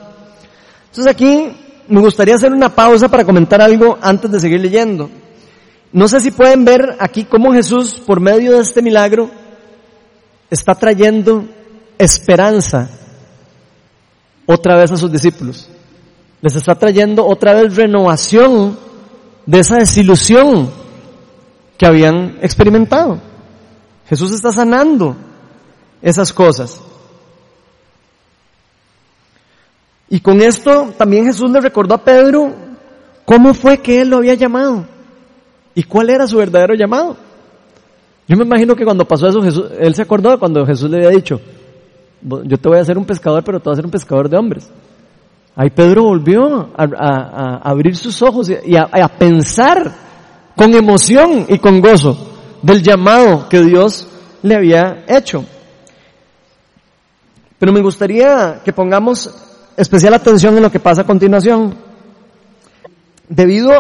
Entonces 0.87 1.07
aquí 1.07 1.57
me 1.87 2.01
gustaría 2.01 2.35
hacer 2.35 2.53
una 2.53 2.75
pausa 2.75 3.09
para 3.09 3.25
comentar 3.25 3.63
algo 3.63 3.99
antes 4.03 4.29
de 4.33 4.41
seguir 4.41 4.61
leyendo. 4.61 5.09
No 5.93 6.09
sé 6.09 6.21
si 6.21 6.33
pueden 6.33 6.65
ver 6.65 6.97
aquí 6.99 7.23
cómo 7.23 7.53
Jesús, 7.53 8.03
por 8.05 8.19
medio 8.19 8.57
de 8.57 8.63
este 8.63 8.83
milagro, 8.83 9.31
está 10.51 10.75
trayendo 10.75 11.45
esperanza 11.99 12.89
otra 14.47 14.77
vez 14.77 14.91
a 14.93 14.97
sus 14.97 15.11
discípulos. 15.11 15.69
Les 16.41 16.57
está 16.57 16.75
trayendo 16.75 17.27
otra 17.27 17.55
vez 17.55 17.77
renovación 17.77 18.77
de 19.47 19.59
esa 19.61 19.77
desilusión 19.77 20.71
que 21.79 21.87
habían 21.87 22.39
experimentado. 22.43 23.21
Jesús 24.09 24.33
está 24.33 24.53
sanando 24.53 25.17
esas 26.01 26.33
cosas. 26.33 26.81
Y 30.09 30.21
con 30.21 30.43
esto 30.43 30.93
también 30.99 31.25
Jesús 31.25 31.51
le 31.51 31.61
recordó 31.61 31.95
a 31.95 32.05
Pedro 32.05 32.53
cómo 33.25 33.55
fue 33.55 33.79
que 33.79 34.03
él 34.03 34.11
lo 34.11 34.19
había 34.19 34.35
llamado 34.35 34.85
y 35.75 35.85
cuál 35.85 36.11
era 36.11 36.27
su 36.27 36.37
verdadero 36.37 36.75
llamado. 36.75 37.17
Yo 38.29 38.37
me 38.37 38.45
imagino 38.45 38.77
que 38.77 38.85
cuando 38.85 39.07
pasó 39.09 39.29
eso, 39.29 39.43
Jesús, 39.43 39.71
él 39.79 39.95
se 39.95 40.03
acordó 40.03 40.39
cuando 40.39 40.67
Jesús 40.67 40.91
le 40.91 40.99
había 40.99 41.17
dicho, 41.17 41.41
yo 42.23 42.57
te 42.57 42.69
voy 42.69 42.79
a 42.79 42.83
hacer 42.83 42.99
un 42.99 43.05
pescador, 43.05 43.43
pero 43.45 43.59
te 43.59 43.65
voy 43.65 43.73
a 43.73 43.75
hacer 43.75 43.85
un 43.85 43.91
pescador 43.91 44.29
de 44.29 44.37
hombres. 44.37 44.71
Ahí 45.55 45.71
Pedro 45.71 46.05
volvió 46.05 46.71
a, 46.77 47.61
abrir 47.63 47.97
sus 47.97 48.23
ojos 48.23 48.49
y 48.49 48.77
a 48.77 49.09
pensar 49.19 49.93
con 50.57 50.75
emoción 50.75 51.47
y 51.49 51.59
con 51.59 51.81
gozo 51.81 52.17
del 52.63 52.83
llamado 52.83 53.49
que 53.49 53.61
Dios 53.63 54.07
le 54.43 54.55
había 54.55 55.05
hecho. 55.09 55.45
Pero 57.59 57.73
me 57.73 57.81
gustaría 57.81 58.61
que 58.65 58.73
pongamos 58.73 59.31
especial 59.77 60.15
atención 60.15 60.57
en 60.57 60.63
lo 60.63 60.71
que 60.71 60.81
pasa 60.81 61.03
a 61.03 61.07
continuación. 61.07 61.75
Debido 63.29 63.73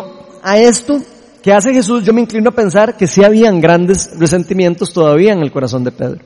a 0.43 0.59
esto 0.59 1.01
que 1.43 1.53
hace 1.53 1.73
Jesús, 1.73 2.05
yo 2.05 2.13
me 2.13 2.21
inclino 2.21 2.51
a 2.51 2.55
pensar 2.55 2.97
que 2.97 3.07
sí 3.07 3.25
habían 3.25 3.61
grandes 3.61 4.11
resentimientos 4.19 4.93
todavía 4.93 5.33
en 5.33 5.41
el 5.41 5.51
corazón 5.51 5.85
de 5.85 5.91
Pedro. 5.91 6.21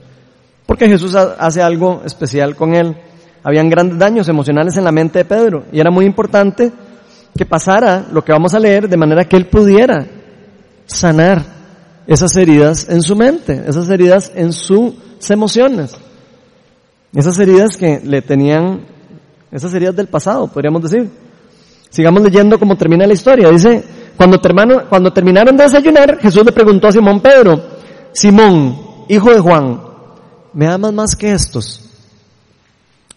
Porque 0.67 0.89
Jesús 0.89 1.15
hace 1.15 1.63
algo 1.63 2.03
especial 2.05 2.57
con 2.57 2.75
él. 2.75 2.97
Habían 3.43 3.71
grandes 3.71 3.99
daños 3.99 4.29
emocionales 4.29 4.77
en 4.77 4.85
la 4.85 4.93
mente 4.93 5.21
de 5.21 5.25
Pedro. 5.25 5.65
Y 5.73 5.79
era 5.79 5.91
muy 5.91 6.05
importante 6.05 6.73
que 7.37 7.47
pasara 7.47 8.07
lo 8.11 8.25
que 8.25 8.33
vamos 8.33 8.55
a 8.55 8.59
leer 8.59 8.89
de 8.89 8.97
manera 8.97 9.25
que 9.25 9.37
él 9.37 9.47
pudiera 9.47 10.07
sanar 10.87 11.43
esas 12.07 12.37
heridas 12.37 12.89
en 12.89 13.03
su 13.03 13.15
mente, 13.15 13.65
esas 13.67 13.89
heridas 13.91 14.33
en 14.35 14.53
sus 14.53 14.95
emociones, 15.29 15.95
esas 17.15 17.39
heridas 17.39 17.77
que 17.77 18.01
le 18.03 18.23
tenían 18.23 18.97
esas 19.57 19.71
sería 19.71 19.93
del 19.93 20.09
pasado, 20.09 20.49
podríamos 20.49 20.83
decir. 20.83 21.09
Sigamos 21.89 22.23
leyendo 22.23 22.59
cómo 22.59 22.77
termina 22.77 23.07
la 23.07 23.15
historia. 23.15 23.49
Dice, 23.49 23.83
cuando, 24.17 24.39
cuando 24.89 25.13
terminaron 25.13 25.57
de 25.57 25.65
desayunar, 25.65 26.19
Jesús 26.19 26.45
le 26.45 26.53
preguntó 26.53 26.89
a 26.89 26.93
Simón 26.93 27.21
Pedro, 27.21 27.63
Simón, 28.13 28.77
hijo 29.09 29.33
de 29.33 29.41
Juan, 29.41 29.81
¿me 30.57 30.67
amas 30.67 30.93
más 30.95 31.15
que 31.15 31.33
estos? 31.33 31.85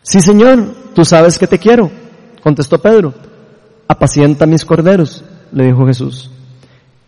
Sí, 0.03 0.19
Señor, 0.19 0.75
tú 0.93 1.05
sabes 1.05 1.39
que 1.39 1.47
te 1.47 1.57
quiero, 1.57 1.89
contestó 2.43 2.77
Pedro. 2.79 3.13
Apacienta 3.87 4.45
mis 4.45 4.65
corderos, 4.65 5.23
le 5.53 5.67
dijo 5.67 5.87
Jesús. 5.87 6.29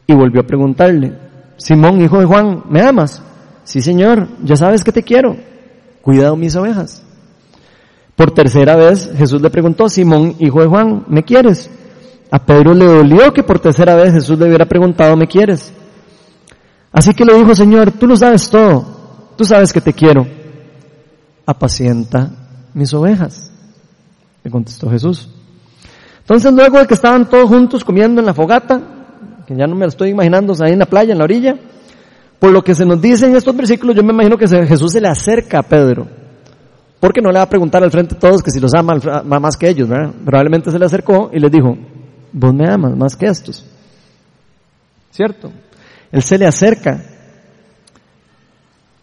Y 0.08 0.14
volvió 0.14 0.40
a 0.42 0.48
preguntarle, 0.48 1.18
Simón, 1.58 2.02
hijo 2.02 2.18
de 2.20 2.26
Juan, 2.26 2.64
¿me 2.70 2.82
amas? 2.82 3.22
Sí, 3.66 3.82
Señor, 3.82 4.30
ya 4.42 4.56
sabes 4.56 4.84
que 4.86 4.94
te 4.94 5.04
quiero. 5.04 5.36
Cuidado 6.02 6.38
mis 6.38 6.56
ovejas. 6.56 7.04
Por 8.16 8.32
tercera 8.32 8.78
vez 8.78 9.12
Jesús 9.18 9.42
le 9.42 9.50
preguntó, 9.50 9.90
Simón, 9.90 10.36
hijo 10.40 10.62
de 10.62 10.68
Juan, 10.68 11.04
¿me 11.08 11.24
quieres? 11.24 11.70
A 12.32 12.40
Pedro 12.40 12.74
le 12.74 12.86
dolió 12.86 13.34
que 13.34 13.44
por 13.44 13.60
tercera 13.60 13.96
vez 13.96 14.14
Jesús 14.14 14.40
le 14.40 14.46
hubiera 14.46 14.66
preguntado, 14.66 15.18
¿me 15.18 15.28
quieres? 15.28 15.74
Así 16.94 17.14
que 17.14 17.26
le 17.26 17.34
dijo, 17.34 17.54
Señor, 17.54 17.92
tú 17.92 18.08
lo 18.08 18.16
sabes 18.16 18.50
todo, 18.50 19.01
tú 19.38 19.46
sabes 19.46 19.72
que 19.74 19.82
te 19.82 19.94
quiero. 19.94 20.28
Apacienta 21.46 22.30
mis 22.74 22.94
ovejas, 22.94 23.52
le 24.44 24.52
contestó 24.52 24.90
Jesús. 24.90 25.30
Entonces 26.20 26.54
luego 26.54 26.80
de 26.80 26.88
que 26.88 26.94
estaban 26.94 27.30
todos 27.30 27.50
juntos 27.50 27.84
comiendo 27.84 28.22
en 28.22 28.28
la 28.28 28.34
fogata, 28.34 28.80
que 29.46 29.56
ya 29.56 29.68
no 29.68 29.76
me 29.76 29.82
lo 29.82 29.90
estoy 29.90 30.10
imaginando, 30.10 30.54
ahí 30.64 30.74
en 30.74 30.80
la 30.80 30.86
playa, 30.86 31.12
en 31.12 31.18
la 31.18 31.26
orilla, 31.26 31.56
por 32.40 32.52
lo 32.52 32.64
que 32.64 32.74
se 32.74 32.86
nos 32.86 33.02
dice 33.02 33.28
en 33.28 33.36
estos 33.36 33.56
versículos, 33.56 33.96
yo 33.96 34.04
me 34.04 34.14
imagino 34.14 34.38
que 34.38 34.48
Jesús 34.48 34.94
se 34.94 35.02
le 35.02 35.08
acerca 35.10 35.60
a 35.60 35.64
Pedro 35.64 36.22
porque 37.02 37.20
no 37.20 37.32
le 37.32 37.40
va 37.40 37.44
a 37.44 37.50
preguntar 37.50 37.84
al 37.84 37.90
frente 37.90 38.14
a 38.14 38.20
todos 38.20 38.44
que 38.44 38.52
si 38.52 38.60
los 38.60 38.76
ama 38.76 38.94
más 39.24 39.58
que 39.58 39.68
ellos, 39.68 39.90
¿verdad? 39.90 40.14
Probablemente 40.24 40.70
se 40.70 40.78
le 40.78 40.86
acercó 40.86 41.32
y 41.34 41.40
les 41.40 41.52
dijo, 41.52 41.76
vos 42.32 42.54
me 42.54 42.70
amas 42.70 42.96
más 42.96 43.16
que 43.16 43.26
estos. 43.26 43.66
¿Cierto? 45.10 45.52
Él 46.12 46.22
se 46.22 46.38
le 46.38 46.46
acerca 46.46 47.04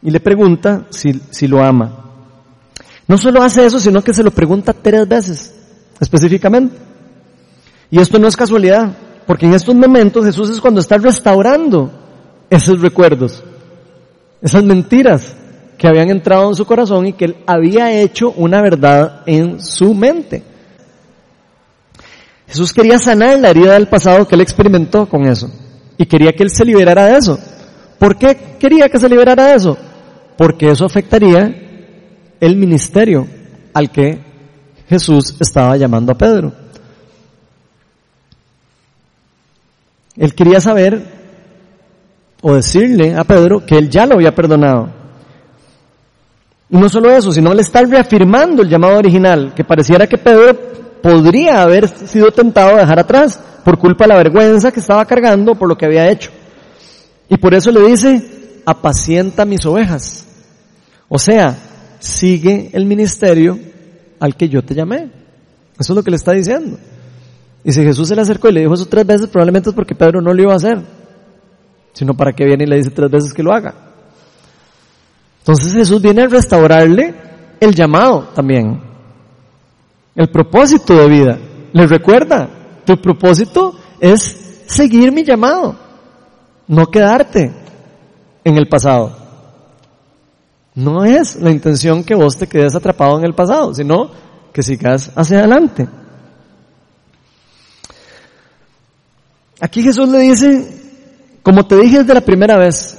y 0.02 0.10
le 0.10 0.20
pregunta 0.20 0.86
si, 0.90 1.20
si 1.30 1.46
lo 1.46 1.62
ama. 1.62 2.04
No 3.06 3.16
solo 3.16 3.42
hace 3.42 3.64
eso, 3.64 3.80
sino 3.80 4.02
que 4.02 4.14
se 4.14 4.22
lo 4.22 4.30
pregunta 4.30 4.72
tres 4.72 5.08
veces, 5.08 5.54
específicamente. 5.98 6.76
Y 7.90 7.98
esto 7.98 8.18
no 8.18 8.28
es 8.28 8.36
casualidad, 8.36 8.92
porque 9.26 9.46
en 9.46 9.54
estos 9.54 9.74
momentos 9.74 10.24
Jesús 10.24 10.50
es 10.50 10.60
cuando 10.60 10.80
está 10.80 10.98
restaurando 10.98 11.90
esos 12.50 12.80
recuerdos, 12.80 13.42
esas 14.42 14.62
mentiras 14.62 15.34
que 15.78 15.88
habían 15.88 16.10
entrado 16.10 16.48
en 16.48 16.54
su 16.54 16.66
corazón 16.66 17.06
y 17.06 17.12
que 17.12 17.26
él 17.26 17.36
había 17.46 17.92
hecho 17.92 18.32
una 18.32 18.60
verdad 18.60 19.22
en 19.26 19.60
su 19.60 19.94
mente. 19.94 20.42
Jesús 22.46 22.72
quería 22.72 22.98
sanar 22.98 23.38
la 23.38 23.50
herida 23.50 23.74
del 23.74 23.88
pasado 23.88 24.26
que 24.26 24.34
él 24.34 24.40
experimentó 24.40 25.06
con 25.06 25.26
eso 25.26 25.50
y 25.96 26.06
quería 26.06 26.32
que 26.32 26.42
él 26.42 26.50
se 26.50 26.64
liberara 26.64 27.06
de 27.06 27.18
eso. 27.18 27.38
¿Por 27.98 28.16
qué 28.16 28.56
quería 28.58 28.88
que 28.88 28.98
se 28.98 29.08
liberara 29.08 29.48
de 29.48 29.54
eso? 29.54 29.76
Porque 30.38 30.70
eso 30.70 30.86
afectaría 30.86 31.54
el 32.40 32.56
ministerio 32.56 33.26
al 33.74 33.90
que 33.90 34.18
Jesús 34.88 35.36
estaba 35.38 35.76
llamando 35.76 36.12
a 36.12 36.16
Pedro. 36.16 36.52
Él 40.16 40.34
quería 40.34 40.62
saber 40.62 41.04
o 42.40 42.54
decirle 42.54 43.14
a 43.14 43.24
Pedro 43.24 43.66
que 43.66 43.76
él 43.76 43.90
ya 43.90 44.06
lo 44.06 44.14
había 44.14 44.34
perdonado 44.34 44.98
y 46.70 46.76
no 46.76 46.88
solo 46.88 47.10
eso, 47.10 47.32
sino 47.32 47.54
le 47.54 47.62
está 47.62 47.82
reafirmando 47.82 48.62
el 48.62 48.68
llamado 48.68 48.98
original, 48.98 49.52
que 49.54 49.64
pareciera 49.64 50.06
que 50.06 50.18
Pedro 50.18 50.54
podría 51.02 51.62
haber 51.62 51.88
sido 51.88 52.30
tentado 52.30 52.76
a 52.76 52.80
dejar 52.80 52.98
atrás 52.98 53.40
por 53.64 53.78
culpa 53.78 54.04
de 54.04 54.08
la 54.08 54.16
vergüenza 54.16 54.70
que 54.70 54.80
estaba 54.80 55.04
cargando 55.06 55.54
por 55.54 55.68
lo 55.68 55.78
que 55.78 55.86
había 55.86 56.10
hecho. 56.10 56.30
Y 57.30 57.38
por 57.38 57.54
eso 57.54 57.70
le 57.70 57.86
dice, 57.86 58.60
apacienta 58.66 59.46
mis 59.46 59.64
ovejas. 59.64 60.26
O 61.08 61.18
sea, 61.18 61.56
sigue 61.98 62.70
el 62.72 62.84
ministerio 62.84 63.58
al 64.20 64.36
que 64.36 64.48
yo 64.48 64.62
te 64.62 64.74
llamé. 64.74 65.10
Eso 65.78 65.92
es 65.92 65.96
lo 65.96 66.02
que 66.02 66.10
le 66.10 66.16
está 66.16 66.32
diciendo. 66.32 66.78
Y 67.64 67.72
si 67.72 67.82
Jesús 67.82 68.08
se 68.08 68.16
le 68.16 68.22
acercó 68.22 68.48
y 68.48 68.52
le 68.52 68.60
dijo 68.60 68.74
eso 68.74 68.86
tres 68.86 69.06
veces, 69.06 69.28
probablemente 69.28 69.70
es 69.70 69.74
porque 69.74 69.94
Pedro 69.94 70.20
no 70.20 70.32
lo 70.32 70.42
iba 70.42 70.52
a 70.52 70.56
hacer, 70.56 70.82
sino 71.92 72.14
para 72.14 72.32
que 72.32 72.44
viene 72.44 72.64
y 72.64 72.66
le 72.66 72.76
dice 72.76 72.90
tres 72.90 73.10
veces 73.10 73.32
que 73.32 73.42
lo 73.42 73.52
haga. 73.52 73.74
Entonces 75.40 75.72
Jesús 75.72 76.02
viene 76.02 76.22
a 76.22 76.28
restaurarle 76.28 77.14
el 77.60 77.74
llamado 77.74 78.28
también, 78.34 78.80
el 80.14 80.28
propósito 80.30 80.94
de 80.94 81.08
vida. 81.08 81.38
Le 81.72 81.86
recuerda, 81.86 82.48
tu 82.84 82.96
propósito 83.00 83.78
es 84.00 84.64
seguir 84.66 85.12
mi 85.12 85.24
llamado, 85.24 85.76
no 86.66 86.86
quedarte 86.86 87.52
en 88.44 88.56
el 88.56 88.68
pasado. 88.68 89.27
No 90.78 91.04
es 91.04 91.34
la 91.34 91.50
intención 91.50 92.04
que 92.04 92.14
vos 92.14 92.36
te 92.36 92.46
quedes 92.46 92.76
atrapado 92.76 93.18
en 93.18 93.24
el 93.24 93.34
pasado, 93.34 93.74
sino 93.74 94.12
que 94.52 94.62
sigas 94.62 95.10
hacia 95.16 95.40
adelante. 95.40 95.88
Aquí 99.60 99.82
Jesús 99.82 100.08
le 100.08 100.20
dice, 100.20 100.80
como 101.42 101.66
te 101.66 101.74
dije 101.80 101.98
desde 101.98 102.14
la 102.14 102.20
primera 102.20 102.56
vez, 102.56 102.96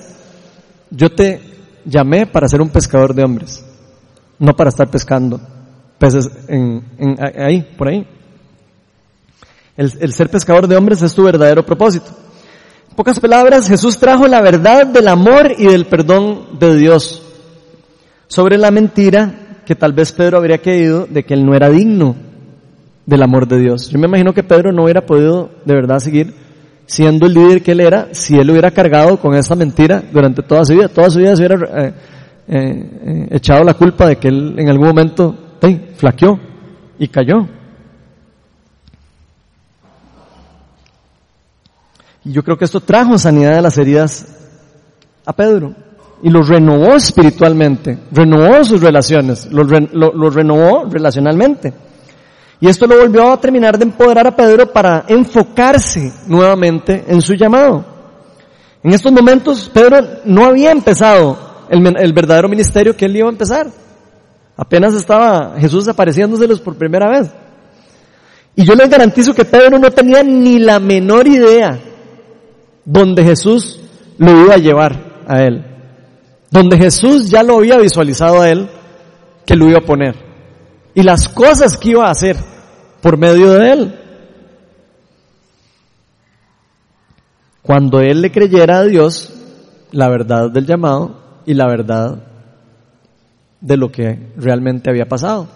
yo 0.89 1.09
te 1.09 1.41
llamé 1.85 2.27
para 2.27 2.49
ser 2.49 2.61
un 2.61 2.67
pescador 2.67 3.13
de 3.13 3.23
hombres, 3.23 3.63
no 4.39 4.53
para 4.57 4.71
estar 4.71 4.89
pescando 4.91 5.39
peces 5.97 6.29
en, 6.49 6.83
ahí, 7.37 7.61
por 7.77 7.87
ahí. 7.87 8.05
El, 9.77 9.89
el 10.01 10.11
ser 10.11 10.29
pescador 10.29 10.67
de 10.67 10.75
hombres 10.75 11.01
es 11.01 11.15
tu 11.15 11.23
verdadero 11.23 11.65
propósito. 11.65 12.09
En 12.89 12.95
pocas 12.97 13.21
palabras, 13.21 13.69
Jesús 13.69 13.97
trajo 13.97 14.27
la 14.27 14.41
verdad 14.41 14.85
del 14.85 15.07
amor 15.07 15.53
y 15.57 15.67
del 15.67 15.85
perdón 15.85 16.59
de 16.59 16.75
Dios 16.75 17.23
sobre 18.29 18.57
la 18.57 18.71
mentira 18.71 19.33
que 19.65 19.75
tal 19.75 19.91
vez 19.91 20.13
Pedro 20.13 20.37
habría 20.37 20.59
creído 20.59 21.05
de 21.09 21.25
que 21.25 21.33
él 21.33 21.45
no 21.45 21.55
era 21.55 21.69
digno 21.69 22.15
del 23.05 23.23
amor 23.23 23.47
de 23.47 23.59
Dios. 23.59 23.89
Yo 23.89 23.99
me 23.99 24.07
imagino 24.07 24.33
que 24.33 24.43
Pedro 24.43 24.71
no 24.71 24.83
hubiera 24.83 25.05
podido 25.05 25.49
de 25.65 25.73
verdad 25.73 25.99
seguir 25.99 26.33
siendo 26.85 27.25
el 27.25 27.33
líder 27.33 27.63
que 27.63 27.71
él 27.71 27.81
era 27.81 28.09
si 28.13 28.37
él 28.37 28.49
hubiera 28.51 28.71
cargado 28.71 29.19
con 29.19 29.35
esa 29.35 29.55
mentira 29.55 30.03
durante 30.13 30.43
toda 30.43 30.63
su 30.63 30.73
vida. 30.73 30.87
Toda 30.87 31.09
su 31.09 31.19
vida 31.19 31.35
se 31.35 31.43
hubiera 31.43 31.85
eh, 31.85 31.93
eh, 32.47 33.27
echado 33.31 33.63
la 33.63 33.73
culpa 33.73 34.07
de 34.07 34.17
que 34.17 34.27
él 34.27 34.55
en 34.57 34.69
algún 34.69 34.87
momento 34.87 35.35
flaqueó 35.97 36.39
y 36.99 37.07
cayó. 37.07 37.47
Y 42.25 42.31
yo 42.31 42.43
creo 42.43 42.57
que 42.57 42.65
esto 42.65 42.79
trajo 42.79 43.17
sanidad 43.17 43.55
de 43.55 43.61
las 43.61 43.77
heridas 43.77 44.27
a 45.25 45.33
Pedro 45.33 45.88
y 46.21 46.29
lo 46.29 46.41
renovó 46.41 46.95
espiritualmente, 46.95 47.97
renovó 48.11 48.63
sus 48.63 48.81
relaciones, 48.81 49.47
lo, 49.51 49.63
renovó 50.29 50.85
relacionalmente. 50.89 51.73
Y 52.61 52.67
esto 52.67 52.87
lo 52.87 52.97
volvió 52.97 53.31
a 53.31 53.39
terminar 53.39 53.77
de 53.77 53.85
empoderar 53.85 54.27
a 54.27 54.35
Pedro 54.35 54.71
para 54.71 55.05
enfocarse 55.07 56.11
nuevamente 56.27 57.05
en 57.07 57.21
su 57.21 57.35
llamado. 57.35 57.85
En 58.83 58.93
estos 58.93 59.11
momentos 59.11 59.69
Pedro 59.73 59.97
no 60.25 60.45
había 60.45 60.71
empezado 60.71 61.37
el, 61.69 61.85
el 61.97 62.13
verdadero 62.13 62.49
ministerio 62.49 62.95
que 62.95 63.05
él 63.05 63.15
iba 63.15 63.27
a 63.27 63.31
empezar. 63.31 63.67
Apenas 64.57 64.93
estaba 64.93 65.55
Jesús 65.57 65.87
apareciéndoselos 65.87 66.59
por 66.59 66.75
primera 66.75 67.09
vez. 67.09 67.31
Y 68.55 68.65
yo 68.65 68.75
les 68.75 68.89
garantizo 68.89 69.33
que 69.33 69.45
Pedro 69.45 69.79
no 69.79 69.89
tenía 69.89 70.21
ni 70.21 70.59
la 70.59 70.79
menor 70.79 71.27
idea 71.27 71.79
donde 72.83 73.23
Jesús 73.23 73.79
lo 74.17 74.31
iba 74.43 74.55
a 74.55 74.57
llevar 74.57 75.23
a 75.25 75.43
él. 75.43 75.68
Donde 76.51 76.77
Jesús 76.77 77.29
ya 77.29 77.43
lo 77.43 77.57
había 77.57 77.77
visualizado 77.77 78.41
a 78.41 78.49
él 78.49 78.69
que 79.45 79.55
lo 79.55 79.67
iba 79.67 79.79
a 79.79 79.85
poner. 79.85 80.15
Y 80.95 81.03
las 81.03 81.29
cosas 81.29 81.77
que 81.77 81.89
iba 81.89 82.07
a 82.07 82.11
hacer 82.11 82.37
por 83.01 83.17
medio 83.17 83.51
de 83.51 83.71
él. 83.71 83.99
Cuando 87.61 87.99
él 87.99 88.21
le 88.21 88.31
creyera 88.31 88.79
a 88.79 88.83
Dios 88.83 89.33
la 89.91 90.09
verdad 90.09 90.49
del 90.51 90.65
llamado 90.65 91.41
y 91.45 91.53
la 91.53 91.67
verdad 91.67 92.23
de 93.61 93.77
lo 93.77 93.91
que 93.91 94.31
realmente 94.37 94.89
había 94.89 95.07
pasado. 95.07 95.47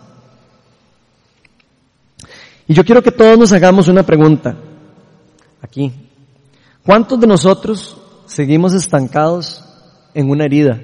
Y 2.68 2.74
yo 2.74 2.84
quiero 2.84 3.02
que 3.02 3.12
todos 3.12 3.38
nos 3.38 3.52
hagamos 3.52 3.88
una 3.88 4.04
pregunta 4.04 4.56
aquí. 5.62 5.92
¿Cuántos 6.86 7.20
de 7.20 7.28
nosotros 7.28 7.98
seguimos 8.26 8.74
estancados 8.74 9.64
en 10.14 10.30
una 10.30 10.46
herida 10.46 10.80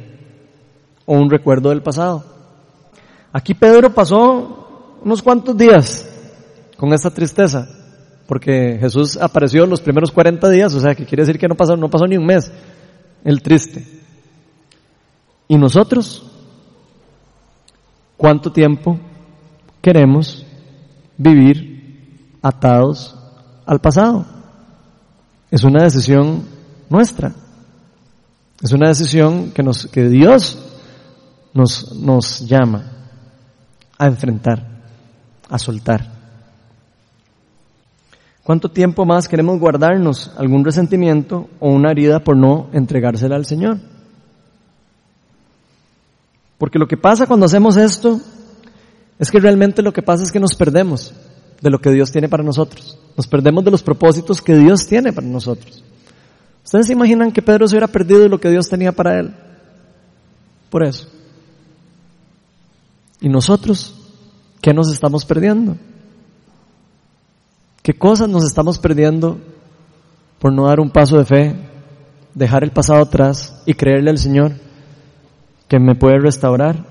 o 1.06 1.14
un 1.16 1.30
recuerdo 1.30 1.70
del 1.70 1.82
pasado? 1.82 2.24
Aquí 3.32 3.54
Pedro 3.54 3.94
pasó 3.94 5.00
unos 5.04 5.22
cuantos 5.22 5.56
días 5.56 6.10
con 6.78 6.94
esta 6.94 7.12
tristeza, 7.12 7.68
porque 8.28 8.78
Jesús 8.80 9.18
apareció 9.18 9.66
los 9.66 9.82
primeros 9.82 10.12
40 10.12 10.50
días, 10.50 10.74
o 10.74 10.80
sea 10.80 10.96
que 10.96 11.06
quiere 11.06 11.24
decir 11.24 11.40
que 11.40 11.48
no 11.48 11.56
pasó, 11.56 11.76
no 11.76 11.90
pasó 11.90 12.08
ni 12.08 12.18
un 12.18 12.26
mes, 12.26 12.52
el 13.24 13.42
triste. 13.42 13.86
¿Y 15.48 15.58
nosotros? 15.58 16.26
¿Cuánto 18.18 18.52
tiempo 18.52 19.00
queremos 19.82 20.46
vivir 21.18 22.38
atados 22.42 23.18
al 23.66 23.80
pasado? 23.80 24.26
Es 25.50 25.64
una 25.64 25.84
decisión 25.84 26.44
nuestra. 26.90 27.34
Es 28.62 28.72
una 28.74 28.90
decisión 28.90 29.52
que, 29.52 29.64
nos, 29.64 29.88
que 29.88 30.10
Dios 30.10 30.60
nos, 31.54 31.96
nos 31.96 32.42
llama 32.48 32.84
a 33.98 34.08
enfrentar, 34.08 34.66
a 35.50 35.58
soltar. 35.58 36.20
¿Cuánto 38.44 38.70
tiempo 38.70 39.06
más 39.06 39.28
queremos 39.28 39.60
guardarnos 39.60 40.32
algún 40.38 40.66
resentimiento 40.66 41.50
o 41.60 41.70
una 41.70 41.92
herida 41.92 42.24
por 42.24 42.36
no 42.36 42.68
entregársela 42.74 43.36
al 43.36 43.46
Señor? 43.46 43.78
Porque 46.58 46.80
lo 46.80 46.88
que 46.88 46.98
pasa 46.98 47.28
cuando 47.28 47.46
hacemos 47.46 47.78
esto 47.78 48.20
es 49.20 49.32
que 49.32 49.40
realmente 49.40 49.82
lo 49.82 49.94
que 49.94 50.02
pasa 50.02 50.24
es 50.24 50.32
que 50.32 50.40
nos 50.40 50.56
perdemos 50.56 51.14
de 51.62 51.70
lo 51.70 51.80
que 51.80 51.92
Dios 51.92 52.12
tiene 52.12 52.28
para 52.28 52.44
nosotros. 52.44 52.98
Nos 53.16 53.28
perdemos 53.28 53.64
de 53.64 53.72
los 53.72 53.84
propósitos 53.84 54.42
que 54.42 54.56
Dios 54.56 54.88
tiene 54.88 55.14
para 55.14 55.28
nosotros. 55.28 55.84
¿Ustedes 56.70 56.86
se 56.86 56.94
imaginan 56.94 57.32
que 57.32 57.42
Pedro 57.42 57.68
se 57.68 57.74
hubiera 57.74 57.88
perdido 57.88 58.30
lo 58.30 58.40
que 58.40 58.52
Dios 58.52 58.70
tenía 58.70 58.92
para 58.92 59.20
él? 59.20 59.34
Por 60.70 60.84
eso. 60.84 61.10
¿Y 63.20 63.28
nosotros 63.28 63.96
qué 64.62 64.72
nos 64.72 64.94
estamos 64.94 65.26
perdiendo? 65.26 65.78
¿Qué 67.82 67.96
cosas 67.96 68.30
nos 68.30 68.46
estamos 68.46 68.78
perdiendo 68.78 69.40
por 70.38 70.54
no 70.54 70.68
dar 70.68 70.80
un 70.80 70.92
paso 70.92 71.18
de 71.18 71.26
fe, 71.26 71.56
dejar 72.36 72.64
el 72.64 72.70
pasado 72.70 73.02
atrás 73.02 73.64
y 73.66 73.74
creerle 73.74 74.12
al 74.12 74.20
Señor? 74.20 74.52
que 75.68 75.80
me 75.80 75.96
puede 75.96 76.20
restaurar 76.20 76.86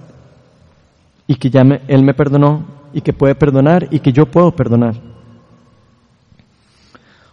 y 1.28 1.36
que 1.36 1.50
ya 1.50 1.62
Él 1.62 2.02
me 2.02 2.14
perdonó 2.14 2.66
y 2.92 3.02
que 3.02 3.12
puede 3.12 3.36
perdonar 3.36 3.86
y 3.92 4.00
que 4.00 4.12
yo 4.12 4.26
puedo 4.26 4.56
perdonar. 4.56 5.07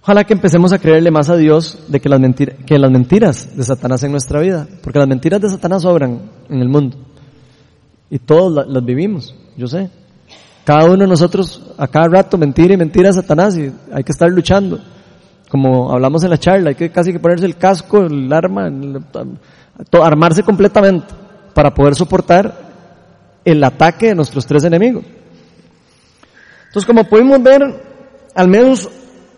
Ojalá 0.05 0.23
que 0.23 0.33
empecemos 0.33 0.71
a 0.71 0.77
creerle 0.77 1.09
más 1.09 1.31
a 1.31 1.35
Dios 1.35 1.79
de 1.87 1.99
que 1.99 2.09
las, 2.09 2.19
mentiras, 2.19 2.57
que 2.63 2.77
las 2.77 2.91
mentiras 2.91 3.57
de 3.57 3.63
Satanás 3.63 4.03
en 4.03 4.11
nuestra 4.11 4.39
vida, 4.39 4.67
porque 4.83 4.99
las 4.99 5.07
mentiras 5.07 5.41
de 5.41 5.49
Satanás 5.49 5.81
sobran 5.81 6.21
en 6.47 6.59
el 6.61 6.69
mundo 6.69 6.95
y 8.11 8.19
todos 8.19 8.67
las, 8.67 8.85
vivimos, 8.85 9.33
yo 9.57 9.65
sé. 9.65 9.89
Cada 10.63 10.85
uno 10.85 10.97
de 10.97 11.07
nosotros 11.07 11.73
a 11.75 11.87
cada 11.87 12.07
rato 12.07 12.37
mentira 12.37 12.75
y 12.75 12.77
mentira 12.77 13.09
a 13.09 13.13
Satanás 13.13 13.57
y 13.57 13.71
hay 13.91 14.03
que 14.03 14.11
estar 14.11 14.29
luchando. 14.29 14.79
Como 15.49 15.91
hablamos 15.91 16.23
en 16.23 16.29
la 16.29 16.37
charla, 16.37 16.69
hay 16.69 16.75
que 16.75 16.91
casi 16.91 17.11
que 17.11 17.19
ponerse 17.19 17.47
el 17.47 17.57
casco, 17.57 18.01
el 18.01 18.31
arma, 18.31 18.71
armarse 20.03 20.43
completamente 20.43 21.07
para 21.55 21.73
poder 21.73 21.95
soportar 21.95 22.53
el 23.43 23.63
ataque 23.63 24.09
de 24.09 24.15
nuestros 24.15 24.45
tres 24.45 24.65
enemigos. 24.65 25.03
Entonces, 26.67 26.85
como 26.85 27.05
pudimos 27.05 27.41
ver, 27.41 27.63
al 28.35 28.47
menos 28.47 28.87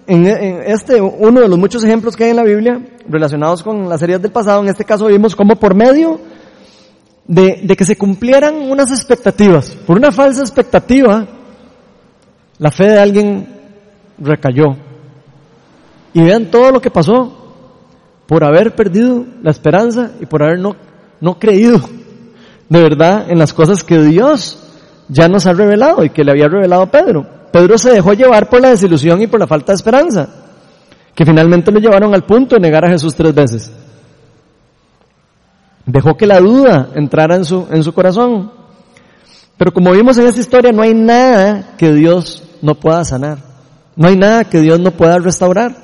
en, 0.07 0.25
este, 0.65 1.01
uno 1.01 1.41
de 1.41 1.47
los 1.47 1.59
muchos 1.59 1.83
ejemplos 1.83 2.15
que 2.15 2.23
hay 2.23 2.29
en 2.29 2.37
la 2.37 2.43
Biblia 2.43 2.79
relacionados 3.09 3.61
con 3.61 3.89
las 3.89 4.01
heridas 4.01 4.21
del 4.21 4.31
pasado, 4.31 4.61
en 4.61 4.69
este 4.69 4.85
caso 4.85 5.07
vimos 5.07 5.35
cómo 5.35 5.55
por 5.57 5.75
medio 5.75 6.19
de, 7.27 7.75
que 7.77 7.85
se 7.85 7.97
cumplieran 7.97 8.55
unas 8.55 8.89
expectativas, 8.91 9.71
por 9.85 9.97
una 9.97 10.11
falsa 10.11 10.41
expectativa, 10.41 11.27
la 12.57 12.71
fe 12.71 12.85
de 12.85 12.99
alguien 12.99 13.47
recayó. 14.17 14.75
Y 16.13 16.21
vean 16.21 16.49
todo 16.49 16.71
lo 16.71 16.81
que 16.81 16.89
pasó 16.89 17.53
por 18.25 18.43
haber 18.43 18.75
perdido 18.75 19.25
la 19.43 19.51
esperanza 19.51 20.11
y 20.19 20.25
por 20.25 20.41
haber 20.41 20.59
no, 20.59 20.75
no 21.21 21.37
creído 21.37 21.79
de 22.69 22.81
verdad 22.81 23.29
en 23.29 23.39
las 23.39 23.53
cosas 23.53 23.83
que 23.83 24.01
Dios 24.01 24.57
ya 25.07 25.27
nos 25.27 25.45
ha 25.45 25.53
revelado 25.53 26.03
y 26.03 26.09
que 26.09 26.23
le 26.23 26.31
había 26.31 26.47
revelado 26.47 26.83
a 26.83 26.91
Pedro. 26.91 27.36
Pedro 27.51 27.77
se 27.77 27.91
dejó 27.91 28.13
llevar 28.13 28.49
por 28.49 28.61
la 28.61 28.69
desilusión 28.69 29.21
y 29.21 29.27
por 29.27 29.39
la 29.39 29.47
falta 29.47 29.71
de 29.71 29.77
esperanza, 29.77 30.29
que 31.15 31.25
finalmente 31.25 31.71
lo 31.71 31.79
llevaron 31.79 32.13
al 32.13 32.23
punto 32.23 32.55
de 32.55 32.61
negar 32.61 32.85
a 32.85 32.89
Jesús 32.89 33.15
tres 33.15 33.33
veces. 33.33 33.71
Dejó 35.85 36.17
que 36.17 36.27
la 36.27 36.39
duda 36.39 36.89
entrara 36.95 37.35
en 37.35 37.45
su, 37.45 37.65
en 37.71 37.83
su 37.83 37.93
corazón. 37.93 38.51
Pero 39.57 39.73
como 39.73 39.93
vimos 39.93 40.17
en 40.17 40.27
esta 40.27 40.41
historia, 40.41 40.71
no 40.71 40.81
hay 40.81 40.93
nada 40.93 41.75
que 41.77 41.93
Dios 41.93 42.43
no 42.61 42.75
pueda 42.75 43.05
sanar. 43.05 43.37
No 43.95 44.07
hay 44.07 44.17
nada 44.17 44.43
que 44.43 44.59
Dios 44.59 44.79
no 44.79 44.91
pueda 44.91 45.17
restaurar. 45.17 45.75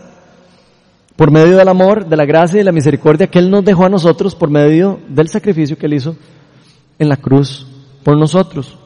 Por 1.16 1.32
medio 1.32 1.58
del 1.58 1.70
amor, 1.70 2.06
de 2.06 2.18
la 2.18 2.26
gracia 2.26 2.58
y 2.58 2.60
de 2.60 2.66
la 2.66 2.72
misericordia 2.72 3.28
que 3.28 3.40
Él 3.40 3.50
nos 3.50 3.64
dejó 3.64 3.86
a 3.86 3.90
nosotros 3.90 4.36
por 4.36 4.50
medio 4.50 5.00
del 5.08 5.30
sacrificio 5.30 5.78
que 5.78 5.86
Él 5.86 5.94
hizo 5.94 6.16
en 7.00 7.08
la 7.08 7.18
cruz 7.18 7.66
por 8.04 8.18
nosotros. 8.18 8.78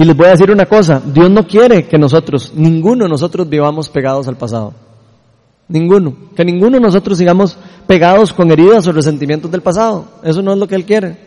Y 0.00 0.04
les 0.06 0.16
voy 0.16 0.28
a 0.28 0.30
decir 0.30 0.50
una 0.50 0.64
cosa, 0.64 1.02
Dios 1.04 1.30
no 1.30 1.46
quiere 1.46 1.86
que 1.86 1.98
nosotros, 1.98 2.52
ninguno 2.54 3.04
de 3.04 3.10
nosotros 3.10 3.46
vivamos 3.46 3.90
pegados 3.90 4.26
al 4.28 4.36
pasado. 4.38 4.72
Ninguno. 5.68 6.16
Que 6.34 6.42
ninguno 6.42 6.78
de 6.78 6.80
nosotros 6.80 7.18
sigamos 7.18 7.58
pegados 7.86 8.32
con 8.32 8.50
heridas 8.50 8.86
o 8.86 8.92
resentimientos 8.92 9.50
del 9.50 9.60
pasado. 9.60 10.06
Eso 10.24 10.40
no 10.40 10.54
es 10.54 10.58
lo 10.58 10.66
que 10.66 10.74
Él 10.74 10.86
quiere. 10.86 11.18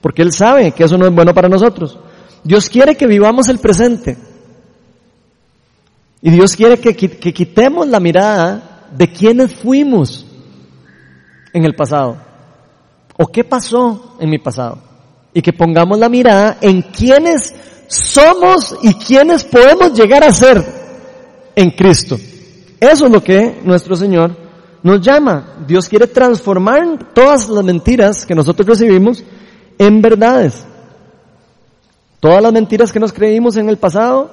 Porque 0.00 0.22
Él 0.22 0.32
sabe 0.32 0.72
que 0.72 0.82
eso 0.82 0.98
no 0.98 1.06
es 1.06 1.14
bueno 1.14 1.32
para 1.32 1.48
nosotros. 1.48 1.96
Dios 2.42 2.68
quiere 2.68 2.96
que 2.96 3.06
vivamos 3.06 3.48
el 3.48 3.60
presente. 3.60 4.18
Y 6.22 6.30
Dios 6.30 6.56
quiere 6.56 6.78
que, 6.78 6.96
que 6.96 7.32
quitemos 7.32 7.86
la 7.86 8.00
mirada 8.00 8.88
de 8.90 9.12
quiénes 9.12 9.52
fuimos 9.52 10.26
en 11.52 11.64
el 11.64 11.76
pasado. 11.76 12.16
O 13.16 13.28
qué 13.28 13.44
pasó 13.44 14.16
en 14.18 14.28
mi 14.28 14.38
pasado. 14.38 14.78
Y 15.32 15.40
que 15.40 15.52
pongamos 15.52 16.00
la 16.00 16.08
mirada 16.08 16.58
en 16.60 16.82
quiénes 16.82 17.54
somos 17.86 18.76
y 18.82 18.94
quiénes 18.94 19.44
podemos 19.44 19.92
llegar 19.94 20.24
a 20.24 20.32
ser 20.32 20.62
en 21.54 21.70
Cristo. 21.70 22.16
Eso 22.80 23.06
es 23.06 23.12
lo 23.12 23.22
que 23.22 23.60
nuestro 23.64 23.94
Señor 23.94 24.36
nos 24.82 25.00
llama. 25.00 25.64
Dios 25.66 25.88
quiere 25.88 26.06
transformar 26.06 27.12
todas 27.14 27.48
las 27.48 27.64
mentiras 27.64 28.26
que 28.26 28.34
nosotros 28.34 28.66
recibimos 28.66 29.22
en 29.78 30.02
verdades. 30.02 30.64
Todas 32.20 32.42
las 32.42 32.52
mentiras 32.52 32.92
que 32.92 33.00
nos 33.00 33.12
creímos 33.12 33.56
en 33.56 33.68
el 33.68 33.78
pasado, 33.78 34.30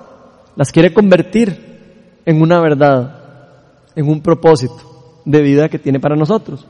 las 0.56 0.72
quiere 0.72 0.94
convertir 0.94 2.22
en 2.26 2.42
una 2.42 2.60
verdad, 2.60 3.20
en 3.96 4.08
un 4.08 4.22
propósito 4.22 5.22
de 5.26 5.42
vida 5.42 5.70
que 5.70 5.80
tiene 5.80 6.00
para 6.00 6.16
nosotros. 6.16 6.66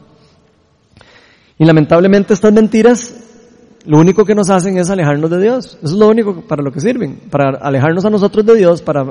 Y 1.58 1.66
lamentablemente 1.66 2.34
estas 2.34 2.54
mentiras 2.54 3.14
lo 3.90 3.98
único 3.98 4.24
que 4.24 4.36
nos 4.36 4.52
hacen 4.52 4.78
es 4.78 4.92
alejarnos 4.92 5.32
de 5.32 5.42
Dios. 5.42 5.80
Eso 5.82 5.94
es 5.96 6.00
lo 6.00 6.08
único 6.10 6.42
para 6.42 6.62
lo 6.62 6.72
que 6.72 6.80
sirven, 6.80 7.22
para 7.32 7.58
alejarnos 7.58 8.06
a 8.06 8.12
nosotros 8.12 8.46
de 8.46 8.56
Dios, 8.56 8.84
para 8.84 9.04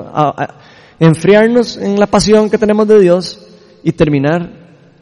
enfriarnos 0.97 1.75
en 1.75 1.99
la 1.99 2.07
pasión 2.07 2.49
que 2.49 2.57
tenemos 2.57 2.87
de 2.87 2.97
Dios 2.97 3.45
y 3.83 3.91
terminar 3.91 4.49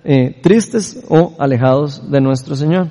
eh, 0.04 0.40
tristes 0.42 1.04
o 1.10 1.36
alejados 1.38 2.10
de 2.10 2.20
nuestro 2.20 2.56
Señor. 2.56 2.90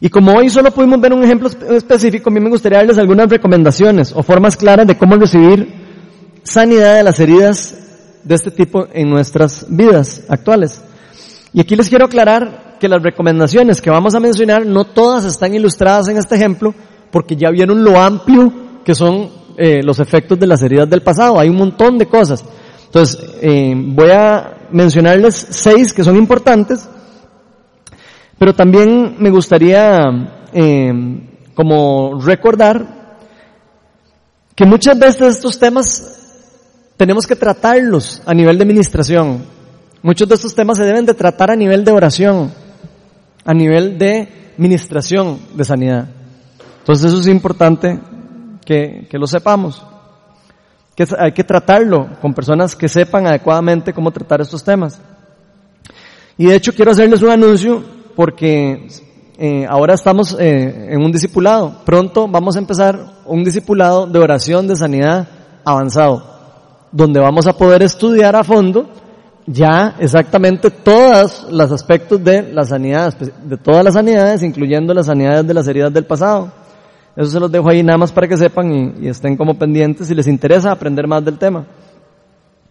Y 0.00 0.08
como 0.08 0.32
hoy 0.32 0.48
solo 0.48 0.70
pudimos 0.70 1.02
ver 1.02 1.12
un 1.12 1.22
ejemplo 1.22 1.50
específico, 1.50 2.30
a 2.30 2.32
mí 2.32 2.40
me 2.40 2.48
gustaría 2.48 2.78
darles 2.78 2.96
algunas 2.96 3.28
recomendaciones 3.28 4.10
o 4.16 4.22
formas 4.22 4.56
claras 4.56 4.86
de 4.86 4.96
cómo 4.96 5.16
recibir 5.16 5.70
sanidad 6.44 6.96
de 6.96 7.02
las 7.02 7.20
heridas 7.20 8.20
de 8.24 8.34
este 8.34 8.50
tipo 8.50 8.88
en 8.90 9.10
nuestras 9.10 9.66
vidas 9.68 10.22
actuales. 10.30 10.82
Y 11.52 11.60
aquí 11.60 11.76
les 11.76 11.90
quiero 11.90 12.06
aclarar 12.06 12.65
que 12.78 12.88
las 12.88 13.02
recomendaciones 13.02 13.80
que 13.80 13.90
vamos 13.90 14.14
a 14.14 14.20
mencionar 14.20 14.66
no 14.66 14.84
todas 14.84 15.24
están 15.24 15.54
ilustradas 15.54 16.08
en 16.08 16.18
este 16.18 16.36
ejemplo 16.36 16.74
porque 17.10 17.36
ya 17.36 17.50
vieron 17.50 17.82
lo 17.82 18.00
amplio 18.00 18.52
que 18.84 18.94
son 18.94 19.30
eh, 19.56 19.82
los 19.82 19.98
efectos 20.00 20.38
de 20.38 20.46
las 20.46 20.62
heridas 20.62 20.88
del 20.88 21.02
pasado. 21.02 21.40
Hay 21.40 21.48
un 21.48 21.56
montón 21.56 21.96
de 21.98 22.06
cosas. 22.06 22.44
Entonces, 22.84 23.18
eh, 23.40 23.74
voy 23.74 24.10
a 24.10 24.68
mencionarles 24.70 25.46
seis 25.50 25.92
que 25.92 26.04
son 26.04 26.16
importantes, 26.16 26.88
pero 28.38 28.54
también 28.54 29.16
me 29.18 29.30
gustaría 29.30 29.98
eh, 30.52 30.92
como 31.54 32.20
recordar 32.20 33.18
que 34.54 34.64
muchas 34.66 34.98
veces 34.98 35.36
estos 35.36 35.58
temas 35.58 36.16
tenemos 36.96 37.26
que 37.26 37.36
tratarlos 37.36 38.22
a 38.24 38.34
nivel 38.34 38.56
de 38.56 38.64
administración. 38.64 39.44
Muchos 40.02 40.28
de 40.28 40.34
estos 40.34 40.54
temas 40.54 40.78
se 40.78 40.84
deben 40.84 41.06
de 41.06 41.14
tratar 41.14 41.50
a 41.50 41.56
nivel 41.56 41.84
de 41.84 41.92
oración, 41.92 42.52
a 43.46 43.54
nivel 43.54 43.96
de 43.96 44.52
ministración 44.58 45.38
de 45.54 45.64
sanidad. 45.64 46.08
Entonces 46.80 47.06
eso 47.06 47.20
es 47.20 47.28
importante 47.28 47.98
que, 48.64 49.08
lo 49.12 49.26
sepamos. 49.26 49.82
Que 50.94 51.06
hay 51.18 51.32
que 51.32 51.44
tratarlo 51.44 52.08
con 52.20 52.34
personas 52.34 52.74
que 52.74 52.88
sepan 52.88 53.26
adecuadamente 53.26 53.92
cómo 53.92 54.10
tratar 54.10 54.40
estos 54.40 54.64
temas. 54.64 55.00
Y 56.36 56.46
de 56.46 56.56
hecho 56.56 56.72
quiero 56.72 56.90
hacerles 56.90 57.22
un 57.22 57.30
anuncio 57.30 57.82
porque 58.16 58.88
eh, 59.38 59.66
ahora 59.68 59.94
estamos 59.94 60.36
eh, 60.38 60.88
en 60.90 61.02
un 61.02 61.12
discipulado. 61.12 61.82
Pronto 61.84 62.26
vamos 62.26 62.56
a 62.56 62.58
empezar 62.58 62.98
un 63.26 63.44
discipulado 63.44 64.06
de 64.06 64.18
oración 64.18 64.66
de 64.66 64.76
sanidad 64.76 65.28
avanzado, 65.64 66.24
donde 66.90 67.20
vamos 67.20 67.46
a 67.46 67.56
poder 67.56 67.82
estudiar 67.82 68.34
a 68.34 68.44
fondo 68.44 68.88
ya 69.46 69.94
exactamente 70.00 70.70
todos 70.70 71.46
los 71.50 71.70
aspectos 71.70 72.22
de 72.22 72.52
la 72.52 72.64
sanidad, 72.64 73.16
de 73.16 73.56
todas 73.56 73.84
las 73.84 73.94
sanidades, 73.94 74.42
incluyendo 74.42 74.92
las 74.92 75.06
sanidades 75.06 75.46
de 75.46 75.54
las 75.54 75.68
heridas 75.68 75.92
del 75.92 76.04
pasado. 76.04 76.50
Eso 77.16 77.30
se 77.30 77.40
los 77.40 77.50
dejo 77.50 77.68
ahí 77.70 77.82
nada 77.82 77.96
más 77.96 78.12
para 78.12 78.28
que 78.28 78.36
sepan 78.36 78.94
y, 79.00 79.08
estén 79.08 79.36
como 79.36 79.54
pendientes 79.54 80.08
si 80.08 80.14
les 80.14 80.26
interesa 80.26 80.72
aprender 80.72 81.06
más 81.06 81.24
del 81.24 81.38
tema, 81.38 81.64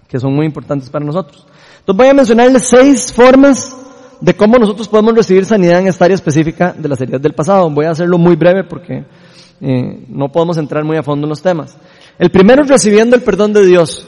que 0.07 0.19
son 0.19 0.35
muy 0.35 0.45
importantes 0.45 0.89
para 0.89 1.05
nosotros. 1.05 1.47
Entonces 1.79 1.97
voy 1.97 2.07
a 2.07 2.13
mencionarles 2.13 2.67
seis 2.67 3.11
formas 3.11 3.75
de 4.19 4.33
cómo 4.35 4.57
nosotros 4.57 4.87
podemos 4.87 5.15
recibir 5.15 5.45
sanidad 5.45 5.79
en 5.79 5.87
esta 5.87 6.05
área 6.05 6.15
específica 6.15 6.75
de 6.77 6.89
las 6.89 6.99
heridas 7.01 7.21
del 7.21 7.33
pasado. 7.33 7.69
Voy 7.69 7.85
a 7.85 7.91
hacerlo 7.91 8.17
muy 8.17 8.35
breve 8.35 8.63
porque 8.63 9.05
eh, 9.61 10.05
no 10.09 10.29
podemos 10.29 10.57
entrar 10.57 10.83
muy 10.83 10.97
a 10.97 11.03
fondo 11.03 11.25
en 11.25 11.29
los 11.29 11.41
temas. 11.41 11.77
El 12.19 12.29
primero 12.29 12.63
es 12.63 12.69
recibiendo 12.69 13.15
el 13.15 13.23
perdón 13.23 13.53
de 13.53 13.65
Dios 13.65 14.05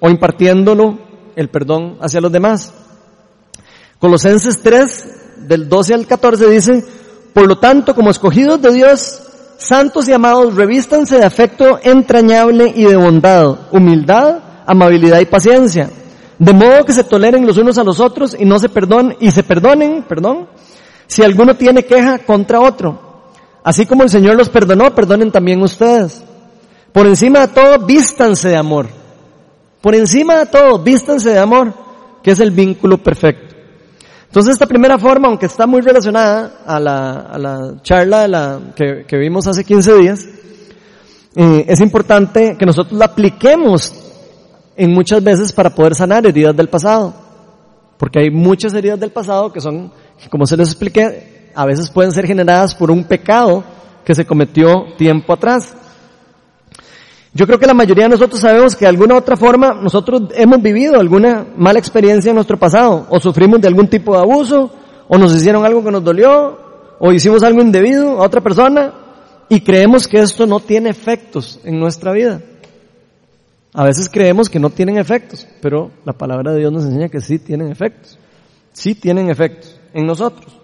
o 0.00 0.10
impartiéndolo 0.10 1.11
el 1.36 1.48
perdón 1.48 1.98
hacia 2.00 2.20
los 2.20 2.32
demás. 2.32 2.72
Colosenses 3.98 4.60
3, 4.62 5.46
del 5.48 5.68
12 5.68 5.94
al 5.94 6.06
14 6.06 6.50
dice, 6.50 6.84
por 7.32 7.46
lo 7.46 7.58
tanto, 7.58 7.94
como 7.94 8.10
escogidos 8.10 8.60
de 8.60 8.72
Dios, 8.72 9.22
santos 9.58 10.08
y 10.08 10.12
amados, 10.12 10.54
revístanse 10.54 11.18
de 11.18 11.24
afecto 11.24 11.78
entrañable 11.82 12.72
y 12.74 12.84
de 12.84 12.96
bondad, 12.96 13.68
humildad, 13.70 14.38
amabilidad 14.66 15.20
y 15.20 15.26
paciencia, 15.26 15.88
de 16.38 16.52
modo 16.52 16.84
que 16.84 16.92
se 16.92 17.04
toleren 17.04 17.46
los 17.46 17.58
unos 17.58 17.78
a 17.78 17.84
los 17.84 18.00
otros 18.00 18.36
y 18.38 18.44
no 18.44 18.58
se 18.58 18.68
perdonen, 18.68 19.16
y 19.20 19.30
se 19.30 19.42
perdonen, 19.42 20.02
perdón, 20.08 20.48
si 21.06 21.22
alguno 21.22 21.54
tiene 21.54 21.84
queja 21.84 22.18
contra 22.18 22.60
otro. 22.60 23.12
Así 23.64 23.86
como 23.86 24.02
el 24.02 24.10
Señor 24.10 24.34
los 24.34 24.48
perdonó, 24.48 24.92
perdonen 24.94 25.30
también 25.30 25.62
ustedes. 25.62 26.22
Por 26.92 27.06
encima 27.06 27.40
de 27.40 27.48
todo, 27.48 27.78
vístanse 27.86 28.48
de 28.48 28.56
amor 28.56 29.01
por 29.82 29.94
encima 29.94 30.38
de 30.38 30.46
todo, 30.46 30.78
vístanse 30.78 31.30
de 31.30 31.38
amor, 31.38 31.74
que 32.22 32.30
es 32.30 32.40
el 32.40 32.52
vínculo 32.52 32.98
perfecto. 32.98 33.54
Entonces 34.26 34.54
esta 34.54 34.66
primera 34.66 34.98
forma, 34.98 35.28
aunque 35.28 35.44
está 35.44 35.66
muy 35.66 35.82
relacionada 35.82 36.60
a 36.64 36.80
la, 36.80 37.74
charla 37.82 38.22
de 38.22 38.28
la, 38.28 38.60
que, 38.74 39.18
vimos 39.18 39.46
hace 39.46 39.62
15 39.62 39.94
días, 39.98 40.26
eh, 41.34 41.64
es 41.68 41.80
importante 41.80 42.56
que 42.56 42.64
nosotros 42.64 42.98
la 42.98 43.06
apliquemos 43.06 43.92
en 44.76 44.90
muchas 44.92 45.22
veces 45.22 45.52
para 45.52 45.74
poder 45.74 45.94
sanar 45.94 46.26
heridas 46.26 46.56
del 46.56 46.68
pasado. 46.68 47.12
Porque 47.98 48.20
hay 48.20 48.30
muchas 48.30 48.72
heridas 48.72 48.98
del 48.98 49.10
pasado 49.10 49.52
que 49.52 49.60
son, 49.60 49.92
como 50.30 50.46
se 50.46 50.56
les 50.56 50.68
expliqué, 50.68 51.50
a 51.54 51.66
veces 51.66 51.90
pueden 51.90 52.12
ser 52.12 52.26
generadas 52.26 52.74
por 52.74 52.90
un 52.90 53.04
pecado 53.04 53.62
que 54.04 54.14
se 54.14 54.24
cometió 54.24 54.94
tiempo 54.96 55.32
atrás. 55.32 55.74
Yo 57.34 57.46
creo 57.46 57.58
que 57.58 57.66
la 57.66 57.74
mayoría 57.74 58.04
de 58.04 58.10
nosotros 58.10 58.40
sabemos 58.40 58.76
que 58.76 58.84
de 58.84 58.90
alguna 58.90 59.16
otra 59.16 59.36
forma 59.36 59.72
nosotros 59.72 60.22
hemos 60.34 60.60
vivido 60.60 61.00
alguna 61.00 61.46
mala 61.56 61.78
experiencia 61.78 62.28
en 62.28 62.34
nuestro 62.34 62.58
pasado, 62.58 63.06
o 63.08 63.18
sufrimos 63.20 63.60
de 63.60 63.68
algún 63.68 63.88
tipo 63.88 64.12
de 64.14 64.20
abuso, 64.20 64.70
o 65.08 65.16
nos 65.16 65.34
hicieron 65.34 65.64
algo 65.64 65.82
que 65.82 65.90
nos 65.90 66.04
dolió, 66.04 66.58
o 66.98 67.12
hicimos 67.12 67.42
algo 67.42 67.62
indebido 67.62 68.20
a 68.20 68.26
otra 68.26 68.42
persona, 68.42 68.92
y 69.48 69.60
creemos 69.60 70.06
que 70.06 70.18
esto 70.18 70.46
no 70.46 70.60
tiene 70.60 70.90
efectos 70.90 71.58
en 71.64 71.80
nuestra 71.80 72.12
vida. 72.12 72.42
A 73.74 73.84
veces 73.84 74.10
creemos 74.10 74.50
que 74.50 74.60
no 74.60 74.68
tienen 74.68 74.98
efectos, 74.98 75.46
pero 75.62 75.90
la 76.04 76.12
palabra 76.12 76.52
de 76.52 76.58
Dios 76.58 76.72
nos 76.72 76.84
enseña 76.84 77.08
que 77.08 77.22
sí 77.22 77.38
tienen 77.38 77.70
efectos. 77.70 78.18
Sí 78.72 78.94
tienen 78.94 79.30
efectos 79.30 79.80
en 79.94 80.06
nosotros. 80.06 80.61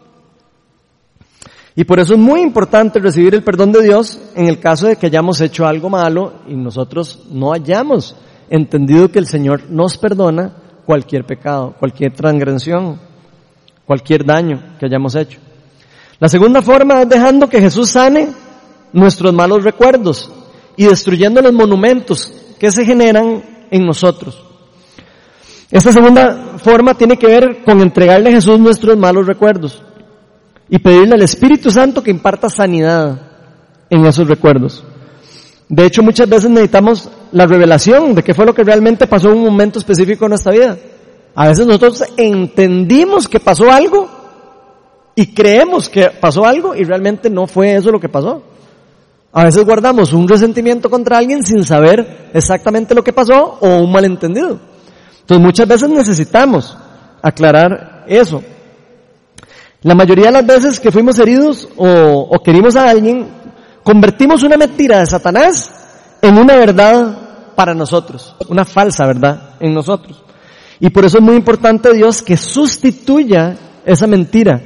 Y 1.78 1.84
por 1.84 2.00
eso 2.00 2.14
es 2.14 2.18
muy 2.18 2.40
importante 2.40 2.98
recibir 2.98 3.36
el 3.36 3.44
perdón 3.44 3.70
de 3.70 3.84
Dios 3.84 4.18
en 4.34 4.48
el 4.48 4.58
caso 4.58 4.88
de 4.88 4.96
que 4.96 5.06
hayamos 5.06 5.40
hecho 5.40 5.64
algo 5.64 5.88
malo 5.88 6.32
y 6.48 6.56
nosotros 6.56 7.20
no 7.30 7.52
hayamos 7.52 8.16
entendido 8.50 9.12
que 9.12 9.20
el 9.20 9.28
Señor 9.28 9.70
nos 9.70 9.96
perdona 9.96 10.50
cualquier 10.84 11.24
pecado, 11.24 11.76
cualquier 11.78 12.12
transgresión, 12.14 12.98
cualquier 13.86 14.24
daño 14.24 14.60
que 14.80 14.86
hayamos 14.86 15.14
hecho. 15.14 15.38
La 16.18 16.28
segunda 16.28 16.62
forma 16.62 17.02
es 17.02 17.08
dejando 17.08 17.48
que 17.48 17.60
Jesús 17.60 17.90
sane 17.90 18.26
nuestros 18.92 19.32
malos 19.32 19.62
recuerdos 19.62 20.32
y 20.76 20.86
destruyendo 20.86 21.40
los 21.40 21.52
monumentos 21.52 22.56
que 22.58 22.72
se 22.72 22.84
generan 22.84 23.40
en 23.70 23.86
nosotros. 23.86 24.42
Esta 25.70 25.92
segunda 25.92 26.58
forma 26.58 26.94
tiene 26.94 27.16
que 27.16 27.28
ver 27.28 27.62
con 27.64 27.80
entregarle 27.80 28.30
a 28.30 28.32
Jesús 28.32 28.58
nuestros 28.58 28.96
malos 28.96 29.28
recuerdos 29.28 29.84
y 30.68 30.78
pedirle 30.78 31.14
al 31.14 31.22
Espíritu 31.22 31.70
Santo 31.70 32.02
que 32.02 32.10
imparta 32.10 32.48
sanidad 32.48 33.20
en 33.90 34.04
esos 34.04 34.28
recuerdos. 34.28 34.84
De 35.68 35.84
hecho, 35.84 36.02
muchas 36.02 36.28
veces 36.28 36.50
necesitamos 36.50 37.10
la 37.32 37.46
revelación 37.46 38.14
de 38.14 38.22
qué 38.22 38.34
fue 38.34 38.46
lo 38.46 38.54
que 38.54 38.64
realmente 38.64 39.06
pasó 39.06 39.30
en 39.30 39.38
un 39.38 39.44
momento 39.44 39.78
específico 39.78 40.24
en 40.24 40.30
nuestra 40.30 40.52
vida. 40.52 40.78
A 41.34 41.48
veces 41.48 41.66
nosotros 41.66 42.04
entendimos 42.16 43.28
que 43.28 43.38
pasó 43.38 43.70
algo 43.70 44.08
y 45.14 45.34
creemos 45.34 45.88
que 45.88 46.10
pasó 46.20 46.44
algo 46.46 46.74
y 46.74 46.84
realmente 46.84 47.28
no 47.28 47.46
fue 47.46 47.74
eso 47.74 47.90
lo 47.90 48.00
que 48.00 48.08
pasó. 48.08 48.42
A 49.32 49.44
veces 49.44 49.64
guardamos 49.64 50.12
un 50.12 50.26
resentimiento 50.26 50.88
contra 50.88 51.18
alguien 51.18 51.42
sin 51.42 51.64
saber 51.64 52.30
exactamente 52.32 52.94
lo 52.94 53.04
que 53.04 53.12
pasó 53.12 53.58
o 53.60 53.78
un 53.80 53.92
malentendido. 53.92 54.58
Entonces 55.20 55.44
muchas 55.44 55.68
veces 55.68 55.90
necesitamos 55.90 56.76
aclarar 57.20 58.04
eso. 58.08 58.42
La 59.82 59.94
mayoría 59.94 60.26
de 60.26 60.32
las 60.32 60.46
veces 60.46 60.80
que 60.80 60.90
fuimos 60.90 61.18
heridos 61.18 61.68
o, 61.76 61.86
o 62.30 62.42
querimos 62.42 62.74
a 62.74 62.90
alguien, 62.90 63.28
convertimos 63.84 64.42
una 64.42 64.56
mentira 64.56 64.98
de 64.98 65.06
Satanás 65.06 65.72
en 66.20 66.36
una 66.36 66.56
verdad 66.56 67.54
para 67.54 67.74
nosotros, 67.74 68.34
una 68.48 68.64
falsa 68.64 69.06
verdad 69.06 69.54
en 69.60 69.72
nosotros. 69.72 70.22
Y 70.80 70.90
por 70.90 71.04
eso 71.04 71.18
es 71.18 71.24
muy 71.24 71.36
importante 71.36 71.92
Dios 71.92 72.22
que 72.22 72.36
sustituya 72.36 73.56
esa 73.84 74.06
mentira 74.06 74.60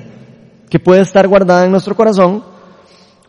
que 0.68 0.80
puede 0.80 1.02
estar 1.02 1.28
guardada 1.28 1.64
en 1.64 1.70
nuestro 1.70 1.94
corazón 1.94 2.42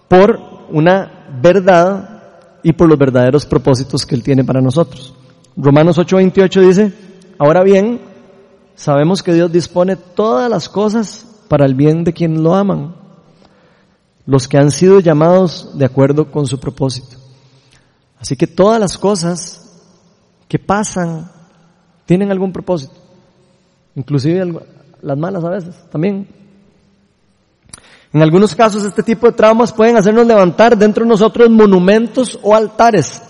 por 0.07 0.39
una 0.69 1.37
verdad 1.41 2.59
y 2.63 2.71
por 2.73 2.87
los 2.87 2.97
verdaderos 2.97 3.45
propósitos 3.45 4.05
que 4.05 4.15
Él 4.15 4.23
tiene 4.23 4.45
para 4.45 4.61
nosotros. 4.61 5.13
Romanos 5.57 5.97
8:28 5.97 6.61
dice, 6.61 6.93
ahora 7.37 7.63
bien, 7.63 7.99
sabemos 8.75 9.21
que 9.21 9.33
Dios 9.33 9.51
dispone 9.51 9.97
todas 9.97 10.49
las 10.49 10.69
cosas 10.69 11.32
para 11.53 11.67
el 11.67 11.75
bien 11.75 12.03
de 12.03 12.13
quien 12.13 12.41
lo 12.41 12.55
aman, 12.55 12.95
los 14.25 14.47
que 14.47 14.57
han 14.57 14.71
sido 14.71 14.99
llamados 14.99 15.77
de 15.77 15.85
acuerdo 15.85 16.31
con 16.31 16.47
su 16.47 16.59
propósito. 16.59 17.15
Así 18.19 18.35
que 18.35 18.47
todas 18.47 18.79
las 18.79 18.97
cosas 18.97 19.63
que 20.47 20.57
pasan 20.57 21.29
tienen 22.07 22.31
algún 22.31 22.51
propósito, 22.51 22.95
inclusive 23.93 24.51
las 25.03 25.15
malas 25.15 25.43
a 25.43 25.49
veces 25.51 25.75
también. 25.91 26.27
En 28.11 28.23
algunos 28.23 28.55
casos 28.55 28.83
este 28.83 29.03
tipo 29.03 29.27
de 29.27 29.33
traumas 29.33 29.71
pueden 29.71 29.95
hacernos 29.95 30.25
levantar 30.25 30.75
dentro 30.75 31.03
de 31.03 31.09
nosotros 31.09 31.51
monumentos 31.51 32.39
o 32.41 32.55
altares 32.55 33.21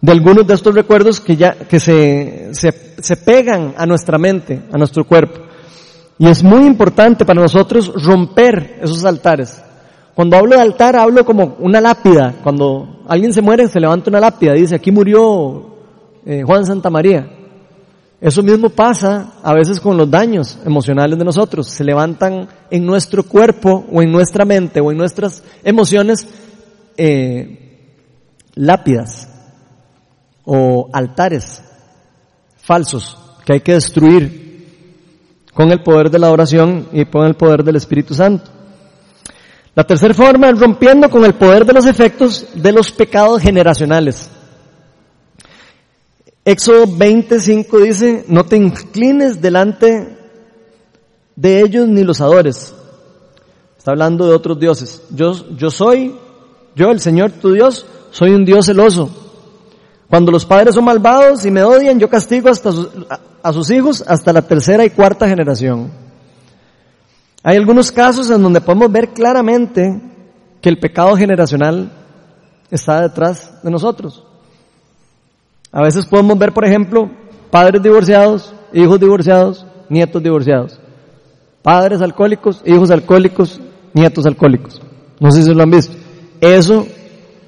de 0.00 0.10
algunos 0.10 0.44
de 0.44 0.54
estos 0.54 0.74
recuerdos 0.74 1.20
que 1.20 1.36
ya, 1.36 1.54
que 1.54 1.78
se, 1.78 2.48
se, 2.50 2.96
se 2.98 3.16
pegan 3.16 3.74
a 3.78 3.86
nuestra 3.86 4.18
mente, 4.18 4.60
a 4.72 4.76
nuestro 4.76 5.04
cuerpo. 5.04 5.47
Y 6.18 6.26
es 6.26 6.42
muy 6.42 6.66
importante 6.66 7.24
para 7.24 7.40
nosotros 7.40 7.92
romper 8.04 8.80
esos 8.82 9.04
altares. 9.04 9.62
Cuando 10.14 10.36
hablo 10.36 10.56
de 10.56 10.62
altar 10.62 10.96
hablo 10.96 11.24
como 11.24 11.56
una 11.60 11.80
lápida. 11.80 12.34
Cuando 12.42 13.04
alguien 13.06 13.32
se 13.32 13.40
muere 13.40 13.68
se 13.68 13.78
levanta 13.78 14.10
una 14.10 14.20
lápida 14.20 14.52
dice 14.54 14.74
aquí 14.74 14.90
murió 14.90 15.76
eh, 16.26 16.42
Juan 16.44 16.66
Santa 16.66 16.90
María. 16.90 17.30
Eso 18.20 18.42
mismo 18.42 18.68
pasa 18.70 19.34
a 19.44 19.54
veces 19.54 19.78
con 19.78 19.96
los 19.96 20.10
daños 20.10 20.58
emocionales 20.66 21.16
de 21.16 21.24
nosotros. 21.24 21.68
Se 21.68 21.84
levantan 21.84 22.48
en 22.68 22.84
nuestro 22.84 23.22
cuerpo 23.22 23.86
o 23.92 24.02
en 24.02 24.10
nuestra 24.10 24.44
mente 24.44 24.80
o 24.80 24.90
en 24.90 24.98
nuestras 24.98 25.44
emociones 25.62 26.26
eh, 26.96 27.94
lápidas 28.56 29.28
o 30.44 30.88
altares 30.92 31.62
falsos 32.56 33.16
que 33.44 33.52
hay 33.52 33.60
que 33.60 33.74
destruir 33.74 34.47
con 35.58 35.72
el 35.72 35.82
poder 35.82 36.08
de 36.08 36.20
la 36.20 36.30
oración 36.30 36.86
y 36.92 37.04
con 37.06 37.26
el 37.26 37.34
poder 37.34 37.64
del 37.64 37.74
Espíritu 37.74 38.14
Santo. 38.14 38.48
La 39.74 39.82
tercera 39.82 40.14
forma 40.14 40.50
es 40.50 40.56
rompiendo 40.60 41.10
con 41.10 41.24
el 41.24 41.34
poder 41.34 41.66
de 41.66 41.72
los 41.72 41.84
efectos 41.84 42.46
de 42.54 42.70
los 42.70 42.92
pecados 42.92 43.42
generacionales. 43.42 44.30
Éxodo 46.44 46.86
25 46.86 47.80
dice, 47.80 48.24
no 48.28 48.44
te 48.44 48.56
inclines 48.56 49.42
delante 49.42 50.16
de 51.34 51.60
ellos 51.60 51.88
ni 51.88 52.04
los 52.04 52.20
adores. 52.20 52.72
Está 53.76 53.90
hablando 53.90 54.28
de 54.28 54.36
otros 54.36 54.60
dioses. 54.60 55.02
Yo, 55.10 55.32
yo 55.56 55.72
soy, 55.72 56.14
yo 56.76 56.92
el 56.92 57.00
Señor 57.00 57.32
tu 57.32 57.50
Dios, 57.50 57.84
soy 58.12 58.30
un 58.30 58.44
Dios 58.44 58.66
celoso. 58.66 59.27
Cuando 60.08 60.32
los 60.32 60.46
padres 60.46 60.74
son 60.74 60.84
malvados 60.84 61.44
y 61.44 61.50
me 61.50 61.62
odian, 61.62 61.98
yo 61.98 62.08
castigo 62.08 62.48
hasta 62.48 62.70
a 63.42 63.52
sus 63.52 63.70
hijos 63.70 64.02
hasta 64.06 64.32
la 64.32 64.42
tercera 64.42 64.84
y 64.84 64.90
cuarta 64.90 65.28
generación. 65.28 65.90
Hay 67.42 67.56
algunos 67.56 67.92
casos 67.92 68.30
en 68.30 68.42
donde 68.42 68.60
podemos 68.60 68.90
ver 68.90 69.10
claramente 69.10 70.00
que 70.60 70.68
el 70.68 70.78
pecado 70.78 71.14
generacional 71.16 71.90
está 72.70 73.02
detrás 73.02 73.62
de 73.62 73.70
nosotros. 73.70 74.24
A 75.70 75.82
veces 75.82 76.06
podemos 76.06 76.38
ver, 76.38 76.52
por 76.52 76.64
ejemplo, 76.64 77.10
padres 77.50 77.82
divorciados, 77.82 78.54
hijos 78.72 78.98
divorciados, 78.98 79.66
nietos 79.88 80.22
divorciados. 80.22 80.80
Padres 81.62 82.00
alcohólicos, 82.00 82.62
hijos 82.64 82.90
alcohólicos, 82.90 83.60
nietos 83.92 84.24
alcohólicos. 84.24 84.80
No 85.20 85.30
sé 85.30 85.42
si 85.42 85.52
lo 85.52 85.62
han 85.62 85.70
visto. 85.70 85.94
Eso 86.40 86.86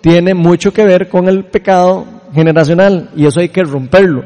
tiene 0.00 0.34
mucho 0.34 0.72
que 0.72 0.84
ver 0.84 1.08
con 1.08 1.28
el 1.28 1.46
pecado 1.46 2.19
generacional 2.32 3.10
y 3.16 3.26
eso 3.26 3.40
hay 3.40 3.48
que 3.48 3.62
romperlo. 3.62 4.24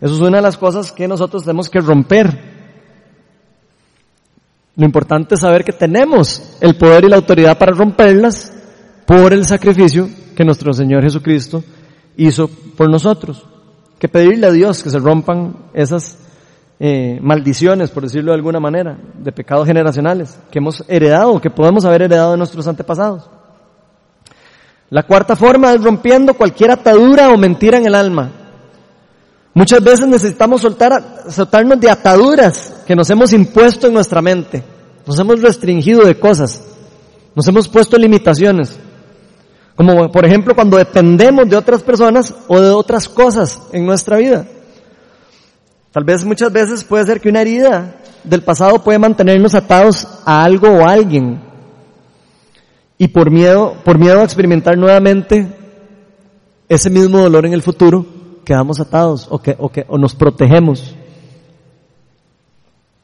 Eso 0.00 0.14
es 0.14 0.20
una 0.20 0.36
de 0.38 0.42
las 0.42 0.56
cosas 0.56 0.92
que 0.92 1.08
nosotros 1.08 1.42
tenemos 1.42 1.68
que 1.68 1.80
romper. 1.80 2.38
Lo 4.76 4.84
importante 4.84 5.34
es 5.34 5.40
saber 5.40 5.64
que 5.64 5.72
tenemos 5.72 6.56
el 6.60 6.76
poder 6.76 7.04
y 7.04 7.08
la 7.08 7.16
autoridad 7.16 7.58
para 7.58 7.72
romperlas 7.72 8.52
por 9.06 9.32
el 9.32 9.44
sacrificio 9.44 10.08
que 10.36 10.44
nuestro 10.44 10.72
Señor 10.72 11.02
Jesucristo 11.02 11.64
hizo 12.16 12.48
por 12.76 12.88
nosotros. 12.88 13.44
Que 13.98 14.08
pedirle 14.08 14.46
a 14.46 14.52
Dios 14.52 14.84
que 14.84 14.90
se 14.90 15.00
rompan 15.00 15.56
esas 15.74 16.16
eh, 16.78 17.18
maldiciones, 17.20 17.90
por 17.90 18.04
decirlo 18.04 18.30
de 18.30 18.36
alguna 18.36 18.60
manera, 18.60 18.96
de 19.18 19.32
pecados 19.32 19.66
generacionales 19.66 20.38
que 20.52 20.60
hemos 20.60 20.84
heredado, 20.86 21.40
que 21.40 21.50
podemos 21.50 21.84
haber 21.84 22.02
heredado 22.02 22.32
de 22.32 22.38
nuestros 22.38 22.68
antepasados. 22.68 23.28
La 24.90 25.02
cuarta 25.02 25.36
forma 25.36 25.72
es 25.72 25.82
rompiendo 25.82 26.34
cualquier 26.34 26.70
atadura 26.70 27.30
o 27.30 27.36
mentira 27.36 27.78
en 27.78 27.86
el 27.86 27.94
alma. 27.94 28.30
Muchas 29.52 29.82
veces 29.82 30.06
necesitamos 30.06 30.62
soltar, 30.62 31.24
soltarnos 31.28 31.80
de 31.80 31.90
ataduras 31.90 32.82
que 32.86 32.94
nos 32.94 33.10
hemos 33.10 33.32
impuesto 33.32 33.88
en 33.88 33.94
nuestra 33.94 34.22
mente. 34.22 34.62
Nos 35.04 35.18
hemos 35.18 35.42
restringido 35.42 36.04
de 36.04 36.18
cosas. 36.18 36.62
Nos 37.34 37.46
hemos 37.48 37.68
puesto 37.68 37.96
limitaciones. 37.96 38.78
Como 39.74 40.10
por 40.10 40.24
ejemplo 40.24 40.54
cuando 40.54 40.76
dependemos 40.76 41.48
de 41.48 41.56
otras 41.56 41.82
personas 41.82 42.34
o 42.46 42.60
de 42.60 42.70
otras 42.70 43.08
cosas 43.08 43.60
en 43.72 43.84
nuestra 43.84 44.16
vida. 44.16 44.46
Tal 45.92 46.04
vez 46.04 46.24
muchas 46.24 46.52
veces 46.52 46.84
puede 46.84 47.04
ser 47.04 47.20
que 47.20 47.28
una 47.28 47.42
herida 47.42 47.96
del 48.24 48.42
pasado 48.42 48.82
puede 48.82 48.98
mantenernos 48.98 49.54
atados 49.54 50.06
a 50.24 50.44
algo 50.44 50.68
o 50.68 50.88
a 50.88 50.92
alguien. 50.92 51.47
Y 52.98 53.08
por 53.08 53.30
miedo, 53.30 53.76
por 53.84 53.98
miedo 53.98 54.20
a 54.20 54.24
experimentar 54.24 54.76
nuevamente 54.76 55.46
ese 56.68 56.90
mismo 56.90 57.18
dolor 57.18 57.46
en 57.46 57.52
el 57.52 57.62
futuro, 57.62 58.04
quedamos 58.44 58.80
atados 58.80 59.28
o, 59.30 59.38
que, 59.38 59.54
o, 59.56 59.68
que, 59.68 59.84
o 59.88 59.96
nos 59.96 60.14
protegemos. 60.14 60.94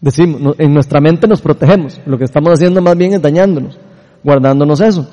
Decimos, 0.00 0.56
en 0.58 0.74
nuestra 0.74 1.00
mente 1.00 1.28
nos 1.28 1.40
protegemos. 1.40 2.00
Lo 2.06 2.18
que 2.18 2.24
estamos 2.24 2.52
haciendo 2.52 2.82
más 2.82 2.96
bien 2.96 3.14
es 3.14 3.22
dañándonos, 3.22 3.78
guardándonos 4.22 4.80
eso. 4.80 5.08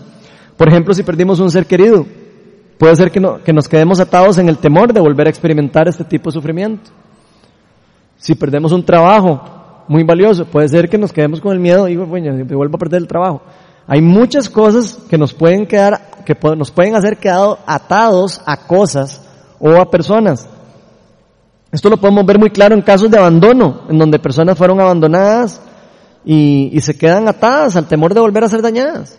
Por 0.58 0.68
ejemplo, 0.68 0.94
si 0.94 1.04
perdimos 1.04 1.40
un 1.40 1.52
ser 1.52 1.66
querido, 1.66 2.06
puede 2.78 2.96
ser 2.96 3.12
que, 3.12 3.20
no, 3.20 3.42
que 3.44 3.54
nos 3.54 3.68
quedemos 3.68 4.00
atados 4.00 4.38
en 4.40 4.50
el 4.50 4.58
temor 4.58 4.92
de 4.92 5.00
volver 5.00 5.28
a 5.28 5.30
experimentar 5.30 5.88
este 5.88 6.04
tipo 6.04 6.30
de 6.30 6.34
sufrimiento. 6.34 6.90
Si 8.18 8.36
perdemos 8.36 8.72
un 8.72 8.84
trabajo 8.84 9.84
muy 9.88 10.04
valioso, 10.04 10.46
puede 10.46 10.68
ser 10.68 10.90
que 10.90 10.98
nos 10.98 11.14
quedemos 11.14 11.40
con 11.40 11.54
el 11.54 11.60
miedo 11.60 11.88
y 11.88 11.96
bueno, 11.96 12.46
vuelvo 12.46 12.76
a 12.76 12.80
perder 12.80 13.02
el 13.02 13.08
trabajo. 13.08 13.42
Hay 13.88 14.02
muchas 14.02 14.50
cosas 14.50 14.98
que 15.10 15.18
nos 15.18 15.34
pueden 15.34 15.66
quedar, 15.66 16.24
que 16.26 16.38
nos 16.56 16.72
pueden 16.72 16.96
hacer 16.96 17.18
quedar 17.18 17.58
atados 17.66 18.42
a 18.46 18.68
cosas 18.68 19.22
o 19.60 19.72
a 19.72 19.90
personas. 19.90 20.48
Esto 21.72 21.90
lo 21.90 21.98
podemos 21.98 22.26
ver 22.26 22.38
muy 22.38 22.50
claro 22.50 22.76
en 22.76 22.82
casos 22.82 23.10
de 23.10 23.18
abandono, 23.18 23.84
en 23.90 23.98
donde 23.98 24.20
personas 24.20 24.58
fueron 24.58 24.80
abandonadas 24.82 25.62
y, 26.26 26.70
y, 26.74 26.82
se 26.82 26.98
quedan 26.98 27.28
atadas 27.28 27.76
al 27.76 27.88
temor 27.88 28.14
de 28.14 28.20
volver 28.20 28.44
a 28.44 28.50
ser 28.50 28.62
dañadas. 28.62 29.18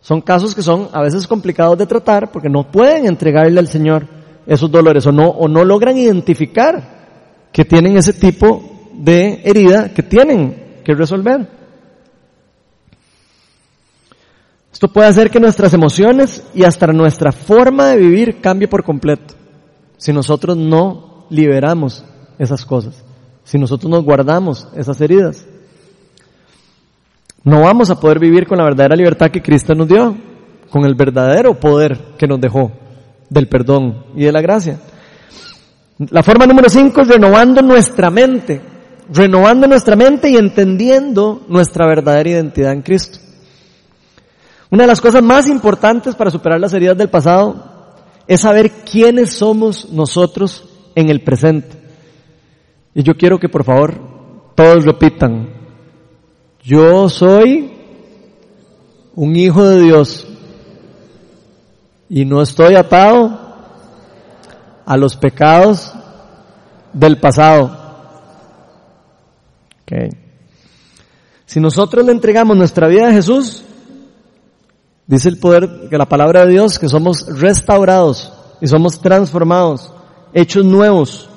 Son 0.00 0.20
casos 0.20 0.54
que 0.54 0.62
son 0.62 0.88
a 0.92 1.00
veces 1.00 1.26
complicados 1.26 1.78
de 1.78 1.86
tratar 1.86 2.30
porque 2.30 2.50
no 2.50 2.70
pueden 2.70 3.06
entregarle 3.06 3.58
al 3.58 3.68
Señor 3.68 4.06
esos 4.46 4.70
dolores 4.70 5.06
o 5.06 5.12
no, 5.12 5.28
o 5.28 5.48
no 5.48 5.64
logran 5.64 5.96
identificar 5.96 7.48
que 7.52 7.64
tienen 7.64 7.96
ese 7.96 8.12
tipo 8.12 8.90
de 8.92 9.40
herida 9.44 9.94
que 9.94 10.02
tienen 10.02 10.82
que 10.84 10.94
resolver. 10.94 11.48
Esto 14.74 14.88
puede 14.88 15.06
hacer 15.06 15.30
que 15.30 15.38
nuestras 15.38 15.72
emociones 15.72 16.42
y 16.52 16.64
hasta 16.64 16.88
nuestra 16.88 17.30
forma 17.30 17.90
de 17.90 17.96
vivir 17.96 18.40
cambie 18.40 18.66
por 18.66 18.82
completo. 18.82 19.34
Si 19.98 20.12
nosotros 20.12 20.56
no 20.56 21.26
liberamos 21.30 22.04
esas 22.40 22.64
cosas, 22.64 23.04
si 23.44 23.56
nosotros 23.56 23.88
nos 23.88 24.02
guardamos 24.02 24.66
esas 24.74 25.00
heridas, 25.00 25.46
no 27.44 27.60
vamos 27.60 27.88
a 27.90 28.00
poder 28.00 28.18
vivir 28.18 28.48
con 28.48 28.58
la 28.58 28.64
verdadera 28.64 28.96
libertad 28.96 29.30
que 29.30 29.42
Cristo 29.42 29.76
nos 29.76 29.86
dio, 29.86 30.16
con 30.70 30.84
el 30.84 30.96
verdadero 30.96 31.54
poder 31.54 31.96
que 32.18 32.26
nos 32.26 32.40
dejó 32.40 32.72
del 33.30 33.46
perdón 33.46 34.06
y 34.16 34.24
de 34.24 34.32
la 34.32 34.40
gracia. 34.40 34.80
La 36.10 36.24
forma 36.24 36.46
número 36.46 36.68
cinco 36.68 37.02
es 37.02 37.06
renovando 37.06 37.62
nuestra 37.62 38.10
mente, 38.10 38.60
renovando 39.08 39.68
nuestra 39.68 39.94
mente 39.94 40.30
y 40.30 40.36
entendiendo 40.36 41.42
nuestra 41.46 41.86
verdadera 41.86 42.30
identidad 42.30 42.72
en 42.72 42.82
Cristo. 42.82 43.20
Una 44.74 44.82
de 44.82 44.88
las 44.88 45.00
cosas 45.00 45.22
más 45.22 45.46
importantes 45.46 46.16
para 46.16 46.32
superar 46.32 46.58
las 46.58 46.72
heridas 46.72 46.98
del 46.98 47.08
pasado 47.08 47.54
es 48.26 48.40
saber 48.40 48.72
quiénes 48.82 49.32
somos 49.32 49.88
nosotros 49.92 50.68
en 50.96 51.10
el 51.10 51.22
presente. 51.22 51.78
Y 52.92 53.04
yo 53.04 53.16
quiero 53.16 53.38
que 53.38 53.48
por 53.48 53.62
favor 53.62 54.00
todos 54.56 54.84
repitan, 54.84 55.48
yo 56.60 57.08
soy 57.08 57.72
un 59.14 59.36
hijo 59.36 59.62
de 59.62 59.80
Dios 59.80 60.26
y 62.08 62.24
no 62.24 62.42
estoy 62.42 62.74
atado 62.74 63.38
a 64.84 64.96
los 64.96 65.14
pecados 65.16 65.94
del 66.92 67.20
pasado. 67.20 67.78
Okay. 69.82 70.08
Si 71.46 71.60
nosotros 71.60 72.04
le 72.04 72.10
entregamos 72.10 72.56
nuestra 72.56 72.88
vida 72.88 73.06
a 73.06 73.12
Jesús, 73.12 73.64
dice 75.06 75.28
el 75.28 75.38
poder 75.38 75.88
que 75.90 75.98
la 75.98 76.08
palabra 76.08 76.44
de 76.44 76.52
Dios 76.52 76.78
que 76.78 76.88
somos 76.88 77.26
restaurados 77.26 78.32
y 78.60 78.66
somos 78.66 79.00
transformados, 79.00 79.92
hechos 80.32 80.64
nuevos. 80.64 81.28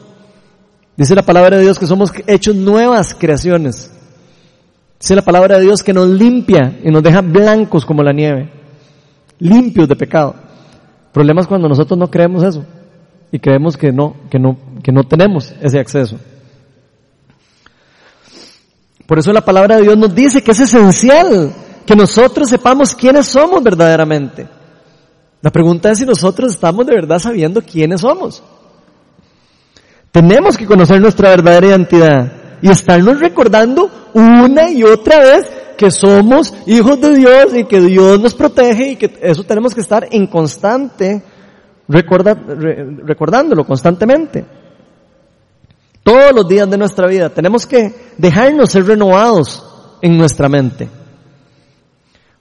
Dice 0.96 1.16
la 1.16 1.24
palabra 1.24 1.58
de 1.58 1.64
Dios 1.64 1.78
que 1.78 1.86
somos 1.86 2.12
hechos 2.26 2.56
nuevas 2.56 3.14
creaciones. 3.14 3.92
Dice 5.00 5.16
la 5.16 5.22
palabra 5.22 5.58
de 5.58 5.64
Dios 5.64 5.84
que 5.84 5.94
nos 5.94 6.10
limpia 6.10 6.80
y 6.84 6.90
nos 6.90 7.04
deja 7.04 7.22
blancos 7.22 7.86
como 7.86 8.02
la 8.02 8.14
nieve, 8.14 8.50
limpios 9.40 9.88
de 9.88 9.96
pecado. 9.96 10.36
El 11.08 11.12
problema 11.12 11.42
es 11.42 11.48
cuando 11.48 11.70
nosotros 11.70 11.98
no 12.00 12.10
creemos 12.10 12.44
eso 12.44 12.66
y 13.32 13.40
creemos 13.40 13.78
que 13.78 13.92
no, 13.92 14.16
que 14.30 14.40
no, 14.40 14.58
que 14.82 14.92
no 14.92 15.04
tenemos 15.04 15.54
ese 15.62 15.80
acceso. 15.80 16.18
Por 19.06 19.20
eso 19.20 19.32
la 19.32 19.46
palabra 19.46 19.78
de 19.78 19.84
Dios 19.84 19.98
nos 19.98 20.14
dice 20.14 20.42
que 20.42 20.52
es 20.52 20.60
esencial 20.60 21.54
que 21.88 21.96
nosotros 21.96 22.50
sepamos 22.50 22.94
quiénes 22.94 23.28
somos 23.28 23.64
verdaderamente. 23.64 24.46
La 25.42 25.50
pregunta 25.50 25.90
es 25.90 26.00
si 26.00 26.06
nosotros 26.06 26.52
estamos 26.52 26.86
de 26.86 26.94
verdad 26.94 27.18
sabiendo 27.18 27.62
quiénes 27.62 28.02
somos. 28.02 28.44
Tenemos 30.12 30.58
que 30.58 30.66
conocer 30.66 31.00
nuestra 31.00 31.30
verdadera 31.30 31.68
identidad 31.68 32.32
y 32.62 32.70
estarnos 32.70 33.22
recordando 33.22 33.90
una 34.14 34.70
y 34.70 34.84
otra 34.84 35.20
vez 35.20 35.50
que 35.78 35.90
somos 35.90 36.54
hijos 36.66 37.00
de 37.00 37.16
Dios 37.16 37.56
y 37.56 37.64
que 37.64 37.80
Dios 37.80 38.20
nos 38.20 38.34
protege 38.34 38.90
y 38.90 38.96
que 38.98 39.18
eso 39.22 39.46
tenemos 39.46 39.74
que 39.74 39.82
estar 39.82 40.08
en 40.12 40.28
constante 40.28 41.24
recordándolo 41.88 43.64
constantemente. 43.66 44.44
Todos 46.04 46.34
los 46.34 46.48
días 46.50 46.70
de 46.70 46.78
nuestra 46.78 47.08
vida 47.08 47.30
tenemos 47.30 47.66
que 47.66 47.94
dejarnos 48.18 48.72
ser 48.72 48.86
renovados 48.86 49.64
en 50.02 50.18
nuestra 50.18 50.50
mente. 50.50 50.97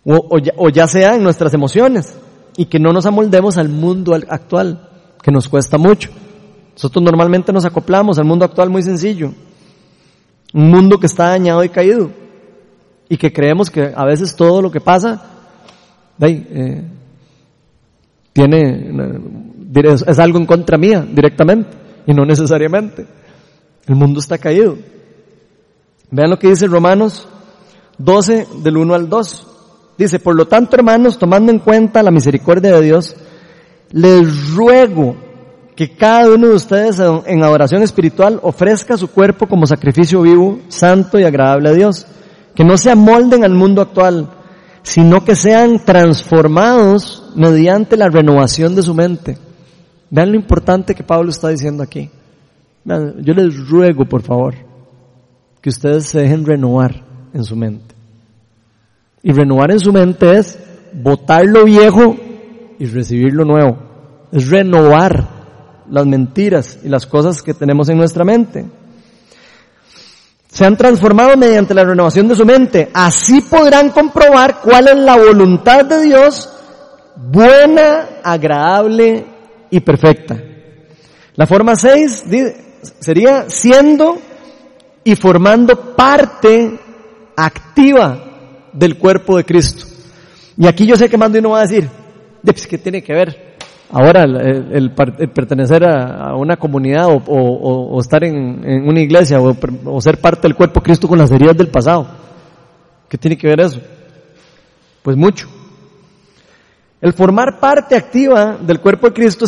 O, 0.08 0.68
ya 0.68 0.86
sea 0.86 1.16
en 1.16 1.24
nuestras 1.24 1.52
emociones 1.52 2.14
y 2.56 2.66
que 2.66 2.78
no 2.78 2.92
nos 2.92 3.06
amoldemos 3.06 3.58
al 3.58 3.68
mundo 3.68 4.14
actual, 4.14 4.88
que 5.20 5.32
nos 5.32 5.48
cuesta 5.48 5.78
mucho. 5.78 6.10
Nosotros 6.74 7.02
normalmente 7.02 7.52
nos 7.52 7.64
acoplamos 7.64 8.16
al 8.18 8.24
mundo 8.24 8.44
actual 8.44 8.70
muy 8.70 8.84
sencillo. 8.84 9.32
Un 10.54 10.70
mundo 10.70 11.00
que 11.00 11.06
está 11.06 11.30
dañado 11.30 11.64
y 11.64 11.70
caído. 11.70 12.12
Y 13.08 13.16
que 13.16 13.32
creemos 13.32 13.68
que 13.68 13.92
a 13.94 14.04
veces 14.04 14.36
todo 14.36 14.62
lo 14.62 14.70
que 14.70 14.80
pasa 14.80 15.22
eh, 16.20 16.84
tiene, 18.32 18.92
es 19.82 20.18
algo 20.20 20.38
en 20.38 20.46
contra 20.46 20.78
mía 20.78 21.04
directamente 21.10 21.70
y 22.06 22.14
no 22.14 22.24
necesariamente. 22.24 23.06
El 23.88 23.96
mundo 23.96 24.20
está 24.20 24.38
caído. 24.38 24.76
Vean 26.12 26.30
lo 26.30 26.38
que 26.38 26.48
dice 26.48 26.68
Romanos 26.68 27.26
12 27.98 28.46
del 28.62 28.76
1 28.76 28.94
al 28.94 29.08
2. 29.08 29.55
Dice, 29.98 30.18
por 30.18 30.36
lo 30.36 30.46
tanto 30.46 30.76
hermanos, 30.76 31.18
tomando 31.18 31.50
en 31.50 31.58
cuenta 31.58 32.02
la 32.02 32.10
misericordia 32.10 32.72
de 32.72 32.82
Dios, 32.82 33.16
les 33.92 34.54
ruego 34.54 35.16
que 35.74 35.94
cada 35.94 36.30
uno 36.30 36.48
de 36.48 36.54
ustedes 36.54 36.98
en 36.98 37.42
adoración 37.42 37.82
espiritual 37.82 38.40
ofrezca 38.42 38.96
su 38.96 39.08
cuerpo 39.08 39.46
como 39.46 39.66
sacrificio 39.66 40.22
vivo, 40.22 40.60
santo 40.68 41.18
y 41.18 41.24
agradable 41.24 41.68
a 41.68 41.72
Dios. 41.72 42.06
Que 42.54 42.64
no 42.64 42.78
se 42.78 42.90
amolden 42.90 43.44
al 43.44 43.54
mundo 43.54 43.82
actual, 43.82 44.30
sino 44.82 45.24
que 45.24 45.34
sean 45.36 45.84
transformados 45.84 47.30
mediante 47.34 47.96
la 47.96 48.08
renovación 48.08 48.74
de 48.74 48.82
su 48.82 48.94
mente. 48.94 49.36
Vean 50.08 50.30
lo 50.30 50.36
importante 50.36 50.94
que 50.94 51.02
Pablo 51.02 51.30
está 51.30 51.48
diciendo 51.48 51.82
aquí. 51.82 52.10
yo 52.84 53.34
les 53.34 53.68
ruego, 53.68 54.06
por 54.06 54.22
favor, 54.22 54.54
que 55.60 55.68
ustedes 55.68 56.06
se 56.06 56.20
dejen 56.20 56.46
renovar 56.46 57.04
en 57.34 57.44
su 57.44 57.56
mente. 57.56 57.95
Y 59.26 59.32
renovar 59.32 59.72
en 59.72 59.80
su 59.80 59.92
mente 59.92 60.38
es 60.38 60.56
botar 60.92 61.44
lo 61.44 61.64
viejo 61.64 62.16
y 62.78 62.86
recibir 62.86 63.34
lo 63.34 63.44
nuevo. 63.44 63.76
Es 64.30 64.48
renovar 64.48 65.26
las 65.90 66.06
mentiras 66.06 66.78
y 66.84 66.88
las 66.88 67.06
cosas 67.06 67.42
que 67.42 67.52
tenemos 67.52 67.88
en 67.88 67.98
nuestra 67.98 68.22
mente. 68.24 68.64
Se 70.46 70.64
han 70.64 70.76
transformado 70.76 71.36
mediante 71.36 71.74
la 71.74 71.82
renovación 71.82 72.28
de 72.28 72.36
su 72.36 72.46
mente. 72.46 72.88
Así 72.94 73.40
podrán 73.40 73.90
comprobar 73.90 74.60
cuál 74.60 74.86
es 74.86 74.96
la 74.96 75.16
voluntad 75.16 75.84
de 75.84 76.02
Dios, 76.02 76.48
buena, 77.16 78.20
agradable 78.22 79.26
y 79.72 79.80
perfecta. 79.80 80.40
La 81.34 81.48
forma 81.48 81.74
6 81.74 82.26
sería 83.00 83.50
siendo 83.50 84.18
y 85.02 85.16
formando 85.16 85.96
parte 85.96 86.78
activa 87.34 88.25
del 88.76 88.96
cuerpo 88.98 89.36
de 89.36 89.44
Cristo. 89.44 89.86
Y 90.56 90.66
aquí 90.66 90.86
yo 90.86 90.96
sé 90.96 91.08
que 91.08 91.18
mando 91.18 91.38
y 91.38 91.40
uno 91.40 91.50
va 91.50 91.60
a 91.60 91.66
decir, 91.66 91.88
pues, 92.42 92.66
¿qué 92.66 92.78
tiene 92.78 93.02
que 93.02 93.12
ver 93.12 93.56
Ahora, 93.90 94.24
el, 94.24 94.90
pertenecer 94.92 95.84
a, 95.84 96.34
una 96.34 96.56
comunidad 96.56 97.06
o, 97.08 98.00
estar 98.00 98.24
en, 98.24 98.88
una 98.88 99.00
iglesia 99.00 99.40
o, 99.40 100.00
ser 100.00 100.20
parte 100.20 100.42
del 100.42 100.56
cuerpo 100.56 100.80
de 100.80 100.84
Cristo 100.84 101.06
con 101.06 101.18
las 101.18 101.30
heridas 101.30 101.56
del 101.56 101.68
pasado. 101.68 102.08
¿Qué 103.08 103.16
tiene 103.16 103.38
que 103.38 103.46
ver 103.46 103.60
eso? 103.60 103.80
Pues 105.02 105.16
mucho. 105.16 105.48
El 107.00 107.12
formar 107.12 107.60
parte 107.60 107.94
activa 107.94 108.58
del 108.60 108.80
cuerpo 108.80 109.06
de 109.06 109.12
Cristo 109.12 109.46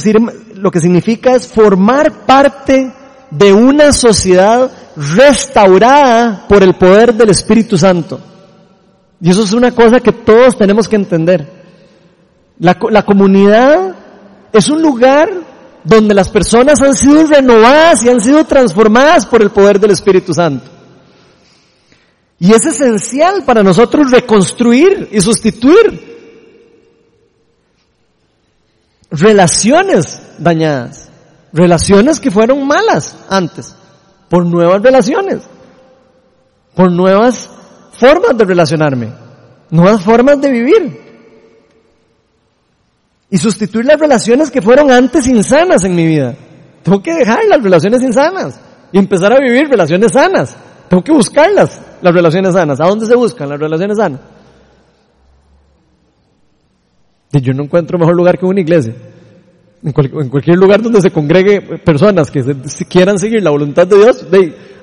lo 0.55 0.71
que 0.71 0.81
significa 0.81 1.35
es 1.35 1.49
formar 1.49 2.25
parte 2.25 2.93
de 3.31 3.53
una 3.53 3.91
sociedad 3.91 4.71
restaurada 5.17 6.47
por 6.49 6.63
el 6.63 6.75
poder 6.75 7.15
del 7.15 7.31
Espíritu 7.31 7.77
Santo. 7.77 8.21
Y 9.21 9.31
eso 9.31 9.43
es 9.43 9.53
una 9.53 9.73
cosa 9.73 10.01
que 10.01 10.13
todos 10.13 10.57
tenemos 10.57 10.89
que 10.89 10.97
entender. 10.97 11.47
La, 12.59 13.05
comunidad 13.05 13.95
es 14.53 14.69
un 14.69 14.83
lugar 14.83 15.29
donde 15.85 16.15
las 16.15 16.29
personas 16.29 16.81
han 16.83 16.97
sido 16.97 17.27
renovadas 17.27 18.05
y 18.05 18.09
han 18.09 18.21
sido 18.21 18.45
transformadas 18.45 19.27
por 19.27 19.43
el 19.43 19.51
poder 19.51 19.79
del 19.79 19.93
Espíritu 19.93 20.35
Santo. 20.35 20.69
Y 22.41 22.53
es 22.53 22.65
esencial 22.67 23.45
para 23.45 23.63
nosotros 23.63 24.11
reconstruir 24.11 25.09
y 25.11 25.21
sustituir 25.21 26.07
relaciones 29.11 30.21
dañadas, 30.39 31.09
relaciones 31.53 32.21
que 32.21 32.31
fueron 32.31 32.67
malas 32.67 33.17
antes, 33.29 33.75
por 34.29 34.47
nuevas 34.47 34.83
relaciones, 34.83 35.43
por 36.75 36.93
nuevas 36.93 37.51
formas 37.99 38.37
de 38.37 38.45
relacionarme, 38.45 39.09
nuevas 39.71 40.03
formas 40.03 40.41
de 40.41 40.51
vivir 40.51 41.01
y 43.31 43.37
sustituir 43.37 43.85
las 43.85 43.99
relaciones 43.99 44.51
que 44.51 44.63
fueron 44.63 44.91
antes 44.91 45.27
insanas 45.27 45.85
en 45.85 45.95
mi 45.95 46.07
vida. 46.07 46.35
Tengo 46.83 47.03
que 47.03 47.15
dejar 47.15 47.45
las 47.49 47.63
relaciones 47.63 48.03
insanas 48.03 48.61
y 48.93 48.99
empezar 48.99 49.33
a 49.33 49.41
vivir 49.41 49.69
relaciones 49.69 50.13
sanas. 50.13 50.57
Tengo 50.89 51.03
que 51.05 51.13
buscarlas, 51.13 51.81
las 52.01 52.15
relaciones 52.15 52.55
sanas. 52.55 52.81
¿A 52.81 52.87
dónde 52.87 53.07
se 53.07 53.15
buscan 53.15 53.49
las 53.49 53.59
relaciones 53.59 53.99
sanas? 53.99 54.21
Y 57.33 57.41
yo 57.43 57.53
no 57.53 57.65
encuentro 57.65 57.99
mejor 57.99 58.17
lugar 58.17 58.39
que 58.39 58.47
una 58.47 58.61
iglesia. 58.61 58.95
En, 59.85 59.93
cualquier 59.93 60.57
lugar 60.57 60.83
donde 60.83 61.01
se 61.01 61.11
congregue 61.11 61.61
personas 61.79 62.31
que 62.31 62.43
quieran 62.89 63.19
seguir 63.19 63.43
la 63.43 63.51
voluntad 63.51 63.87
de 63.87 63.97
Dios, 63.97 64.27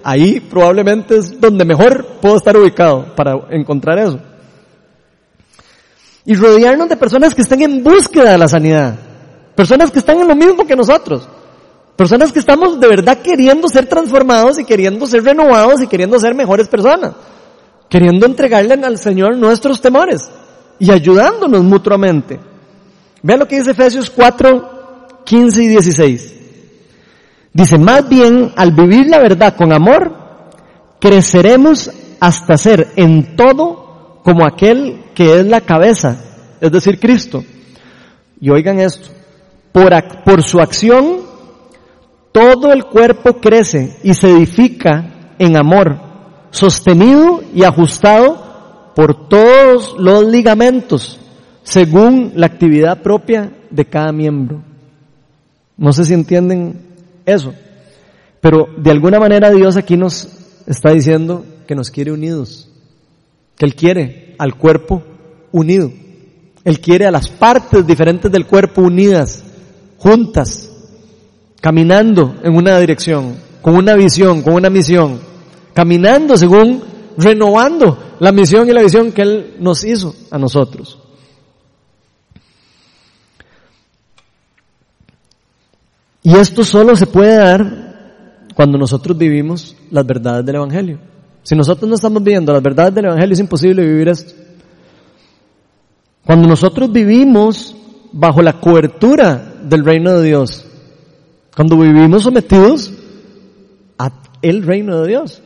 ahí 0.05 0.39
probablemente 0.39 1.17
es 1.17 1.41
donde 1.41 1.65
mejor 1.65 2.05
puedo 2.21 2.37
estar 2.37 2.55
ubicado 2.55 3.15
para 3.15 3.33
encontrar 3.49 3.97
eso 3.97 4.19
y 6.25 6.33
rodearnos 6.33 6.89
de 6.89 6.97
personas 6.97 7.35
que 7.35 7.41
estén 7.41 7.61
en 7.61 7.83
búsqueda 7.83 8.31
de 8.31 8.37
la 8.37 8.47
sanidad. 8.47 8.95
Personas 9.55 9.91
que 9.91 9.99
están 9.99 10.19
en 10.19 10.27
lo 10.27 10.35
mismo 10.35 10.65
que 10.65 10.75
nosotros. 10.75 11.27
Personas 11.95 12.31
que 12.31 12.39
estamos 12.39 12.79
de 12.79 12.87
verdad 12.87 13.19
queriendo 13.19 13.67
ser 13.69 13.87
transformados 13.87 14.59
y 14.59 14.65
queriendo 14.65 15.05
ser 15.05 15.23
renovados 15.23 15.81
y 15.81 15.87
queriendo 15.87 16.19
ser 16.19 16.33
mejores 16.33 16.67
personas. 16.67 17.13
Queriendo 17.89 18.25
entregarle 18.25 18.73
al 18.73 18.97
Señor 18.97 19.37
nuestros 19.37 19.79
temores 19.79 20.29
y 20.79 20.91
ayudándonos 20.91 21.63
mutuamente. 21.63 22.39
Vean 23.21 23.39
lo 23.39 23.47
que 23.47 23.57
dice 23.57 23.71
Efesios 23.71 24.09
4, 24.09 25.21
15 25.23 25.63
y 25.63 25.67
16. 25.67 26.34
Dice, 27.55 27.77
más 27.77 28.09
bien 28.09 28.51
al 28.57 28.73
vivir 28.73 29.07
la 29.07 29.19
verdad 29.19 29.55
con 29.55 29.71
amor, 29.71 30.13
creceremos 30.99 31.89
hasta 32.19 32.57
ser 32.57 32.89
en 32.97 33.37
todo 33.37 34.19
como 34.25 34.45
aquel 34.45 35.05
que 35.15 35.39
es 35.39 35.47
la 35.47 35.61
cabeza, 35.61 36.17
es 36.59 36.69
decir, 36.69 36.99
Cristo. 36.99 37.45
Y 38.41 38.49
oigan 38.49 38.81
esto, 38.81 39.07
por, 39.71 39.93
por 40.25 40.43
su 40.43 40.59
acción, 40.59 41.19
todo 42.33 42.73
el 42.73 42.83
cuerpo 42.87 43.35
crece 43.35 43.99
y 44.03 44.13
se 44.15 44.31
edifica 44.31 45.35
en 45.39 45.55
amor, 45.55 45.97
sostenido 46.51 47.39
y 47.53 47.63
ajustado 47.63 48.91
por 48.97 49.29
todos 49.29 49.95
los 49.97 50.25
ligamentos, 50.25 51.21
según 51.63 52.33
la 52.35 52.47
actividad 52.47 53.01
propia 53.01 53.49
de 53.71 53.85
cada 53.85 54.11
miembro. 54.11 54.61
No 55.77 55.93
sé 55.93 56.03
si 56.03 56.13
entienden 56.13 56.84
eso, 57.25 57.53
pero 58.41 58.67
de 58.77 58.91
alguna 58.91 59.19
manera 59.19 59.51
Dios 59.51 59.75
aquí 59.77 59.97
nos 59.97 60.27
está 60.67 60.91
diciendo 60.91 61.45
que 61.67 61.75
nos 61.75 61.89
quiere 61.89 62.11
unidos, 62.11 62.69
que 63.57 63.65
Él 63.65 63.75
quiere 63.75 64.35
al 64.37 64.55
cuerpo 64.55 65.03
unido, 65.51 65.91
Él 66.63 66.79
quiere 66.79 67.05
a 67.05 67.11
las 67.11 67.29
partes 67.29 67.85
diferentes 67.85 68.31
del 68.31 68.45
cuerpo 68.45 68.81
unidas, 68.81 69.43
juntas, 69.97 70.71
caminando 71.61 72.35
en 72.43 72.55
una 72.55 72.79
dirección, 72.79 73.35
con 73.61 73.75
una 73.75 73.95
visión, 73.95 74.41
con 74.41 74.53
una 74.53 74.69
misión, 74.69 75.19
caminando 75.73 76.37
según 76.37 76.83
renovando 77.17 77.97
la 78.19 78.31
misión 78.31 78.69
y 78.69 78.73
la 78.73 78.81
visión 78.81 79.11
que 79.11 79.21
Él 79.21 79.55
nos 79.59 79.83
hizo 79.83 80.13
a 80.29 80.37
nosotros. 80.37 80.99
Y 86.25 86.35
esto 86.35 86.63
solo 86.63 86.95
se 86.95 87.05
puede 87.05 87.35
dar 87.35 88.45
cuando 88.55 88.79
nosotros 88.79 89.15
vivimos 89.15 89.75
las 89.91 90.03
verdades 90.07 90.43
del 90.43 90.55
Evangelio. 90.55 90.97
Si 91.43 91.55
nosotros 91.55 91.87
no 91.87 91.93
estamos 91.93 92.23
viviendo 92.23 92.51
las 92.51 92.63
verdades 92.63 92.95
del 92.95 93.05
Evangelio 93.05 93.33
es 93.33 93.39
imposible 93.39 93.85
vivir 93.85 94.09
esto. 94.09 94.33
Cuando 96.25 96.47
nosotros 96.47 96.91
vivimos 96.91 97.75
bajo 98.11 98.41
la 98.41 98.59
cobertura 98.59 99.53
del 99.65 99.85
reino 99.85 100.13
de 100.13 100.25
Dios, 100.25 100.65
cuando 101.55 101.77
vivimos 101.77 102.23
sometidos 102.23 102.91
a 103.99 104.11
el 104.41 104.63
reino 104.63 105.01
de 105.01 105.07
Dios. 105.07 105.43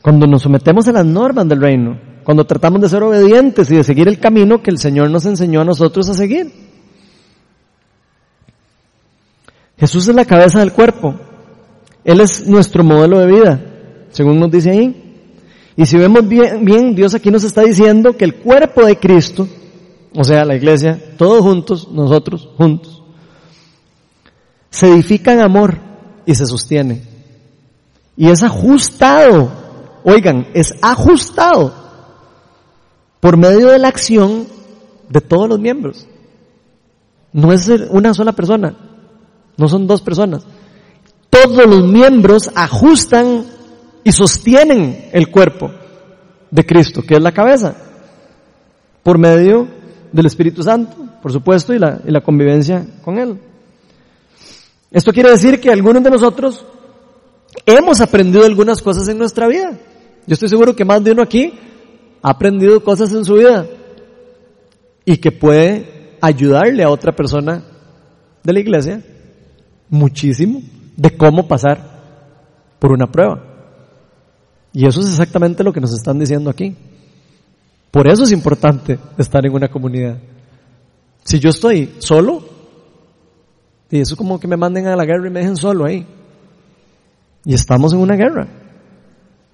Cuando 0.00 0.26
nos 0.26 0.40
sometemos 0.40 0.88
a 0.88 0.92
las 0.92 1.04
normas 1.04 1.46
del 1.46 1.60
reino, 1.60 2.00
cuando 2.24 2.46
tratamos 2.46 2.80
de 2.80 2.88
ser 2.88 3.02
obedientes 3.02 3.70
y 3.70 3.76
de 3.76 3.84
seguir 3.84 4.08
el 4.08 4.18
camino 4.18 4.62
que 4.62 4.70
el 4.70 4.78
Señor 4.78 5.10
nos 5.10 5.26
enseñó 5.26 5.60
a 5.60 5.66
nosotros 5.66 6.08
a 6.08 6.14
seguir. 6.14 6.67
Jesús 9.78 10.08
es 10.08 10.14
la 10.14 10.24
cabeza 10.24 10.58
del 10.60 10.72
cuerpo. 10.72 11.14
Él 12.04 12.20
es 12.20 12.46
nuestro 12.46 12.82
modelo 12.82 13.18
de 13.18 13.26
vida, 13.26 13.60
según 14.10 14.40
nos 14.40 14.50
dice 14.50 14.70
ahí. 14.70 15.08
Y 15.76 15.86
si 15.86 15.96
vemos 15.96 16.26
bien, 16.26 16.94
Dios 16.94 17.14
aquí 17.14 17.30
nos 17.30 17.44
está 17.44 17.62
diciendo 17.62 18.16
que 18.16 18.24
el 18.24 18.34
cuerpo 18.34 18.84
de 18.84 18.98
Cristo, 18.98 19.46
o 20.14 20.24
sea, 20.24 20.44
la 20.44 20.56
iglesia, 20.56 21.00
todos 21.16 21.42
juntos, 21.42 21.88
nosotros 21.92 22.48
juntos, 22.56 23.02
se 24.70 24.88
edifica 24.88 25.32
en 25.32 25.40
amor 25.40 25.78
y 26.26 26.34
se 26.34 26.46
sostiene. 26.46 27.02
Y 28.16 28.28
es 28.28 28.42
ajustado, 28.42 29.52
oigan, 30.02 30.48
es 30.54 30.74
ajustado 30.82 31.72
por 33.20 33.36
medio 33.36 33.68
de 33.68 33.78
la 33.78 33.88
acción 33.88 34.46
de 35.08 35.20
todos 35.20 35.48
los 35.48 35.60
miembros. 35.60 36.06
No 37.32 37.52
es 37.52 37.68
una 37.90 38.14
sola 38.14 38.32
persona, 38.32 38.87
no 39.58 39.68
son 39.68 39.86
dos 39.86 40.00
personas. 40.00 40.46
Todos 41.28 41.66
los 41.66 41.84
miembros 41.84 42.50
ajustan 42.54 43.44
y 44.02 44.12
sostienen 44.12 45.10
el 45.12 45.30
cuerpo 45.30 45.70
de 46.50 46.64
Cristo, 46.64 47.02
que 47.02 47.16
es 47.16 47.20
la 47.20 47.32
cabeza, 47.32 47.76
por 49.02 49.18
medio 49.18 49.68
del 50.12 50.26
Espíritu 50.26 50.62
Santo, 50.62 50.96
por 51.20 51.32
supuesto, 51.32 51.74
y 51.74 51.78
la, 51.78 52.00
y 52.06 52.10
la 52.10 52.22
convivencia 52.22 52.86
con 53.04 53.18
Él. 53.18 53.38
Esto 54.90 55.12
quiere 55.12 55.30
decir 55.30 55.60
que 55.60 55.70
algunos 55.70 56.02
de 56.02 56.10
nosotros 56.10 56.64
hemos 57.66 58.00
aprendido 58.00 58.46
algunas 58.46 58.80
cosas 58.80 59.08
en 59.08 59.18
nuestra 59.18 59.48
vida. 59.48 59.72
Yo 60.26 60.34
estoy 60.34 60.48
seguro 60.48 60.74
que 60.74 60.84
más 60.84 61.02
de 61.02 61.12
uno 61.12 61.22
aquí 61.22 61.52
ha 62.22 62.30
aprendido 62.30 62.82
cosas 62.82 63.12
en 63.12 63.24
su 63.24 63.34
vida 63.34 63.66
y 65.04 65.16
que 65.16 65.32
puede 65.32 66.16
ayudarle 66.20 66.84
a 66.84 66.90
otra 66.90 67.12
persona 67.14 67.64
de 68.42 68.52
la 68.52 68.60
iglesia 68.60 69.02
muchísimo 69.88 70.60
de 70.96 71.16
cómo 71.16 71.46
pasar 71.46 71.78
por 72.78 72.92
una 72.92 73.10
prueba. 73.10 73.42
Y 74.72 74.86
eso 74.86 75.00
es 75.00 75.08
exactamente 75.08 75.64
lo 75.64 75.72
que 75.72 75.80
nos 75.80 75.92
están 75.92 76.18
diciendo 76.18 76.50
aquí. 76.50 76.76
Por 77.90 78.06
eso 78.06 78.24
es 78.24 78.32
importante 78.32 78.98
estar 79.16 79.44
en 79.44 79.52
una 79.52 79.68
comunidad. 79.68 80.18
Si 81.24 81.38
yo 81.38 81.50
estoy 81.50 81.94
solo, 81.98 82.42
y 83.90 84.00
eso 84.00 84.14
es 84.14 84.18
como 84.18 84.38
que 84.38 84.46
me 84.46 84.56
manden 84.56 84.86
a 84.86 84.96
la 84.96 85.04
guerra 85.04 85.28
y 85.28 85.30
me 85.30 85.40
dejen 85.40 85.56
solo 85.56 85.86
ahí. 85.86 86.06
Y 87.44 87.54
estamos 87.54 87.92
en 87.94 88.00
una 88.00 88.14
guerra. 88.14 88.46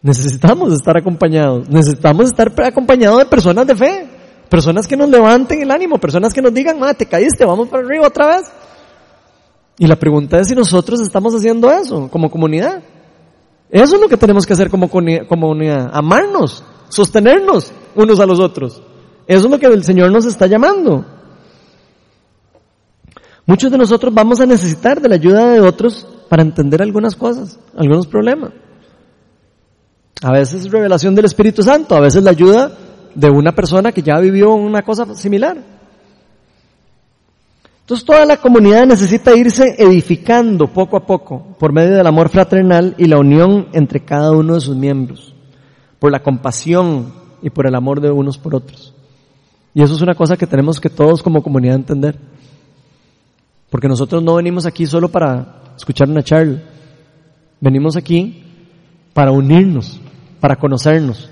Necesitamos 0.02 0.72
estar 0.72 0.96
acompañados. 0.96 1.68
Necesitamos 1.68 2.26
estar 2.26 2.50
acompañados 2.64 3.18
de 3.18 3.26
personas 3.26 3.66
de 3.66 3.76
fe. 3.76 4.08
Personas 4.50 4.86
que 4.86 4.96
nos 4.96 5.08
levanten 5.08 5.62
el 5.62 5.70
ánimo. 5.70 5.98
Personas 5.98 6.34
que 6.34 6.42
nos 6.42 6.52
digan, 6.52 6.78
te 6.96 7.06
caíste, 7.06 7.44
vamos 7.44 7.68
para 7.68 7.84
arriba 7.84 8.08
otra 8.08 8.36
vez. 8.36 8.52
Y 9.78 9.86
la 9.86 9.96
pregunta 9.96 10.38
es 10.38 10.48
si 10.48 10.54
nosotros 10.54 11.00
estamos 11.00 11.34
haciendo 11.34 11.70
eso 11.70 12.08
como 12.08 12.30
comunidad. 12.30 12.82
Eso 13.70 13.96
es 13.96 14.00
lo 14.00 14.08
que 14.08 14.16
tenemos 14.16 14.46
que 14.46 14.52
hacer 14.52 14.70
como 14.70 14.88
comunidad. 14.88 15.90
Amarnos, 15.92 16.62
sostenernos 16.88 17.72
unos 17.94 18.20
a 18.20 18.26
los 18.26 18.38
otros. 18.38 18.80
Eso 19.26 19.44
es 19.46 19.50
lo 19.50 19.58
que 19.58 19.66
el 19.66 19.82
Señor 19.82 20.12
nos 20.12 20.26
está 20.26 20.46
llamando. 20.46 21.04
Muchos 23.46 23.70
de 23.70 23.78
nosotros 23.78 24.14
vamos 24.14 24.40
a 24.40 24.46
necesitar 24.46 25.00
de 25.00 25.08
la 25.08 25.16
ayuda 25.16 25.52
de 25.52 25.60
otros 25.60 26.06
para 26.28 26.42
entender 26.42 26.80
algunas 26.80 27.16
cosas, 27.16 27.58
algunos 27.76 28.06
problemas. 28.06 28.52
A 30.22 30.32
veces 30.32 30.70
revelación 30.70 31.14
del 31.14 31.26
Espíritu 31.26 31.62
Santo, 31.62 31.94
a 31.94 32.00
veces 32.00 32.22
la 32.22 32.30
ayuda 32.30 32.72
de 33.14 33.28
una 33.28 33.52
persona 33.52 33.92
que 33.92 34.02
ya 34.02 34.18
vivió 34.18 34.54
una 34.54 34.82
cosa 34.82 35.14
similar. 35.14 35.73
Entonces 37.84 38.06
toda 38.06 38.24
la 38.24 38.38
comunidad 38.38 38.86
necesita 38.86 39.36
irse 39.36 39.74
edificando 39.76 40.68
poco 40.68 40.96
a 40.96 41.04
poco 41.04 41.54
por 41.58 41.70
medio 41.70 41.94
del 41.94 42.06
amor 42.06 42.30
fraternal 42.30 42.94
y 42.96 43.04
la 43.04 43.18
unión 43.18 43.68
entre 43.74 44.00
cada 44.00 44.30
uno 44.30 44.54
de 44.54 44.62
sus 44.62 44.74
miembros, 44.74 45.34
por 45.98 46.10
la 46.10 46.22
compasión 46.22 47.12
y 47.42 47.50
por 47.50 47.66
el 47.66 47.74
amor 47.74 48.00
de 48.00 48.10
unos 48.10 48.38
por 48.38 48.54
otros. 48.54 48.94
Y 49.74 49.82
eso 49.82 49.94
es 49.96 50.00
una 50.00 50.14
cosa 50.14 50.38
que 50.38 50.46
tenemos 50.46 50.80
que 50.80 50.88
todos 50.88 51.22
como 51.22 51.42
comunidad 51.42 51.74
entender. 51.74 52.18
Porque 53.68 53.88
nosotros 53.88 54.22
no 54.22 54.36
venimos 54.36 54.64
aquí 54.64 54.86
solo 54.86 55.10
para 55.10 55.74
escuchar 55.76 56.08
una 56.08 56.22
charla. 56.22 56.62
Venimos 57.60 57.98
aquí 57.98 58.44
para 59.12 59.30
unirnos, 59.30 60.00
para 60.40 60.56
conocernos. 60.56 61.28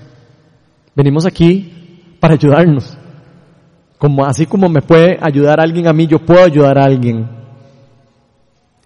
Venimos 0.95 1.25
aquí 1.25 2.15
para 2.19 2.35
ayudarnos. 2.35 2.95
Como, 4.03 4.25
así 4.25 4.45
como 4.45 4.67
me 4.67 4.81
puede 4.81 5.17
ayudar 5.21 5.61
alguien 5.61 5.87
a 5.87 5.93
mí, 5.93 6.07
yo 6.07 6.19
puedo 6.19 6.43
ayudar 6.43 6.77
a 6.77 6.83
alguien. 6.83 7.25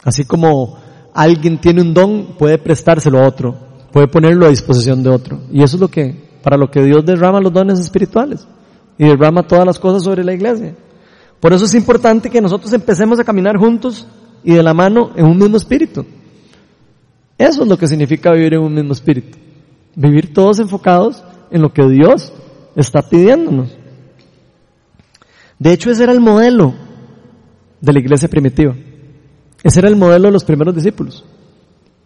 Así 0.04 0.26
como 0.26 0.78
alguien 1.12 1.58
tiene 1.58 1.82
un 1.82 1.92
don, 1.92 2.36
puede 2.38 2.60
prestárselo 2.60 3.18
a 3.18 3.28
otro, 3.28 3.58
puede 3.92 4.08
ponerlo 4.08 4.46
a 4.46 4.50
disposición 4.50 5.02
de 5.02 5.10
otro. 5.10 5.40
Y 5.52 5.64
eso 5.64 5.76
es 5.76 5.82
lo 5.82 5.88
que, 5.88 6.14
para 6.44 6.56
lo 6.56 6.70
que 6.70 6.84
Dios 6.84 7.04
derrama 7.04 7.42
los 7.42 7.52
dones 7.52 7.80
espirituales 7.80 8.48
y 8.96 9.06
derrama 9.06 9.42
todas 9.42 9.66
las 9.66 9.80
cosas 9.80 10.04
sobre 10.04 10.24
la 10.24 10.34
iglesia. 10.34 10.76
Por 11.40 11.52
eso 11.52 11.66
es 11.66 11.74
importante 11.74 12.30
que 12.30 12.40
nosotros 12.40 12.72
empecemos 12.74 13.20
a 13.20 13.24
caminar 13.24 13.58
juntos 13.58 14.06
y 14.44 14.54
de 14.54 14.62
la 14.62 14.76
mano 14.76 15.14
en 15.16 15.26
un 15.26 15.40
mismo 15.40 15.58
espíritu. 15.58 16.06
Eso 17.40 17.64
es 17.64 17.68
lo 17.68 17.76
que 17.76 17.88
significa 17.88 18.34
vivir 18.34 18.54
en 18.54 18.60
un 18.60 18.72
mismo 18.76 18.94
espíritu. 18.94 19.36
Vivir 19.96 20.32
todos 20.32 20.60
enfocados 20.60 21.24
en 21.50 21.64
lo 21.64 21.74
que 21.74 21.90
Dios 21.90 22.32
está 22.76 23.02
pidiéndonos. 23.02 23.76
De 25.60 25.74
hecho, 25.74 25.90
ese 25.90 26.04
era 26.04 26.12
el 26.12 26.20
modelo 26.20 26.74
de 27.82 27.94
la 27.94 28.00
iglesia 28.00 28.28
primitiva. 28.28 28.76
Ese 29.64 29.80
era 29.80 29.90
el 29.90 29.96
modelo 29.96 30.28
de 30.28 30.32
los 30.32 30.44
primeros 30.44 30.76
discípulos. 30.76 31.26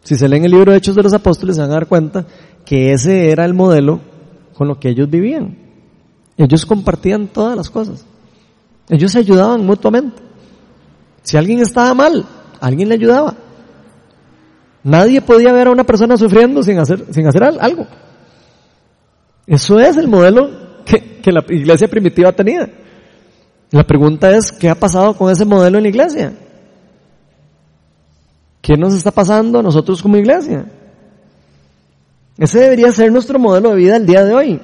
Si 0.03 0.15
se 0.15 0.27
leen 0.27 0.45
el 0.45 0.51
libro 0.51 0.71
de 0.71 0.77
Hechos 0.77 0.95
de 0.95 1.03
los 1.03 1.13
Apóstoles 1.13 1.55
se 1.55 1.61
van 1.61 1.71
a 1.71 1.75
dar 1.75 1.87
cuenta 1.87 2.25
que 2.65 2.93
ese 2.93 3.29
era 3.29 3.45
el 3.45 3.53
modelo 3.53 4.01
con 4.53 4.67
lo 4.67 4.79
que 4.79 4.89
ellos 4.89 5.09
vivían. 5.09 5.57
Ellos 6.37 6.65
compartían 6.65 7.27
todas 7.27 7.55
las 7.55 7.69
cosas. 7.69 8.05
Ellos 8.89 9.11
se 9.11 9.19
ayudaban 9.19 9.65
mutuamente. 9.65 10.21
Si 11.23 11.37
alguien 11.37 11.59
estaba 11.59 11.93
mal, 11.93 12.25
alguien 12.59 12.89
le 12.89 12.95
ayudaba. 12.95 13.35
Nadie 14.83 15.21
podía 15.21 15.53
ver 15.53 15.67
a 15.67 15.71
una 15.71 15.83
persona 15.83 16.17
sufriendo 16.17 16.63
sin 16.63 16.79
hacer, 16.79 17.05
sin 17.11 17.27
hacer 17.27 17.43
algo. 17.43 17.85
Eso 19.45 19.79
es 19.79 19.97
el 19.97 20.07
modelo 20.07 20.83
que, 20.83 21.19
que 21.21 21.31
la 21.31 21.45
iglesia 21.49 21.87
primitiva 21.87 22.31
tenía. 22.31 22.69
La 23.71 23.83
pregunta 23.83 24.35
es, 24.35 24.51
¿qué 24.51 24.69
ha 24.69 24.75
pasado 24.75 25.15
con 25.15 25.31
ese 25.31 25.45
modelo 25.45 25.77
en 25.77 25.83
la 25.83 25.89
iglesia? 25.89 26.33
¿Qué 28.61 28.75
nos 28.75 28.93
está 28.93 29.11
pasando 29.11 29.59
a 29.59 29.63
nosotros 29.63 30.01
como 30.01 30.17
iglesia? 30.17 30.65
Ese 32.37 32.59
debería 32.59 32.91
ser 32.91 33.11
nuestro 33.11 33.39
modelo 33.39 33.69
de 33.69 33.75
vida 33.75 33.95
el 33.95 34.05
día 34.05 34.25
de 34.25 34.33
hoy. 34.33 34.61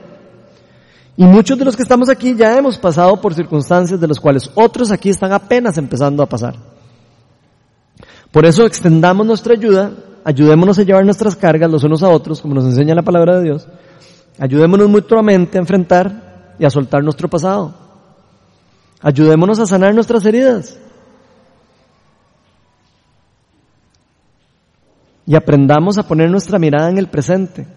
Y 1.15 1.23
muchos 1.23 1.57
de 1.57 1.65
los 1.65 1.75
que 1.75 1.83
estamos 1.83 2.09
aquí 2.09 2.35
ya 2.35 2.57
hemos 2.57 2.77
pasado 2.77 3.19
por 3.19 3.33
circunstancias 3.33 3.99
de 3.99 4.07
las 4.07 4.19
cuales 4.19 4.51
otros 4.55 4.91
aquí 4.91 5.09
están 5.09 5.31
apenas 5.31 5.77
empezando 5.77 6.21
a 6.21 6.27
pasar. 6.27 6.55
Por 8.31 8.45
eso 8.45 8.65
extendamos 8.65 9.25
nuestra 9.25 9.53
ayuda, 9.53 9.91
ayudémonos 10.25 10.77
a 10.79 10.83
llevar 10.83 11.05
nuestras 11.05 11.35
cargas 11.35 11.71
los 11.71 11.83
unos 11.83 12.03
a 12.03 12.09
otros, 12.09 12.41
como 12.41 12.53
nos 12.53 12.65
enseña 12.65 12.93
la 12.93 13.03
palabra 13.03 13.37
de 13.37 13.45
Dios. 13.45 13.67
Ayudémonos 14.37 14.89
mutuamente 14.89 15.57
a 15.57 15.61
enfrentar 15.61 16.55
y 16.59 16.65
a 16.65 16.69
soltar 16.69 17.03
nuestro 17.03 17.29
pasado. 17.29 17.86
Ayudémonos 19.01 19.59
a 19.59 19.65
sanar 19.65 19.93
nuestras 19.93 20.25
heridas. 20.25 20.77
Y 25.25 25.35
aprendamos 25.35 25.97
a 25.97 26.03
poner 26.03 26.29
nuestra 26.31 26.57
mirada 26.57 26.89
en 26.89 26.97
el 26.97 27.09
presente, 27.09 27.67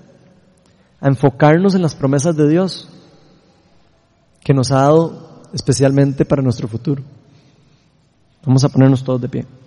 a 1.01 1.09
enfocarnos 1.09 1.75
en 1.75 1.83
las 1.83 1.95
promesas 1.95 2.37
de 2.37 2.49
Dios 2.49 2.89
que 4.45 4.55
nos 4.55 4.71
ha 4.71 4.83
dado 4.83 5.43
especialmente 5.53 6.25
para 6.25 6.43
nuestro 6.43 6.69
futuro. 6.69 7.03
Vamos 8.45 8.65
a 8.65 8.69
ponernos 8.69 9.05
todos 9.05 9.21
de 9.21 9.29
pie. 9.29 9.60